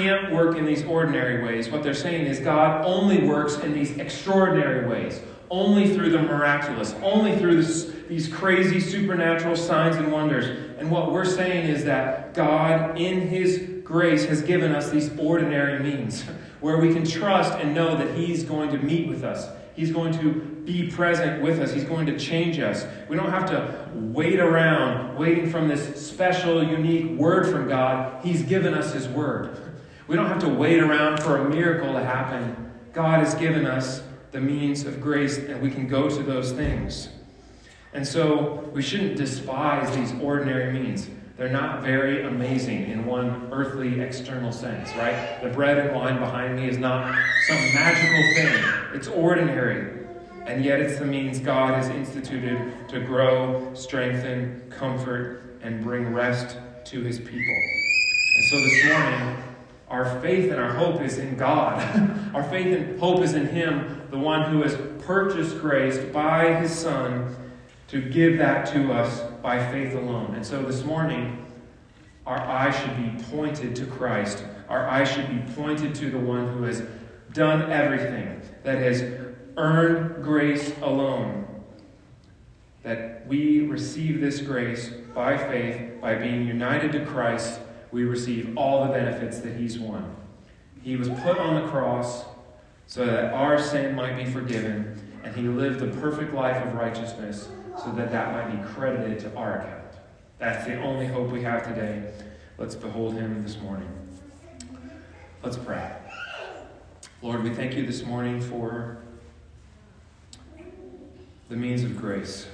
can't 0.00 0.32
work 0.32 0.56
in 0.56 0.64
these 0.64 0.84
ordinary 0.84 1.44
ways. 1.44 1.68
What 1.68 1.82
they're 1.82 1.94
saying 1.94 2.26
is 2.26 2.40
God 2.40 2.84
only 2.84 3.22
works 3.22 3.56
in 3.58 3.72
these 3.72 3.96
extraordinary 3.98 4.88
ways, 4.88 5.20
only 5.50 5.94
through 5.94 6.10
the 6.10 6.22
miraculous, 6.22 6.94
only 7.02 7.36
through 7.36 7.62
this, 7.62 7.92
these 8.08 8.28
crazy 8.28 8.80
supernatural 8.80 9.56
signs 9.56 9.96
and 9.96 10.10
wonders. 10.10 10.46
And 10.78 10.90
what 10.90 11.12
we're 11.12 11.26
saying 11.26 11.68
is 11.68 11.84
that 11.84 12.34
God, 12.34 12.98
in 12.98 13.28
His 13.28 13.82
grace, 13.84 14.24
has 14.24 14.42
given 14.42 14.74
us 14.74 14.90
these 14.90 15.10
ordinary 15.18 15.78
means 15.82 16.22
where 16.60 16.78
we 16.78 16.94
can 16.94 17.04
trust 17.04 17.52
and 17.54 17.74
know 17.74 17.96
that 17.96 18.16
He's 18.16 18.42
going 18.42 18.70
to 18.70 18.78
meet 18.78 19.08
with 19.08 19.22
us. 19.22 19.48
He's 19.74 19.92
going 19.92 20.12
to 20.18 20.32
be 20.64 20.90
present 20.90 21.42
with 21.42 21.58
us. 21.58 21.72
He's 21.72 21.84
going 21.84 22.06
to 22.06 22.18
change 22.18 22.58
us. 22.58 22.84
We 23.08 23.16
don't 23.16 23.30
have 23.30 23.46
to 23.46 23.88
wait 23.94 24.38
around 24.38 25.16
waiting 25.16 25.50
from 25.50 25.68
this 25.68 26.06
special, 26.06 26.62
unique 26.62 27.18
word 27.18 27.50
from 27.50 27.68
God. 27.68 28.22
He's 28.24 28.42
given 28.42 28.74
us 28.74 28.92
His 28.92 29.08
word. 29.08 29.69
We 30.10 30.16
don't 30.16 30.26
have 30.26 30.40
to 30.40 30.48
wait 30.48 30.80
around 30.80 31.22
for 31.22 31.36
a 31.36 31.48
miracle 31.48 31.92
to 31.92 32.02
happen. 32.02 32.72
God 32.92 33.20
has 33.20 33.36
given 33.36 33.64
us 33.64 34.02
the 34.32 34.40
means 34.40 34.84
of 34.84 35.00
grace, 35.00 35.38
and 35.38 35.62
we 35.62 35.70
can 35.70 35.86
go 35.86 36.10
to 36.10 36.20
those 36.24 36.50
things. 36.50 37.10
And 37.92 38.04
so 38.04 38.68
we 38.74 38.82
shouldn't 38.82 39.16
despise 39.16 39.94
these 39.94 40.12
ordinary 40.20 40.72
means. 40.72 41.08
They're 41.36 41.48
not 41.48 41.84
very 41.84 42.24
amazing 42.24 42.90
in 42.90 43.06
one 43.06 43.50
earthly 43.52 44.00
external 44.00 44.50
sense, 44.50 44.92
right? 44.96 45.38
The 45.44 45.48
bread 45.50 45.78
and 45.78 45.94
wine 45.94 46.18
behind 46.18 46.56
me 46.56 46.68
is 46.68 46.76
not 46.76 47.14
some 47.46 47.56
magical 47.72 48.34
thing, 48.34 48.64
it's 48.92 49.06
ordinary. 49.06 50.06
And 50.44 50.64
yet 50.64 50.80
it's 50.80 50.98
the 50.98 51.06
means 51.06 51.38
God 51.38 51.74
has 51.74 51.88
instituted 51.88 52.88
to 52.88 52.98
grow, 52.98 53.72
strengthen, 53.74 54.60
comfort, 54.70 55.56
and 55.62 55.80
bring 55.84 56.12
rest 56.12 56.56
to 56.86 57.00
his 57.00 57.20
people. 57.20 57.62
And 58.34 58.44
so 58.46 58.56
this 58.60 58.84
morning, 58.86 59.49
our 59.90 60.20
faith 60.20 60.50
and 60.52 60.60
our 60.60 60.72
hope 60.72 61.02
is 61.02 61.18
in 61.18 61.36
God. 61.36 61.80
our 62.34 62.44
faith 62.44 62.74
and 62.74 62.98
hope 63.00 63.22
is 63.22 63.34
in 63.34 63.48
Him, 63.48 64.02
the 64.10 64.18
one 64.18 64.50
who 64.50 64.62
has 64.62 64.78
purchased 65.04 65.58
grace 65.58 65.98
by 66.12 66.54
His 66.54 66.72
Son 66.72 67.36
to 67.88 68.00
give 68.00 68.38
that 68.38 68.66
to 68.72 68.92
us 68.92 69.20
by 69.42 69.58
faith 69.72 69.94
alone. 69.94 70.36
And 70.36 70.46
so 70.46 70.62
this 70.62 70.84
morning, 70.84 71.44
our 72.24 72.38
eyes 72.38 72.76
should 72.78 72.96
be 72.96 73.24
pointed 73.24 73.74
to 73.76 73.86
Christ. 73.86 74.44
Our 74.68 74.88
eyes 74.88 75.10
should 75.10 75.28
be 75.28 75.52
pointed 75.54 75.96
to 75.96 76.10
the 76.10 76.18
one 76.18 76.46
who 76.46 76.62
has 76.62 76.84
done 77.32 77.72
everything, 77.72 78.40
that 78.62 78.78
has 78.78 79.02
earned 79.56 80.22
grace 80.22 80.72
alone. 80.82 81.46
That 82.84 83.26
we 83.26 83.62
receive 83.62 84.20
this 84.20 84.40
grace 84.40 84.90
by 85.14 85.36
faith, 85.36 86.00
by 86.00 86.14
being 86.14 86.46
united 86.46 86.92
to 86.92 87.04
Christ, 87.04 87.60
we 87.92 88.04
receive 88.04 88.56
all 88.56 88.86
the 88.86 88.92
benefits 88.92 89.40
that 89.40 89.56
He's 89.56 89.78
won. 89.78 90.16
He 90.82 90.96
was 90.96 91.08
put 91.08 91.38
on 91.38 91.62
the 91.62 91.68
cross 91.68 92.24
so 92.86 93.04
that 93.04 93.32
our 93.32 93.58
sin 93.58 93.94
might 93.94 94.16
be 94.16 94.24
forgiven, 94.24 95.00
and 95.22 95.34
He 95.34 95.42
lived 95.42 95.82
a 95.82 95.88
perfect 96.00 96.34
life 96.34 96.64
of 96.66 96.74
righteousness 96.74 97.48
so 97.78 97.92
that 97.92 98.10
that 98.10 98.32
might 98.32 98.56
be 98.56 98.72
credited 98.72 99.18
to 99.20 99.36
our 99.36 99.60
account. 99.60 99.84
That's 100.38 100.66
the 100.66 100.80
only 100.80 101.06
hope 101.06 101.30
we 101.30 101.42
have 101.42 101.62
today. 101.62 102.12
Let's 102.58 102.74
behold 102.74 103.14
Him 103.14 103.42
this 103.42 103.58
morning. 103.58 103.90
Let's 105.42 105.56
pray. 105.56 105.92
Lord, 107.22 107.42
we 107.42 107.50
thank 107.50 107.74
you 107.74 107.86
this 107.86 108.04
morning 108.04 108.40
for 108.40 108.98
the 111.48 111.56
means 111.56 111.82
of 111.82 111.96
grace. 111.96 112.46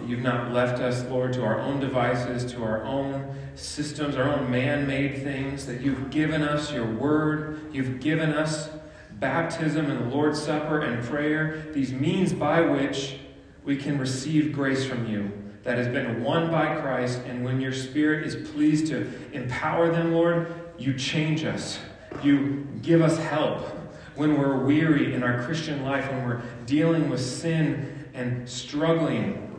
That 0.00 0.08
you've 0.08 0.22
not 0.22 0.52
left 0.52 0.80
us, 0.80 1.04
Lord, 1.04 1.32
to 1.34 1.44
our 1.44 1.60
own 1.60 1.78
devices, 1.78 2.50
to 2.52 2.62
our 2.64 2.82
own 2.84 3.34
systems, 3.54 4.16
our 4.16 4.28
own 4.28 4.50
man 4.50 4.86
made 4.86 5.22
things, 5.22 5.66
that 5.66 5.80
you've 5.82 6.10
given 6.10 6.42
us 6.42 6.72
your 6.72 6.86
word, 6.86 7.60
you've 7.72 8.00
given 8.00 8.32
us 8.32 8.70
baptism 9.12 9.90
and 9.90 10.10
the 10.10 10.14
Lord's 10.16 10.40
Supper 10.40 10.80
and 10.80 11.04
prayer, 11.04 11.66
these 11.72 11.92
means 11.92 12.32
by 12.32 12.62
which 12.62 13.18
we 13.64 13.76
can 13.76 13.98
receive 13.98 14.52
grace 14.52 14.84
from 14.84 15.06
you 15.06 15.30
that 15.62 15.76
has 15.76 15.88
been 15.88 16.24
won 16.24 16.50
by 16.50 16.80
Christ. 16.80 17.20
And 17.26 17.44
when 17.44 17.60
your 17.60 17.72
Spirit 17.72 18.26
is 18.26 18.48
pleased 18.50 18.86
to 18.86 19.12
empower 19.32 19.90
them, 19.90 20.12
Lord, 20.12 20.52
you 20.78 20.94
change 20.94 21.44
us. 21.44 21.78
You 22.22 22.66
give 22.80 23.02
us 23.02 23.18
help 23.18 23.68
when 24.16 24.38
we're 24.38 24.64
weary 24.64 25.14
in 25.14 25.22
our 25.22 25.42
Christian 25.44 25.84
life, 25.84 26.10
when 26.10 26.26
we're 26.26 26.42
dealing 26.64 27.10
with 27.10 27.20
sin 27.20 28.08
and 28.14 28.48
struggling. 28.48 29.49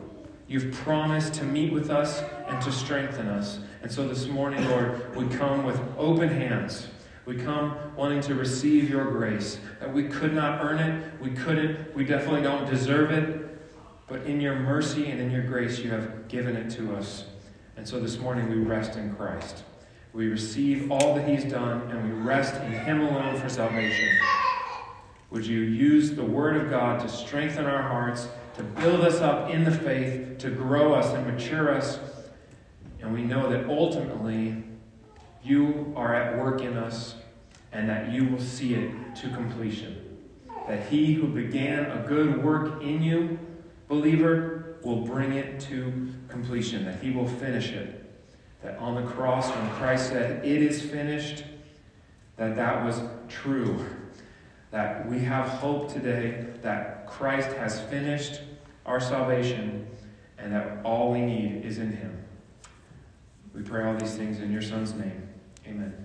You've 0.52 0.70
promised 0.70 1.32
to 1.34 1.44
meet 1.44 1.72
with 1.72 1.88
us 1.88 2.22
and 2.46 2.60
to 2.60 2.70
strengthen 2.70 3.26
us. 3.26 3.58
And 3.80 3.90
so 3.90 4.06
this 4.06 4.26
morning, 4.26 4.62
Lord, 4.68 5.16
we 5.16 5.26
come 5.28 5.64
with 5.64 5.80
open 5.96 6.28
hands. 6.28 6.88
We 7.24 7.36
come 7.36 7.74
wanting 7.96 8.20
to 8.20 8.34
receive 8.34 8.90
your 8.90 9.10
grace. 9.10 9.58
That 9.80 9.90
we 9.90 10.08
could 10.08 10.34
not 10.34 10.62
earn 10.62 10.78
it, 10.78 11.18
we 11.22 11.30
couldn't, 11.30 11.96
we 11.96 12.04
definitely 12.04 12.42
don't 12.42 12.68
deserve 12.68 13.12
it. 13.12 13.48
But 14.06 14.24
in 14.24 14.42
your 14.42 14.56
mercy 14.56 15.10
and 15.10 15.22
in 15.22 15.30
your 15.30 15.40
grace, 15.40 15.78
you 15.78 15.88
have 15.88 16.28
given 16.28 16.54
it 16.54 16.68
to 16.72 16.96
us. 16.96 17.24
And 17.78 17.88
so 17.88 17.98
this 17.98 18.18
morning, 18.18 18.50
we 18.50 18.56
rest 18.56 18.96
in 18.96 19.16
Christ. 19.16 19.64
We 20.12 20.28
receive 20.28 20.92
all 20.92 21.14
that 21.14 21.26
He's 21.26 21.50
done, 21.50 21.80
and 21.90 22.04
we 22.04 22.10
rest 22.10 22.56
in 22.56 22.72
Him 22.72 23.00
alone 23.00 23.40
for 23.40 23.48
salvation. 23.48 24.18
Would 25.30 25.46
you 25.46 25.60
use 25.60 26.10
the 26.10 26.22
Word 26.22 26.58
of 26.58 26.68
God 26.68 27.00
to 27.00 27.08
strengthen 27.08 27.64
our 27.64 27.80
hearts, 27.80 28.28
to 28.56 28.62
build 28.62 29.00
us 29.00 29.20
up 29.20 29.50
in 29.50 29.64
the 29.64 29.70
faith, 29.70 30.38
to 30.38 30.50
grow 30.50 30.94
us 30.94 31.12
and 31.14 31.26
mature 31.26 31.74
us? 31.74 31.98
And 33.00 33.12
we 33.12 33.22
know 33.22 33.50
that 33.50 33.68
ultimately, 33.68 34.62
you 35.42 35.92
are 35.96 36.14
at 36.14 36.38
work 36.38 36.60
in 36.60 36.76
us, 36.76 37.14
and 37.72 37.88
that 37.88 38.12
you 38.12 38.26
will 38.28 38.40
see 38.40 38.74
it 38.74 39.16
to 39.16 39.28
completion. 39.30 40.18
That 40.68 40.88
He 40.88 41.14
who 41.14 41.26
began 41.26 41.86
a 41.86 42.04
good 42.06 42.44
work 42.44 42.82
in 42.82 43.02
you, 43.02 43.38
believer, 43.88 44.76
will 44.82 45.00
bring 45.00 45.32
it 45.32 45.60
to 45.60 46.08
completion, 46.28 46.84
that 46.84 47.02
He 47.02 47.10
will 47.10 47.28
finish 47.28 47.70
it 47.70 48.02
that 48.62 48.78
on 48.78 48.94
the 48.94 49.02
cross, 49.10 49.50
when 49.50 49.70
Christ 49.70 50.08
said, 50.08 50.44
It 50.44 50.62
is 50.62 50.80
finished, 50.80 51.44
that 52.36 52.56
that 52.56 52.84
was 52.84 53.00
true. 53.28 53.84
That 54.72 55.08
we 55.08 55.20
have 55.20 55.46
hope 55.46 55.92
today 55.92 56.46
that 56.62 57.06
Christ 57.06 57.52
has 57.52 57.80
finished 57.82 58.40
our 58.84 58.98
salvation 58.98 59.86
and 60.38 60.52
that 60.52 60.80
all 60.84 61.12
we 61.12 61.20
need 61.20 61.64
is 61.64 61.78
in 61.78 61.92
Him. 61.92 62.24
We 63.54 63.62
pray 63.62 63.84
all 63.84 63.94
these 63.94 64.16
things 64.16 64.40
in 64.40 64.50
your 64.50 64.62
Son's 64.62 64.94
name. 64.94 65.28
Amen. 65.66 66.01